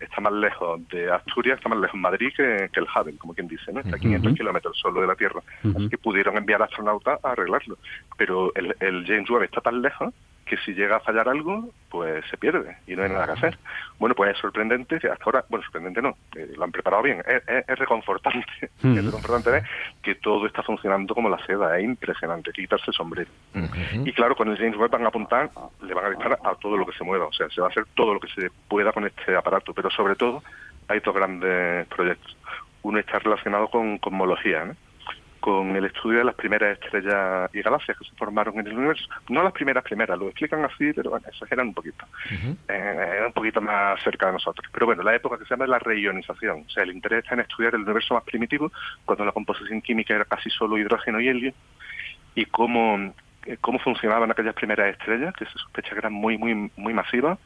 está 0.00 0.20
más 0.20 0.32
lejos 0.32 0.86
de 0.88 1.10
Asturias, 1.10 1.58
está 1.58 1.68
más 1.68 1.78
lejos 1.78 1.94
de 1.94 2.00
Madrid 2.00 2.32
que, 2.36 2.70
el 2.72 2.86
Hubble, 2.86 3.18
como 3.18 3.34
quien 3.34 3.48
dice, 3.48 3.72
¿no? 3.72 3.80
Está 3.80 3.96
a 3.96 3.98
500 3.98 4.34
kilómetros 4.34 4.78
solo 4.78 5.00
de 5.00 5.06
la 5.06 5.16
Tierra. 5.16 5.40
Así 5.64 5.88
que 5.88 5.98
pudieron 5.98 6.36
enviar 6.36 6.62
astronautas 6.62 7.24
a 7.24 7.32
arreglarlo. 7.32 7.78
Pero 8.16 8.54
el, 8.54 8.74
el 8.80 9.04
James 9.06 9.28
Webb 9.30 9.44
está 9.44 9.60
tan 9.60 9.82
lejos 9.82 10.14
que 10.48 10.56
si 10.58 10.72
llega 10.72 10.96
a 10.96 11.00
fallar 11.00 11.28
algo, 11.28 11.70
pues 11.90 12.24
se 12.30 12.36
pierde 12.36 12.78
y 12.86 12.96
no 12.96 13.02
hay 13.02 13.10
nada 13.10 13.26
que 13.26 13.32
hacer. 13.32 13.58
Bueno, 13.98 14.14
pues 14.14 14.32
es 14.32 14.38
sorprendente 14.38 14.98
que 14.98 15.08
hasta 15.08 15.24
ahora, 15.24 15.44
bueno, 15.48 15.64
sorprendente 15.64 16.02
no, 16.02 16.16
eh, 16.36 16.52
lo 16.56 16.64
han 16.64 16.72
preparado 16.72 17.02
bien, 17.02 17.22
es, 17.26 17.78
reconfortante, 17.78 18.46
es 18.62 19.04
reconfortante 19.04 19.50
ver 19.50 19.62
que 20.02 20.14
todo 20.16 20.46
está 20.46 20.62
funcionando 20.62 21.14
como 21.14 21.28
la 21.28 21.38
seda, 21.46 21.78
es 21.78 21.84
impresionante, 21.84 22.50
quitarse 22.52 22.86
el 22.88 22.94
sombrero. 22.94 23.30
Y 24.04 24.12
claro, 24.12 24.34
con 24.34 24.48
el 24.48 24.56
James 24.56 24.76
Webb 24.76 24.90
van 24.90 25.04
a 25.04 25.08
apuntar, 25.08 25.50
le 25.82 25.94
van 25.94 26.06
a 26.06 26.10
disparar 26.10 26.38
a 26.42 26.54
todo 26.54 26.76
lo 26.76 26.86
que 26.86 26.96
se 26.96 27.04
mueva, 27.04 27.26
o 27.26 27.32
sea, 27.32 27.48
se 27.50 27.60
va 27.60 27.68
a 27.68 27.70
hacer 27.70 27.84
todo 27.94 28.14
lo 28.14 28.20
que 28.20 28.28
se 28.28 28.50
pueda 28.68 28.92
con 28.92 29.06
este 29.06 29.36
aparato, 29.36 29.72
pero 29.74 29.90
sobre 29.90 30.16
todo 30.16 30.42
hay 30.88 31.00
dos 31.00 31.14
grandes 31.14 31.86
proyectos. 31.88 32.36
Uno 32.82 32.98
está 32.98 33.18
relacionado 33.18 33.68
con 33.68 33.98
cosmología, 33.98 34.64
¿no? 34.64 34.74
Con 35.40 35.76
el 35.76 35.84
estudio 35.84 36.18
de 36.18 36.24
las 36.24 36.34
primeras 36.34 36.78
estrellas 36.78 37.50
y 37.52 37.62
galaxias 37.62 37.98
que 37.98 38.04
se 38.04 38.16
formaron 38.16 38.58
en 38.58 38.66
el 38.66 38.76
universo. 38.76 39.04
No 39.28 39.42
las 39.42 39.52
primeras 39.52 39.84
primeras, 39.84 40.18
lo 40.18 40.26
explican 40.26 40.64
así, 40.64 40.92
pero 40.92 41.10
bueno, 41.10 41.26
exageran 41.28 41.68
un 41.68 41.74
poquito. 41.74 42.04
Eh, 42.68 43.22
un 43.26 43.32
poquito 43.32 43.60
más 43.60 44.02
cerca 44.02 44.26
de 44.26 44.32
nosotros. 44.32 44.68
Pero 44.72 44.86
bueno, 44.86 45.02
la 45.02 45.14
época 45.14 45.38
que 45.38 45.44
se 45.44 45.50
llama 45.50 45.66
la 45.66 45.78
reionización. 45.78 46.64
O 46.66 46.70
sea, 46.70 46.82
el 46.82 46.92
interés 46.92 47.24
está 47.24 47.34
en 47.34 47.40
estudiar 47.40 47.74
el 47.74 47.82
universo 47.82 48.14
más 48.14 48.24
primitivo, 48.24 48.72
cuando 49.04 49.24
la 49.24 49.32
composición 49.32 49.80
química 49.80 50.14
era 50.14 50.24
casi 50.24 50.50
solo 50.50 50.78
hidrógeno 50.78 51.20
y 51.20 51.28
helio, 51.28 51.52
y 52.34 52.44
cómo 52.46 53.12
cómo 53.62 53.78
funcionaban 53.78 54.30
aquellas 54.30 54.54
primeras 54.54 54.90
estrellas, 54.92 55.32
que 55.34 55.46
se 55.46 55.52
sospecha 55.52 55.90
que 55.90 56.00
eran 56.00 56.12
muy, 56.12 56.36
muy, 56.36 56.70
muy 56.76 56.92
masivas, 56.92 57.38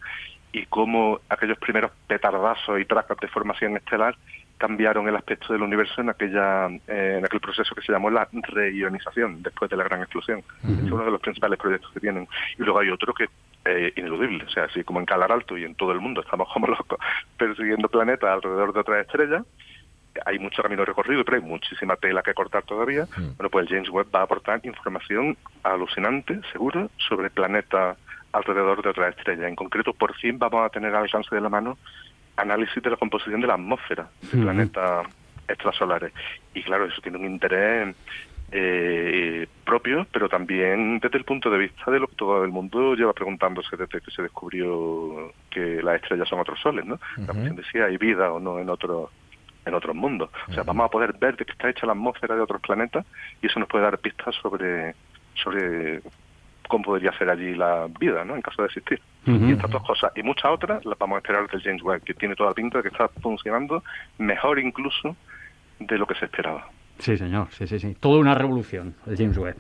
y 0.52 0.66
cómo 0.66 1.20
aquellos 1.28 1.58
primeros 1.58 1.92
petardazos 2.06 2.80
y 2.80 2.84
tracas 2.84 3.16
de 3.18 3.28
formación 3.28 3.76
estelar 3.76 4.16
cambiaron 4.62 5.08
el 5.08 5.16
aspecto 5.16 5.52
del 5.52 5.62
universo 5.62 6.02
en 6.02 6.10
aquella 6.10 6.68
eh, 6.86 7.16
en 7.18 7.24
aquel 7.24 7.40
proceso 7.40 7.74
que 7.74 7.82
se 7.82 7.90
llamó 7.90 8.10
la 8.10 8.28
reionización 8.30 9.42
después 9.42 9.68
de 9.68 9.76
la 9.76 9.82
gran 9.82 10.02
explosión. 10.02 10.38
Es 10.62 10.92
uno 10.92 11.04
de 11.04 11.10
los 11.10 11.20
principales 11.20 11.58
proyectos 11.58 11.90
que 11.90 11.98
tienen. 11.98 12.28
Y 12.56 12.62
luego 12.62 12.78
hay 12.78 12.90
otro 12.90 13.12
que 13.12 13.24
es 13.64 13.98
ineludible, 13.98 14.44
o 14.44 14.48
sea, 14.50 14.64
así 14.64 14.84
como 14.84 15.00
en 15.00 15.06
Calar 15.06 15.32
Alto 15.32 15.58
y 15.58 15.64
en 15.64 15.74
todo 15.74 15.90
el 15.90 15.98
mundo 15.98 16.20
estamos 16.20 16.48
como 16.52 16.68
locos 16.68 16.96
persiguiendo 17.36 17.88
planetas 17.88 18.30
alrededor 18.30 18.72
de 18.72 18.80
otras 18.80 19.00
estrellas, 19.04 19.42
hay 20.24 20.38
mucho 20.38 20.62
camino 20.62 20.84
recorrido, 20.84 21.24
pero 21.24 21.38
hay 21.38 21.42
muchísima 21.42 21.96
tela 21.96 22.22
que 22.22 22.32
cortar 22.32 22.62
todavía. 22.62 23.08
Bueno, 23.16 23.50
pues 23.50 23.66
el 23.66 23.68
James 23.68 23.90
Webb 23.90 24.14
va 24.14 24.20
a 24.20 24.24
aportar 24.24 24.60
información 24.62 25.36
alucinante, 25.64 26.40
seguro, 26.52 26.88
sobre 26.98 27.30
planetas 27.30 27.98
alrededor 28.30 28.80
de 28.80 28.90
otra 28.90 29.08
estrella. 29.08 29.48
En 29.48 29.56
concreto, 29.56 29.92
por 29.92 30.14
fin 30.14 30.38
vamos 30.38 30.64
a 30.64 30.68
tener 30.68 30.94
al 30.94 31.02
alcance 31.02 31.34
de 31.34 31.40
la 31.40 31.48
mano 31.48 31.78
análisis 32.36 32.82
de 32.82 32.90
la 32.90 32.96
composición 32.96 33.40
de 33.40 33.46
la 33.46 33.54
atmósfera 33.54 34.08
de 34.20 34.42
planetas 34.42 35.06
extrasolares. 35.48 36.12
Y 36.54 36.62
claro, 36.62 36.86
eso 36.86 37.00
tiene 37.02 37.18
un 37.18 37.26
interés 37.26 37.94
eh, 38.50 39.46
propio, 39.64 40.06
pero 40.12 40.28
también 40.28 40.98
desde 41.00 41.18
el 41.18 41.24
punto 41.24 41.50
de 41.50 41.58
vista 41.58 41.90
de 41.90 42.00
lo 42.00 42.06
que 42.06 42.16
todo 42.16 42.44
el 42.44 42.50
mundo 42.50 42.94
lleva 42.94 43.12
preguntándose 43.12 43.76
desde 43.76 44.00
que 44.00 44.10
se 44.10 44.22
descubrió 44.22 45.32
que 45.50 45.82
las 45.82 45.96
estrellas 45.96 46.28
son 46.28 46.40
otros 46.40 46.60
soles, 46.60 46.84
¿no? 46.84 46.98
La 47.16 47.26
cuestión 47.26 47.56
de 47.56 47.64
si 47.64 47.78
hay 47.78 47.96
vida 47.96 48.30
o 48.32 48.40
no 48.40 48.58
en 48.58 48.68
otros 48.68 49.10
en 49.64 49.74
otros 49.74 49.94
mundos. 49.94 50.28
O 50.48 50.52
sea, 50.52 50.64
vamos 50.64 50.84
a 50.84 50.90
poder 50.90 51.14
ver 51.18 51.36
de 51.36 51.44
qué 51.44 51.52
está 51.52 51.70
hecha 51.70 51.86
la 51.86 51.92
atmósfera 51.92 52.34
de 52.34 52.40
otros 52.40 52.60
planetas 52.60 53.06
y 53.40 53.46
eso 53.46 53.60
nos 53.60 53.68
puede 53.68 53.84
dar 53.84 53.96
pistas 53.98 54.34
sobre 54.34 54.94
sobre 55.34 56.02
cómo 56.68 56.84
podría 56.84 57.12
ser 57.18 57.28
allí 57.28 57.54
la 57.54 57.88
vida, 57.98 58.24
¿no? 58.24 58.34
En 58.36 58.42
caso 58.42 58.62
de 58.62 58.66
existir. 58.66 59.00
Y 59.26 59.52
estas 59.52 59.70
dos 59.70 59.82
cosas 59.84 60.10
y 60.16 60.22
muchas 60.22 60.50
otras 60.50 60.84
las 60.84 60.98
vamos 60.98 61.16
a 61.16 61.18
esperar 61.18 61.48
del 61.48 61.62
James 61.62 61.82
Webb, 61.82 62.02
que 62.02 62.14
tiene 62.14 62.34
toda 62.34 62.50
la 62.50 62.54
pinta 62.54 62.78
de 62.78 62.82
que 62.82 62.88
está 62.88 63.08
funcionando 63.08 63.84
mejor 64.18 64.58
incluso 64.58 65.16
de 65.78 65.98
lo 65.98 66.06
que 66.06 66.14
se 66.16 66.24
esperaba. 66.24 66.66
Sí, 66.98 67.16
señor, 67.16 67.48
sí, 67.50 67.66
sí, 67.66 67.78
sí. 67.78 67.96
Toda 67.98 68.18
una 68.18 68.34
revolución 68.34 68.94
el 69.06 69.16
James 69.16 69.38
Webb. 69.38 69.56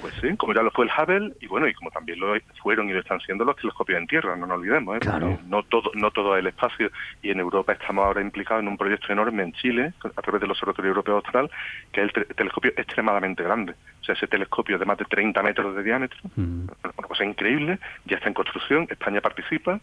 Pues 0.00 0.14
sí, 0.20 0.36
como 0.36 0.54
ya 0.54 0.62
lo 0.62 0.70
fue 0.70 0.86
el 0.86 0.90
Hubble 0.90 1.34
y 1.40 1.46
bueno, 1.46 1.68
y 1.68 1.74
como 1.74 1.90
también 1.90 2.20
lo 2.20 2.34
fueron 2.62 2.88
y 2.88 2.92
lo 2.92 3.00
están 3.00 3.20
siendo 3.20 3.44
los 3.44 3.56
telescopios 3.56 3.98
en 3.98 4.06
tierra, 4.06 4.36
no 4.36 4.46
nos 4.46 4.58
olvidemos, 4.58 4.96
¿eh? 4.96 5.38
no, 5.46 5.62
todo 5.64 5.90
no 5.94 6.10
todo 6.10 6.36
el 6.36 6.46
espacio 6.46 6.90
y 7.22 7.30
en 7.30 7.40
Europa 7.40 7.72
estamos 7.72 8.04
ahora 8.04 8.20
implicados 8.20 8.62
en 8.62 8.68
un 8.68 8.76
proyecto 8.76 9.12
enorme 9.12 9.42
en 9.42 9.52
Chile 9.52 9.92
a 10.04 10.22
través 10.22 10.40
del 10.40 10.50
Observatorio 10.50 10.90
Europeo 10.90 11.16
Austral, 11.16 11.50
que 11.92 12.02
es 12.02 12.10
el 12.14 12.26
telescopio 12.34 12.72
extremadamente 12.76 13.42
grande. 13.42 13.74
O 14.00 14.04
sea, 14.04 14.14
ese 14.14 14.26
telescopio 14.26 14.78
de 14.78 14.84
más 14.84 14.98
de 14.98 15.04
30 15.04 15.42
metros 15.42 15.76
de 15.76 15.82
diámetro, 15.82 16.18
una 16.36 17.08
cosa 17.08 17.24
increíble, 17.24 17.78
ya 18.06 18.16
está 18.16 18.28
en 18.28 18.34
construcción, 18.34 18.86
España 18.90 19.20
participa 19.20 19.80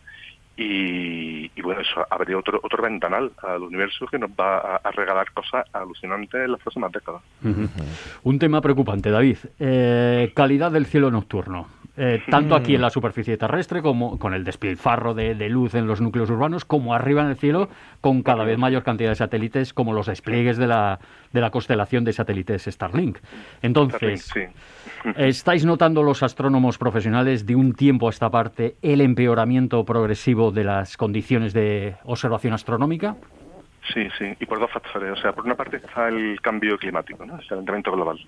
y, 0.60 1.62
bueno, 1.62 1.82
eso 1.82 2.06
habría 2.10 2.38
otro 2.38 2.60
otro 2.64 2.82
ventanal 2.82 3.32
al 3.44 3.62
universo 3.62 4.08
que 4.08 4.18
nos 4.18 4.32
va 4.32 4.78
a, 4.78 4.92
regalar 4.92 5.32
cosas 5.32 5.66
alucinantes 5.72 6.42
en 6.46 6.52
las 6.52 6.62
próximas 6.62 6.92
décadas. 6.92 7.22
Un 8.24 8.40
tema 8.40 8.60
preocupante, 8.62 9.12
David. 9.12 9.38
Eh, 9.60 10.32
calidad 10.36 10.72
del 10.72 10.88
cielo 10.88 11.12
nocturno. 11.12 11.68
Eh, 12.00 12.22
tanto 12.30 12.56
aquí 12.56 12.76
en 12.76 12.82
la 12.82 12.92
superficie 12.92 13.38
terrestre 13.38 13.82
como 13.82 14.20
con 14.20 14.36
el 14.36 14.44
despilfarro 14.44 15.16
de, 15.16 15.34
luz 15.50 15.74
en 15.74 15.88
los 15.88 16.00
núcleos 16.00 16.30
urbanos, 16.30 16.64
como 16.64 16.94
arriba 16.94 17.24
en 17.24 17.30
el 17.30 17.38
cielo 17.38 17.70
con 18.02 18.22
cada 18.22 18.44
vez 18.44 18.60
mayor 18.60 18.84
cantidad 18.84 19.10
de 19.10 19.16
satélites, 19.16 19.74
como 19.74 19.94
los 19.94 20.06
despliegues 20.06 20.58
de 20.58 20.68
la, 20.68 21.00
de 21.38 21.42
la 21.42 21.52
constelación 21.52 22.04
de 22.04 22.14
satélites 22.14 22.64
Starlink. 22.64 23.20
Entonces, 23.62 24.34
¿estáis 25.16 25.66
notando 25.66 26.02
los 26.02 26.24
astrónomos 26.24 26.80
profesionales 26.80 27.46
de 27.46 27.56
un 27.56 27.74
tiempo 27.74 28.08
a 28.08 28.10
esta 28.10 28.32
parte 28.32 28.76
el 28.82 29.02
empeoramiento 29.02 29.86
progresivo 29.86 30.52
de 30.52 30.64
las 30.64 30.98
condiciones 30.98 31.54
de 31.54 31.96
observación 32.06 32.54
astronómica? 32.54 33.16
Sí, 33.94 34.08
sí, 34.18 34.36
y 34.40 34.46
por 34.48 34.60
dos 34.60 34.72
factores. 34.72 35.12
O 35.12 35.22
sea, 35.22 35.32
por 35.32 35.46
una 35.46 35.56
parte 35.56 35.78
está 35.78 36.10
el 36.10 36.42
cambio 36.42 36.78
climático, 36.78 37.24
¿no? 37.26 37.40
el 37.40 37.48
calentamiento 37.48 37.92
global 37.92 38.20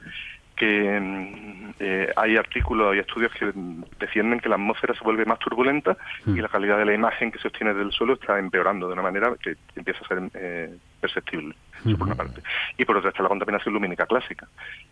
que 0.60 1.00
mm, 1.00 1.74
eh, 1.80 2.12
hay 2.16 2.36
artículos 2.36 2.94
y 2.96 3.00
estudios 3.00 3.32
que 3.32 3.52
defienden 3.98 4.42
que 4.42 4.50
la 4.50 4.56
atmósfera 4.56 4.94
se 4.94 5.04
vuelve 5.04 5.26
más 5.26 5.40
turbulenta 5.40 5.98
y 6.28 6.32
mm. 6.32 6.40
la 6.40 6.50
calidad 6.50 6.78
de 6.78 6.86
la 6.86 6.94
imagen 6.94 7.32
que 7.32 7.40
se 7.40 7.48
obtiene 7.48 7.74
del 7.74 7.94
suelo 7.94 8.14
está 8.14 8.38
empeorando 8.38 8.88
de 8.88 8.94
una 8.94 9.02
manera 9.02 9.34
que 9.42 9.56
empieza 9.76 10.02
a 10.04 10.08
ser 10.10 10.22
eh, 10.34 10.76
perceptible, 11.00 11.56
por 11.84 12.08
una 12.08 12.16
parte. 12.16 12.42
Y 12.78 12.86
por 12.86 12.98
otra 12.98 13.10
está 13.10 13.24
la 13.24 13.30
contaminación 13.30 13.74
lumínica 13.74 14.06
clásica. 14.06 14.48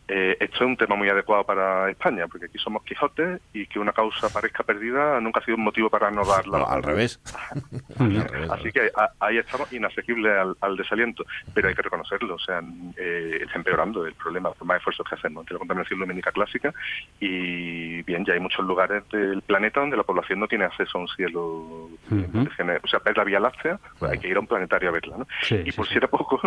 Eh, 0.08 0.38
esto 0.40 0.56
es 0.56 0.62
un 0.62 0.78
tema 0.78 0.96
muy 0.96 1.10
adecuado 1.10 1.44
para 1.44 1.90
España, 1.90 2.28
porque 2.28 2.46
aquí 2.46 2.58
somos 2.58 2.84
Quijotes 2.84 3.42
y 3.54 3.66
que 3.68 3.80
una 3.80 3.92
causa 3.92 4.30
parezca 4.30 4.64
perdida 4.64 5.20
nunca 5.20 5.40
ha 5.40 5.46
sido 5.46 5.58
un 5.58 5.64
motivo 5.64 5.90
para 5.90 6.10
no 6.12 6.24
darla. 6.26 6.64
al, 6.64 6.84
revés. 6.84 7.20
Así 8.50 8.72
que 8.72 8.92
ahí 9.20 9.38
estamos 9.38 9.72
inasequibles 9.74 10.34
al, 10.62 10.78
desaliento, 10.78 11.26
pero 11.54 11.70
hay 11.70 11.76
que 11.76 11.82
reconocerlo, 11.82 12.36
o 12.36 12.40
sea, 12.40 12.62
eh, 12.98 13.40
está 13.42 13.58
empeorando 13.58 14.06
el 14.06 14.14
problema 14.14 14.52
por 14.52 14.68
más 14.68 14.78
esfuerzos 14.78 15.08
que 15.08 15.16
hacemos 15.16 15.42
entre 15.42 15.56
la 15.56 15.60
contaminación 15.60 16.00
lumínica 16.00 16.32
clásica 16.32 16.74
y 17.20 18.04
bien, 18.04 18.24
ya 18.26 18.34
hay 18.34 18.40
muchos 18.40 18.66
lugares 18.66 19.04
del 19.10 19.42
planeta 19.42 19.80
donde 19.80 19.98
la 19.98 20.04
población 20.04 20.40
no 20.40 20.48
tiene 20.48 20.66
acceso 20.66 20.98
a 20.98 21.02
un 21.02 21.08
cielo, 21.08 21.42
o 21.42 22.88
sea, 22.88 23.00
ver 23.00 23.18
la 23.18 23.24
Vía 23.24 23.40
Láctea, 23.40 23.80
pues 23.98 24.12
hay 24.12 24.20
que 24.20 24.28
ir 24.28 24.38
a 24.38 24.40
un 24.40 24.48
planetario 24.48 24.90
a 24.90 24.92
verla, 24.92 25.18
¿no? 25.18 25.28
y 25.50 25.72
por 25.72 25.88
era 25.92 26.08
poco, 26.08 26.40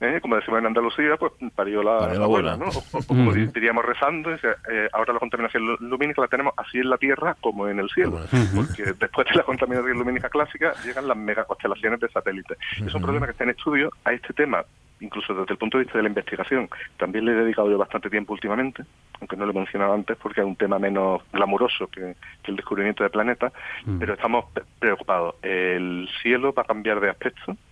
¿eh? 0.00 0.18
como 0.20 0.36
decimos 0.36 0.60
en 0.60 0.66
Andalucía, 0.66 1.16
pues 1.16 1.32
parió 1.54 1.82
la, 1.82 1.98
abuela, 2.22 2.56
¿no? 2.56 2.66
O, 2.66 3.02
como 3.06 3.32
diríamos 3.32 3.84
rezando, 3.84 4.32
eh, 4.32 4.88
ahora 4.92 5.12
la 5.12 5.18
contaminación 5.18 5.76
lumínica 5.80 6.22
la 6.22 6.28
tenemos 6.28 6.54
así 6.56 6.78
en 6.78 6.90
la 6.90 6.98
Tierra 6.98 7.36
como 7.40 7.68
en 7.68 7.78
el 7.78 7.88
cielo, 7.90 8.20
porque 8.54 8.92
después 8.98 9.26
de 9.28 9.34
la 9.34 9.42
contaminación 9.42 9.98
lumínica 9.98 10.28
clásica 10.28 10.74
llegan 10.84 11.08
las 11.08 11.16
megaconstelaciones 11.16 12.00
de 12.00 12.08
satélites. 12.08 12.58
Es 12.84 12.94
un 12.94 13.02
problema 13.02 13.26
que 13.26 13.32
está 13.32 13.44
en 13.44 13.50
estudio 13.50 13.90
a 14.04 14.12
este 14.12 14.32
tema 14.32 14.64
incluso 15.02 15.34
desde 15.34 15.52
el 15.52 15.58
punto 15.58 15.78
de 15.78 15.84
vista 15.84 15.98
de 15.98 16.04
la 16.04 16.08
investigación, 16.08 16.68
también 16.96 17.24
le 17.24 17.32
he 17.32 17.34
dedicado 17.34 17.68
yo 17.68 17.76
bastante 17.76 18.08
tiempo 18.08 18.32
últimamente, 18.32 18.84
aunque 19.20 19.36
no 19.36 19.44
lo 19.44 19.50
he 19.50 19.54
mencionado 19.54 19.94
antes 19.94 20.16
porque 20.16 20.40
es 20.40 20.46
un 20.46 20.56
tema 20.56 20.78
menos 20.78 21.22
glamuroso 21.32 21.88
que, 21.88 22.14
el 22.44 22.56
descubrimiento 22.56 23.02
de 23.02 23.10
planetas, 23.10 23.52
pero 23.98 24.14
estamos 24.14 24.46
preocupados. 24.78 25.34
El 25.42 26.08
cielo 26.22 26.52
va 26.52 26.62
a 26.62 26.66
cambiar 26.66 27.00
de 27.00 27.10
aspecto, 27.10 27.56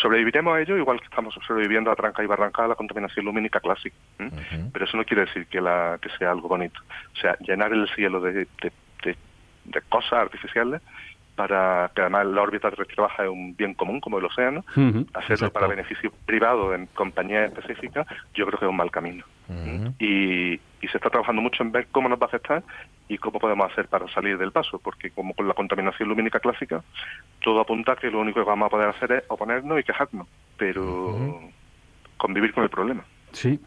sobreviviremos 0.00 0.56
a 0.56 0.60
ello 0.60 0.76
igual 0.76 1.00
que 1.00 1.06
estamos 1.06 1.34
sobreviviendo 1.46 1.90
a 1.90 1.96
tranca 1.96 2.22
y 2.22 2.26
barranca 2.26 2.64
a 2.64 2.68
la 2.68 2.74
contaminación 2.74 3.24
lumínica 3.24 3.60
clásica. 3.60 3.96
Pero 4.72 4.84
eso 4.84 4.96
no 4.96 5.04
quiere 5.04 5.26
decir 5.26 5.46
que, 5.46 5.60
la, 5.60 5.98
que 6.00 6.08
sea 6.10 6.30
algo 6.30 6.48
bonito. 6.48 6.80
O 7.14 7.16
sea, 7.20 7.36
llenar 7.40 7.72
el 7.72 7.88
cielo 7.94 8.20
de, 8.20 8.46
de, 8.62 9.16
cosas 9.88 10.12
artificiales 10.12 10.80
para 11.36 11.90
que 11.94 12.00
además 12.00 12.26
la 12.26 12.42
órbita 12.42 12.70
terrestre 12.70 12.96
baja 12.96 13.24
es 13.24 13.28
un 13.28 13.54
bien 13.54 13.74
común 13.74 14.00
como 14.00 14.18
el 14.18 14.24
océano, 14.24 14.64
hacerlo 15.14 15.52
para 15.52 15.66
beneficio 15.66 16.10
privado 16.24 16.74
en 16.74 16.86
compañías 16.86 17.52
específicas, 17.52 18.06
yo 18.34 18.46
creo 18.46 18.58
que 18.58 18.64
es 18.64 18.70
un 18.70 18.76
mal 18.76 18.90
camino. 18.90 19.24
y, 20.00 20.54
y 20.54 20.88
se 20.88 20.96
está 20.96 21.10
trabajando 21.10 21.42
mucho 21.42 21.62
en 21.62 21.70
ver 21.72 21.86
cómo 21.92 22.08
nos 22.08 22.18
va 22.18 22.24
a 22.24 22.28
afectar 22.28 22.62
y 23.08 23.18
cómo 23.18 23.38
podemos 23.38 23.70
hacer 23.70 23.86
para 23.86 24.08
salir 24.08 24.38
del 24.38 24.50
paso, 24.50 24.78
porque 24.78 25.10
como 25.10 25.34
con 25.34 25.46
la 25.46 25.54
contaminación 25.54 26.08
lumínica 26.08 26.40
clásica, 26.40 26.82
todo 27.42 27.60
apunta 27.60 27.92
a 27.92 27.96
que 27.96 28.10
lo 28.10 28.20
único 28.20 28.40
que 28.40 28.48
vamos 28.48 28.66
a 28.66 28.70
poder 28.70 28.88
hacer 28.88 29.12
es 29.12 29.24
oponernos 29.28 29.78
y 29.78 29.84
quejarnos, 29.84 30.26
pero 30.56 31.40
convivir 32.16 32.52
con 32.52 32.64
el 32.64 32.70
problema. 32.70 33.04
Sí. 33.32 33.60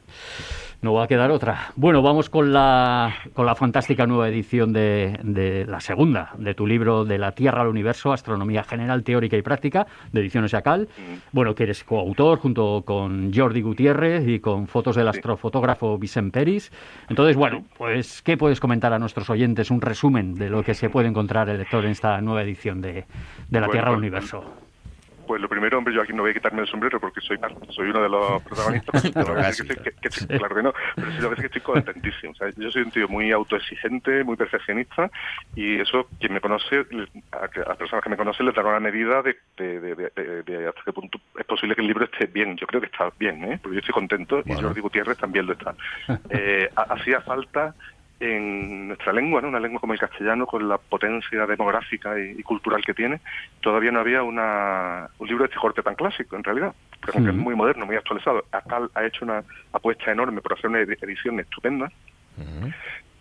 No 0.81 0.93
va 0.93 1.03
a 1.03 1.07
quedar 1.07 1.29
otra. 1.29 1.73
Bueno, 1.75 2.01
vamos 2.01 2.29
con 2.29 2.53
la, 2.53 3.13
con 3.33 3.45
la 3.45 3.53
fantástica 3.53 4.07
nueva 4.07 4.29
edición 4.29 4.71
de, 4.71 5.19
de, 5.23 5.65
la 5.65 5.81
segunda 5.81 6.31
de 6.37 6.53
tu 6.53 6.65
libro 6.65 7.03
de 7.03 7.17
la 7.17 7.33
Tierra 7.33 7.63
al 7.63 7.67
Universo, 7.67 8.13
Astronomía 8.13 8.63
General, 8.63 9.03
Teórica 9.03 9.35
y 9.35 9.41
Práctica, 9.41 9.87
de 10.13 10.21
Ediciones 10.21 10.51
Yacal. 10.51 10.87
Bueno, 11.33 11.53
que 11.53 11.63
eres 11.63 11.83
coautor 11.83 12.39
junto 12.39 12.83
con 12.85 13.33
Jordi 13.33 13.61
Gutiérrez 13.61 14.25
y 14.25 14.39
con 14.39 14.67
fotos 14.67 14.95
del 14.95 15.09
astrofotógrafo 15.09 15.97
Vicent 15.97 16.33
Peris. 16.33 16.71
Entonces, 17.09 17.35
bueno, 17.35 17.65
pues, 17.77 18.21
¿qué 18.21 18.37
puedes 18.37 18.61
comentar 18.61 18.93
a 18.93 18.99
nuestros 18.99 19.29
oyentes? 19.29 19.71
Un 19.71 19.81
resumen 19.81 20.35
de 20.35 20.49
lo 20.49 20.63
que 20.63 20.75
se 20.75 20.89
puede 20.89 21.09
encontrar 21.09 21.49
el 21.49 21.57
lector 21.57 21.83
en 21.83 21.91
esta 21.91 22.21
nueva 22.21 22.41
edición 22.41 22.79
de, 22.79 23.03
de 23.49 23.59
la 23.59 23.67
Tierra 23.67 23.89
al 23.89 23.95
pues, 23.95 23.99
Universo. 23.99 24.68
Pues 25.29 25.39
lo 25.39 25.47
primero, 25.47 25.77
hombre, 25.77 25.93
yo 25.93 26.01
aquí 26.01 26.11
no 26.11 26.23
voy 26.23 26.31
a 26.31 26.33
quitarme 26.33 26.63
el 26.63 26.67
sombrero 26.67 26.99
porque 26.99 27.21
soy 27.21 27.37
soy 27.69 27.91
uno 27.91 28.01
de 28.01 28.09
los 28.09 28.41
protagonistas. 28.49 29.11
claro 30.27 30.55
que 30.55 30.63
no, 30.63 30.73
pero 30.95 31.11
sí 31.11 31.21
lo 31.21 31.29
que 31.29 31.35
que 31.35 31.45
estoy 31.45 31.61
contentísimo. 31.61 32.33
Yo 32.57 32.71
soy 32.71 32.81
un 32.81 32.89
tío 32.89 33.07
muy 33.07 33.31
autoexigente, 33.31 34.23
muy 34.23 34.35
perfeccionista 34.35 35.11
y 35.55 35.81
eso, 35.81 36.07
quien 36.19 36.33
me 36.33 36.41
conoce, 36.41 36.83
a, 37.31 37.41
las 37.41 37.77
personas 37.77 38.03
que 38.03 38.09
me 38.09 38.17
conocen 38.17 38.47
les 38.47 38.55
dará 38.55 38.69
una 38.69 38.79
medida 38.79 39.21
de, 39.21 39.37
de, 39.55 40.67
hasta 40.67 40.81
qué 40.83 40.93
punto 40.93 41.19
es 41.37 41.45
posible 41.45 41.75
que 41.75 41.81
el 41.81 41.87
libro 41.89 42.05
esté 42.05 42.25
bien. 42.25 42.57
Yo 42.57 42.65
creo 42.65 42.81
que 42.81 42.87
está 42.87 43.13
bien, 43.19 43.43
¿eh? 43.43 43.59
porque 43.61 43.75
yo 43.75 43.81
estoy 43.81 43.93
contento 43.93 44.41
y 44.47 44.53
Jordi 44.55 44.81
Gutiérrez 44.81 45.19
también 45.19 45.45
lo 45.45 45.53
está. 45.53 45.75
Eh, 46.31 46.69
hacía 46.75 47.21
falta 47.21 47.75
en 48.19 48.87
nuestra 48.89 49.13
lengua, 49.13 49.41
¿no? 49.41 49.47
una 49.47 49.59
lengua 49.59 49.79
como 49.79 49.93
el 49.93 49.99
castellano, 49.99 50.45
con 50.45 50.67
la 50.67 50.77
potencia 50.77 51.45
demográfica 51.45 52.19
y, 52.19 52.41
cultural 52.43 52.83
que 52.83 52.93
tiene, 52.93 53.21
todavía 53.61 53.91
no 53.91 53.99
había 53.99 54.23
una, 54.23 55.09
un 55.19 55.27
libro 55.27 55.43
de 55.43 55.49
este 55.49 55.59
corte 55.59 55.81
tan 55.81 55.95
clásico, 55.95 56.35
en 56.35 56.43
realidad, 56.43 56.73
porque 57.01 57.29
es 57.29 57.35
muy 57.35 57.55
moderno, 57.55 57.85
muy 57.85 57.95
actualizado. 57.95 58.43
Acá 58.51 58.81
ha 58.93 59.05
hecho 59.05 59.23
una 59.23 59.43
apuesta 59.71 60.11
enorme 60.11 60.41
por 60.41 60.53
hacer 60.53 60.69
una 60.69 60.79
edición 60.79 61.39
estupenda. 61.39 61.91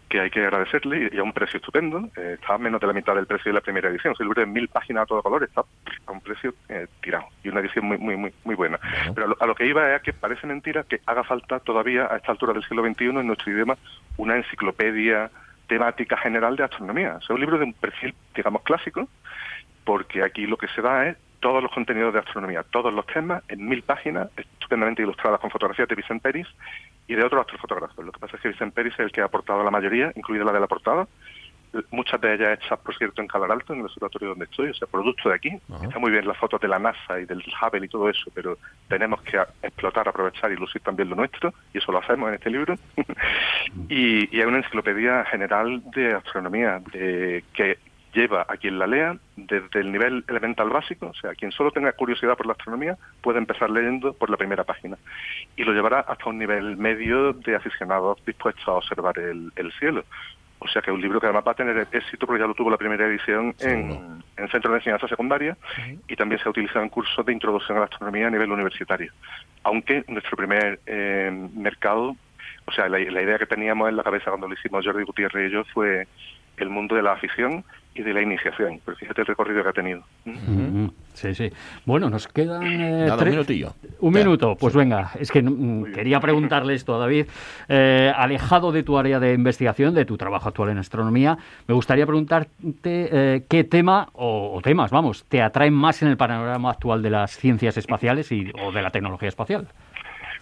Que 0.08 0.20
hay 0.20 0.30
que 0.30 0.40
agradecerle 0.40 1.10
y 1.12 1.18
a 1.18 1.22
un 1.22 1.32
precio 1.32 1.58
estupendo. 1.58 2.08
Eh, 2.16 2.36
está 2.40 2.54
a 2.54 2.58
menos 2.58 2.80
de 2.80 2.86
la 2.86 2.92
mitad 2.92 3.14
del 3.14 3.26
precio 3.26 3.50
de 3.50 3.54
la 3.54 3.60
primera 3.60 3.88
edición. 3.88 4.14
Es 4.14 4.20
el 4.20 4.26
libro 4.26 4.40
de 4.40 4.46
mil 4.46 4.68
páginas 4.68 5.02
a 5.02 5.06
todo 5.06 5.22
color 5.22 5.44
está 5.44 5.62
a 6.06 6.12
un 6.12 6.20
precio 6.20 6.54
eh, 6.68 6.86
tirado 7.00 7.26
y 7.42 7.48
una 7.48 7.60
edición 7.60 7.84
muy 7.84 7.98
muy 7.98 8.16
muy 8.16 8.32
muy 8.44 8.54
buena. 8.54 8.78
Pero 9.14 9.36
a 9.38 9.46
lo, 9.46 9.54
que 9.54 9.66
iba 9.66 9.94
es 9.94 10.02
que 10.02 10.12
parece 10.12 10.46
mentira 10.46 10.84
que 10.84 11.00
haga 11.06 11.24
falta 11.24 11.60
todavía 11.60 12.08
a 12.10 12.16
esta 12.16 12.32
altura 12.32 12.52
del 12.52 12.64
siglo 12.64 12.84
XXI 12.84 13.04
en 13.04 13.26
nuestro 13.26 13.52
idioma 13.52 13.76
una 14.16 14.36
enciclopedia 14.36 15.30
temática 15.66 16.16
general 16.16 16.56
de 16.56 16.64
astronomía. 16.64 17.18
Es 17.20 17.28
un 17.28 17.40
libro 17.40 17.58
de 17.58 17.64
un 17.64 17.74
perfil, 17.74 18.14
digamos, 18.34 18.62
clásico, 18.62 19.08
porque 19.84 20.22
aquí 20.22 20.46
lo 20.46 20.56
que 20.56 20.68
se 20.68 20.80
da 20.80 21.08
es 21.08 21.16
todos 21.40 21.62
los 21.62 21.72
contenidos 21.72 22.12
de 22.12 22.20
astronomía, 22.20 22.64
todos 22.64 22.92
los 22.92 23.06
temas, 23.06 23.42
en 23.48 23.68
mil 23.68 23.82
páginas, 23.82 24.28
estupendamente 24.36 25.02
ilustradas 25.02 25.40
con 25.40 25.50
fotografías 25.50 25.88
de 25.88 25.94
Vicente 25.94 26.22
Peris 26.22 26.48
y 27.06 27.14
de 27.14 27.24
otros 27.24 27.40
astrofotógrafos. 27.42 28.04
Lo 28.04 28.12
que 28.12 28.18
pasa 28.18 28.36
es 28.36 28.42
que 28.42 28.48
Vicente 28.48 28.74
Peris 28.74 28.94
es 28.94 29.00
el 29.00 29.12
que 29.12 29.20
ha 29.20 29.26
aportado 29.26 29.62
la 29.62 29.70
mayoría, 29.70 30.12
incluida 30.16 30.44
la 30.44 30.52
de 30.52 30.60
la 30.60 30.66
portada, 30.66 31.06
muchas 31.90 32.20
de 32.20 32.34
ellas 32.34 32.58
hechas, 32.58 32.78
por 32.78 32.96
cierto, 32.96 33.20
en 33.20 33.28
Calar 33.28 33.52
Alto, 33.52 33.72
en 33.72 33.80
el 33.80 33.86
observatorio 33.86 34.30
donde 34.30 34.46
estoy, 34.46 34.70
o 34.70 34.74
sea, 34.74 34.88
producto 34.88 35.28
de 35.28 35.34
aquí. 35.34 35.50
Está 35.82 35.98
muy 35.98 36.10
bien 36.10 36.26
las 36.26 36.36
fotos 36.36 36.60
de 36.60 36.68
la 36.68 36.78
NASA 36.78 37.20
y 37.20 37.26
del 37.26 37.42
Hubble 37.60 37.86
y 37.86 37.88
todo 37.88 38.08
eso, 38.08 38.30
pero 38.34 38.58
tenemos 38.88 39.20
que 39.22 39.38
explotar, 39.62 40.08
aprovechar 40.08 40.50
y 40.52 40.56
lucir 40.56 40.82
también 40.82 41.10
lo 41.10 41.16
nuestro, 41.16 41.52
y 41.72 41.78
eso 41.78 41.92
lo 41.92 41.98
hacemos 41.98 42.28
en 42.28 42.34
este 42.34 42.50
libro. 42.50 42.74
y, 43.88 44.34
y, 44.34 44.40
hay 44.40 44.46
una 44.46 44.58
enciclopedia 44.58 45.24
general 45.26 45.82
de 45.90 46.14
astronomía 46.14 46.80
de 46.92 47.44
que 47.52 47.78
lleva 48.18 48.44
a 48.48 48.56
quien 48.56 48.78
la 48.78 48.86
lea 48.86 49.16
desde 49.36 49.80
el 49.80 49.92
nivel 49.92 50.24
elemental 50.26 50.68
básico, 50.70 51.06
o 51.06 51.14
sea, 51.14 51.34
quien 51.34 51.52
solo 51.52 51.70
tenga 51.70 51.92
curiosidad 51.92 52.36
por 52.36 52.46
la 52.46 52.52
astronomía 52.52 52.98
puede 53.22 53.38
empezar 53.38 53.70
leyendo 53.70 54.12
por 54.12 54.28
la 54.28 54.36
primera 54.36 54.64
página 54.64 54.98
y 55.56 55.62
lo 55.62 55.72
llevará 55.72 56.00
hasta 56.00 56.28
un 56.28 56.38
nivel 56.38 56.76
medio 56.76 57.32
de 57.32 57.54
aficionados 57.54 58.18
dispuestos 58.26 58.66
a 58.66 58.72
observar 58.72 59.18
el, 59.18 59.72
cielo. 59.78 60.04
O 60.60 60.66
sea 60.66 60.82
que 60.82 60.90
es 60.90 60.94
un 60.94 61.00
libro 61.00 61.20
que 61.20 61.26
además 61.26 61.44
va 61.46 61.52
a 61.52 61.54
tener 61.54 61.86
éxito 61.92 62.26
porque 62.26 62.40
ya 62.40 62.48
lo 62.48 62.54
tuvo 62.54 62.70
la 62.70 62.76
primera 62.76 63.06
edición 63.06 63.54
en, 63.60 64.20
en 64.36 64.48
centros 64.48 64.72
de 64.72 64.78
enseñanza 64.78 65.06
secundaria 65.06 65.56
y 66.08 66.16
también 66.16 66.40
se 66.40 66.48
ha 66.48 66.50
utilizado 66.50 66.82
en 66.82 66.88
cursos 66.88 67.24
de 67.24 67.32
introducción 67.32 67.76
a 67.76 67.80
la 67.82 67.86
astronomía 67.86 68.26
a 68.26 68.30
nivel 68.30 68.50
universitario. 68.50 69.12
Aunque 69.62 70.04
nuestro 70.08 70.36
primer 70.36 70.80
eh, 70.86 71.30
mercado, 71.54 72.16
o 72.64 72.72
sea, 72.72 72.88
la, 72.88 72.98
la, 72.98 73.22
idea 73.22 73.38
que 73.38 73.46
teníamos 73.46 73.88
en 73.88 73.96
la 73.96 74.02
cabeza 74.02 74.30
cuando 74.30 74.48
lo 74.48 74.54
hicimos 74.54 74.84
Jordi 74.84 75.04
Gutiérrez 75.04 75.48
y 75.48 75.52
yo 75.52 75.64
fue 75.72 76.08
el 76.60 76.70
mundo 76.70 76.94
de 76.94 77.02
la 77.02 77.12
afición 77.12 77.64
y 77.98 78.02
de 78.02 78.14
la 78.14 78.22
iniciación. 78.22 78.80
Pero 78.84 78.96
fíjate 78.96 79.22
el 79.22 79.26
recorrido 79.26 79.62
que 79.62 79.68
ha 79.68 79.72
tenido. 79.72 80.02
Sí, 81.14 81.34
sí. 81.34 81.50
Bueno, 81.84 82.08
nos 82.08 82.28
quedan 82.28 82.62
eh, 82.62 83.10
un 83.10 83.28
minutillo. 83.28 83.74
Un 84.00 84.14
minuto, 84.14 84.54
pues 84.54 84.74
venga. 84.74 85.10
Es 85.18 85.32
que 85.32 85.42
mm, 85.42 85.92
quería 85.92 86.20
preguntarle 86.20 86.74
esto 86.74 86.94
a 86.94 86.98
David. 86.98 87.26
Eh, 87.68 88.12
alejado 88.14 88.70
de 88.70 88.84
tu 88.84 88.98
área 88.98 89.18
de 89.18 89.34
investigación, 89.34 89.94
de 89.94 90.04
tu 90.04 90.16
trabajo 90.16 90.48
actual 90.48 90.70
en 90.70 90.78
astronomía, 90.78 91.38
me 91.66 91.74
gustaría 91.74 92.06
preguntarte 92.06 92.48
eh, 92.84 93.44
qué 93.48 93.64
tema 93.64 94.08
o, 94.12 94.60
temas, 94.62 94.90
vamos, 94.90 95.24
te 95.24 95.42
atraen 95.42 95.74
más 95.74 96.00
en 96.02 96.08
el 96.08 96.16
panorama 96.16 96.70
actual 96.70 97.02
de 97.02 97.10
las 97.10 97.36
ciencias 97.36 97.76
espaciales 97.76 98.30
y, 98.30 98.52
o 98.62 98.70
de 98.70 98.82
la 98.82 98.90
tecnología 98.90 99.28
espacial. 99.28 99.66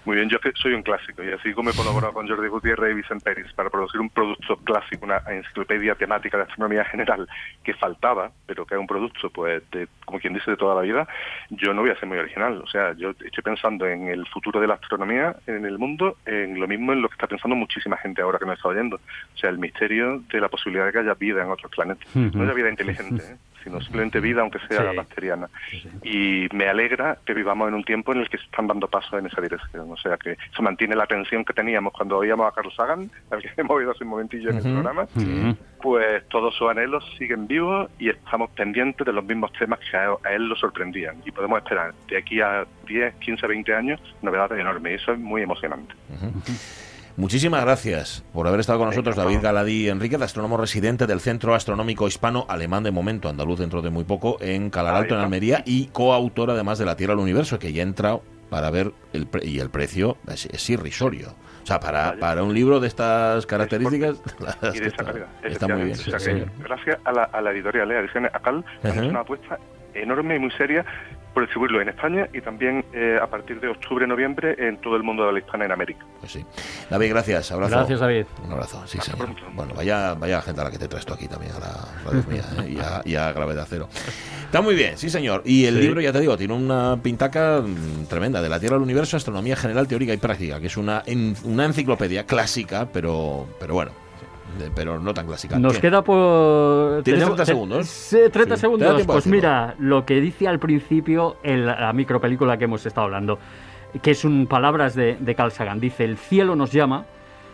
Muy 0.06 0.14
bien, 0.14 0.28
yo 0.28 0.38
soy 0.54 0.72
un 0.72 0.84
clásico 0.84 1.24
y 1.24 1.32
así 1.32 1.52
como 1.52 1.70
he 1.70 1.74
colaborado 1.74 2.12
con 2.12 2.28
Jordi 2.28 2.46
Gutiérrez 2.46 2.92
y 2.92 2.94
Vicente 2.94 3.24
Pérez 3.24 3.52
para 3.54 3.70
producir 3.70 4.00
un 4.00 4.08
producto 4.08 4.56
clásico, 4.58 5.04
una 5.04 5.20
enciclopedia 5.28 5.96
temática 5.96 6.36
de 6.36 6.44
astronomía 6.44 6.84
general 6.84 7.28
que 7.64 7.74
faltaba, 7.74 8.30
pero 8.46 8.64
que 8.64 8.76
es 8.76 8.80
un 8.80 8.86
producto, 8.86 9.30
pues, 9.30 9.64
como 10.04 10.20
quien 10.20 10.32
dice, 10.32 10.52
de 10.52 10.56
toda 10.56 10.76
la 10.76 10.82
vida, 10.82 11.08
yo 11.50 11.74
no 11.74 11.80
voy 11.80 11.90
a 11.90 11.98
ser 11.98 12.08
muy 12.08 12.18
original. 12.18 12.62
O 12.62 12.68
sea, 12.68 12.92
yo 12.92 13.10
estoy 13.10 13.42
pensando 13.42 13.84
en 13.84 14.06
el 14.06 14.24
futuro 14.28 14.60
de 14.60 14.68
la 14.68 14.74
astronomía 14.74 15.34
en 15.48 15.66
el 15.66 15.76
mundo, 15.76 16.18
en 16.24 16.60
lo 16.60 16.68
mismo 16.68 16.92
en 16.92 17.02
lo 17.02 17.08
que 17.08 17.14
está 17.14 17.26
pensando 17.26 17.56
muchísima 17.56 17.96
gente 17.96 18.22
ahora 18.22 18.38
que 18.38 18.46
nos 18.46 18.58
está 18.58 18.68
oyendo. 18.68 19.00
O 19.34 19.38
sea, 19.38 19.50
el 19.50 19.58
misterio 19.58 20.22
de 20.30 20.40
la 20.40 20.48
posibilidad 20.48 20.86
de 20.86 20.92
que 20.92 20.98
haya 21.00 21.14
vida 21.14 21.42
en 21.42 21.50
otros 21.50 21.72
planetas. 21.72 22.14
No 22.14 22.44
haya 22.44 22.52
vida 22.52 22.70
inteligente, 22.70 23.24
¿eh? 23.32 23.36
Sino 23.66 23.80
simplemente 23.80 24.20
vida, 24.20 24.42
aunque 24.42 24.60
sea 24.68 24.92
bacteriana. 24.92 25.50
Y 26.04 26.46
me 26.52 26.68
alegra 26.68 27.18
que 27.26 27.34
vivamos 27.34 27.66
en 27.66 27.74
un 27.74 27.82
tiempo 27.82 28.12
en 28.12 28.20
el 28.20 28.28
que 28.30 28.38
se 28.38 28.44
están 28.44 28.68
dando 28.68 28.86
pasos 28.86 29.18
en 29.18 29.26
esa 29.26 29.40
dirección. 29.40 29.90
O 29.90 29.96
sea, 29.96 30.16
que 30.16 30.36
eso 30.52 30.62
mantiene 30.62 30.94
la 30.94 31.06
tensión 31.06 31.44
que 31.44 31.52
teníamos 31.52 31.92
cuando 31.92 32.16
oíamos 32.18 32.46
a 32.46 32.54
Carlos 32.54 32.74
Sagan, 32.76 33.10
al 33.30 33.42
que 33.42 33.50
hemos 33.56 33.76
oído 33.76 33.90
hace 33.90 34.04
un 34.04 34.10
momentillo 34.10 34.50
en 34.50 34.58
el 34.58 34.62
programa. 34.62 35.06
Pues 35.82 36.28
todos 36.28 36.54
sus 36.54 36.70
anhelos 36.70 37.04
siguen 37.18 37.48
vivos 37.48 37.90
y 37.98 38.08
estamos 38.08 38.50
pendientes 38.50 39.04
de 39.04 39.12
los 39.12 39.24
mismos 39.24 39.52
temas 39.52 39.80
que 39.80 39.96
a 39.96 40.32
él 40.32 40.48
lo 40.48 40.54
sorprendían. 40.54 41.20
Y 41.24 41.32
podemos 41.32 41.58
esperar 41.58 41.92
de 42.08 42.18
aquí 42.18 42.40
a 42.40 42.64
10, 42.86 43.16
15, 43.16 43.46
20 43.48 43.74
años 43.74 44.00
novedades 44.22 44.60
enormes. 44.60 44.92
Y 44.92 44.94
eso 45.02 45.12
es 45.12 45.18
muy 45.18 45.42
emocionante. 45.42 45.92
Muchísimas 47.16 47.62
gracias 47.62 48.24
por 48.34 48.46
haber 48.46 48.60
estado 48.60 48.78
con 48.78 48.88
nosotros, 48.88 49.16
David 49.16 49.38
Galadí 49.40 49.88
Enrique, 49.88 50.16
astrónomo 50.16 50.58
residente 50.58 51.06
del 51.06 51.20
Centro 51.20 51.54
Astronómico 51.54 52.06
Hispano 52.06 52.44
Alemán 52.46 52.82
de 52.82 52.90
momento, 52.90 53.30
andaluz 53.30 53.58
dentro 53.58 53.80
de 53.80 53.88
muy 53.88 54.04
poco, 54.04 54.36
en 54.42 54.68
Calaralto, 54.68 55.14
en 55.14 55.20
Almería, 55.20 55.62
y 55.64 55.86
coautor 55.86 56.50
además 56.50 56.78
de 56.78 56.84
La 56.84 56.94
Tierra 56.94 57.14
al 57.14 57.20
Universo, 57.20 57.58
que 57.58 57.72
ya 57.72 57.82
ha 57.82 57.86
entrado 57.86 58.22
para 58.50 58.70
ver 58.70 58.92
el 59.14 59.28
y 59.42 59.60
el 59.60 59.70
precio 59.70 60.18
es, 60.28 60.68
irrisorio. 60.68 61.34
O 61.62 61.66
sea, 61.66 61.80
para, 61.80 62.16
para 62.18 62.42
un 62.42 62.52
libro 62.52 62.80
de 62.80 62.88
estas 62.88 63.46
características 63.46 64.20
y 64.74 64.78
de 64.80 64.86
esta 64.86 65.04
calidad, 65.04 65.28
está, 65.42 65.68
muy 65.68 65.84
bien. 65.84 66.52
Gracias 66.58 66.98
a 67.02 67.12
la, 67.12 67.24
a 67.24 67.40
la 67.40 67.50
editorial 67.50 67.88
de 67.88 67.98
Ediciones 67.98 68.30
ACAL, 68.34 68.62
es 68.82 68.94
una 68.94 69.20
apuesta 69.20 69.58
enorme 69.94 70.36
y 70.36 70.38
muy 70.38 70.50
seria 70.50 70.84
por 71.36 71.42
distribuirlo 71.42 71.82
en 71.82 71.90
España 71.90 72.30
y 72.32 72.40
también 72.40 72.82
eh, 72.94 73.18
a 73.20 73.26
partir 73.26 73.60
de 73.60 73.68
octubre-noviembre 73.68 74.56
en 74.56 74.78
todo 74.78 74.96
el 74.96 75.02
mundo 75.02 75.26
de 75.26 75.34
la 75.34 75.38
hispana 75.40 75.66
en 75.66 75.72
América. 75.72 76.06
Pues 76.18 76.32
sí. 76.32 76.42
David, 76.88 77.10
gracias. 77.10 77.52
Abrazo. 77.52 77.76
Gracias, 77.76 78.00
David. 78.00 78.24
Un 78.42 78.52
abrazo. 78.52 78.82
Sí, 78.86 78.98
señor. 79.02 79.28
Bueno, 79.52 79.74
vaya, 79.74 80.14
vaya 80.14 80.40
gente 80.40 80.62
a 80.62 80.64
la 80.64 80.70
que 80.70 80.78
te 80.78 80.88
traes 80.88 81.04
tú 81.04 81.12
aquí 81.12 81.28
también, 81.28 81.52
a 81.52 81.60
la 81.60 81.74
radio 82.06 82.24
mía, 82.26 82.42
¿eh? 82.64 83.04
y, 83.04 83.16
a, 83.16 83.32
Gravedad 83.34 83.66
Cero. 83.68 83.86
Está 84.46 84.62
muy 84.62 84.74
bien, 84.74 84.96
sí, 84.96 85.10
señor. 85.10 85.42
Y 85.44 85.66
el 85.66 85.78
libro, 85.78 86.00
ya 86.00 86.10
te 86.10 86.20
digo, 86.20 86.38
tiene 86.38 86.54
una 86.54 86.98
pintaca 87.02 87.60
mm, 87.60 88.06
tremenda, 88.08 88.40
de 88.40 88.48
la 88.48 88.58
Tierra 88.58 88.76
al 88.76 88.82
Universo, 88.82 89.18
Astronomía 89.18 89.56
General, 89.56 89.86
Teórica 89.86 90.14
y 90.14 90.16
Práctica, 90.16 90.58
que 90.58 90.68
es 90.68 90.78
una, 90.78 91.02
una 91.44 91.66
enciclopedia 91.66 92.24
clásica, 92.24 92.88
pero, 92.90 93.46
pero 93.60 93.74
bueno, 93.74 93.90
pero 94.74 94.98
no 95.00 95.14
tan 95.14 95.26
clásica. 95.26 95.58
Nos 95.58 95.78
queda 95.78 96.02
por... 96.02 97.02
¿Tienes 97.02 97.24
30 97.24 97.46
segundos? 97.46 98.16
30 98.32 98.56
segundos. 98.56 99.02
Pues 99.06 99.26
mira, 99.26 99.74
lo 99.78 100.04
que 100.04 100.20
dice 100.20 100.48
al 100.48 100.58
principio 100.58 101.36
en 101.42 101.66
la 101.66 101.92
micropelícula 101.92 102.56
que 102.58 102.64
hemos 102.64 102.84
estado 102.86 103.06
hablando, 103.06 103.38
que 104.02 104.10
es 104.12 104.24
un 104.24 104.46
palabras 104.46 104.94
de, 104.94 105.16
de 105.18 105.34
Carl 105.34 105.52
Sagan. 105.52 105.80
Dice, 105.80 106.04
el 106.04 106.16
cielo 106.16 106.56
nos 106.56 106.72
llama, 106.72 107.06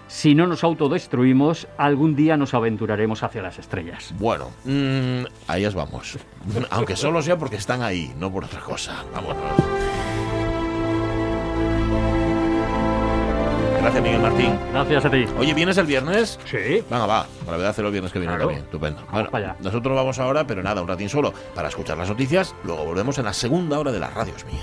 si 0.08 0.34
no 0.34 0.46
nos 0.46 0.64
autodestruimos, 0.64 1.68
algún 1.78 2.14
día 2.14 2.36
nos 2.36 2.54
aventuraremos 2.54 3.22
hacia 3.22 3.42
las 3.42 3.58
estrellas. 3.58 4.12
Bueno, 4.18 4.50
mmm, 4.64 5.24
ahí 5.48 5.64
os 5.64 5.74
vamos. 5.74 6.18
Aunque 6.70 6.96
solo 6.96 7.22
sea 7.22 7.38
porque 7.38 7.56
están 7.56 7.82
ahí, 7.82 8.12
no 8.18 8.30
por 8.30 8.44
otra 8.44 8.60
cosa. 8.60 9.04
Vámonos. 9.14 9.91
Gracias, 13.82 14.04
Miguel 14.04 14.20
Martín. 14.20 14.58
Gracias 14.70 15.04
a 15.04 15.10
ti. 15.10 15.26
Oye, 15.40 15.54
¿vienes 15.54 15.76
el 15.76 15.86
viernes? 15.86 16.38
Sí. 16.44 16.84
Venga, 16.88 17.04
va. 17.04 17.26
Para 17.44 17.56
ver 17.56 17.66
hacer 17.66 17.84
el 17.84 17.90
viernes 17.90 18.12
que 18.12 18.20
viene 18.20 18.38
también. 18.38 18.60
Estupendo. 18.60 19.02
Bueno, 19.10 19.56
nosotros 19.58 19.96
vamos 19.96 20.20
ahora, 20.20 20.46
pero 20.46 20.62
nada, 20.62 20.80
un 20.82 20.86
ratín 20.86 21.08
solo 21.08 21.34
para 21.52 21.66
escuchar 21.66 21.98
las 21.98 22.08
noticias. 22.08 22.54
Luego 22.62 22.84
volvemos 22.84 23.18
en 23.18 23.24
la 23.24 23.32
segunda 23.32 23.80
hora 23.80 23.90
de 23.90 23.98
las 23.98 24.14
radios 24.14 24.44
mía. 24.44 24.62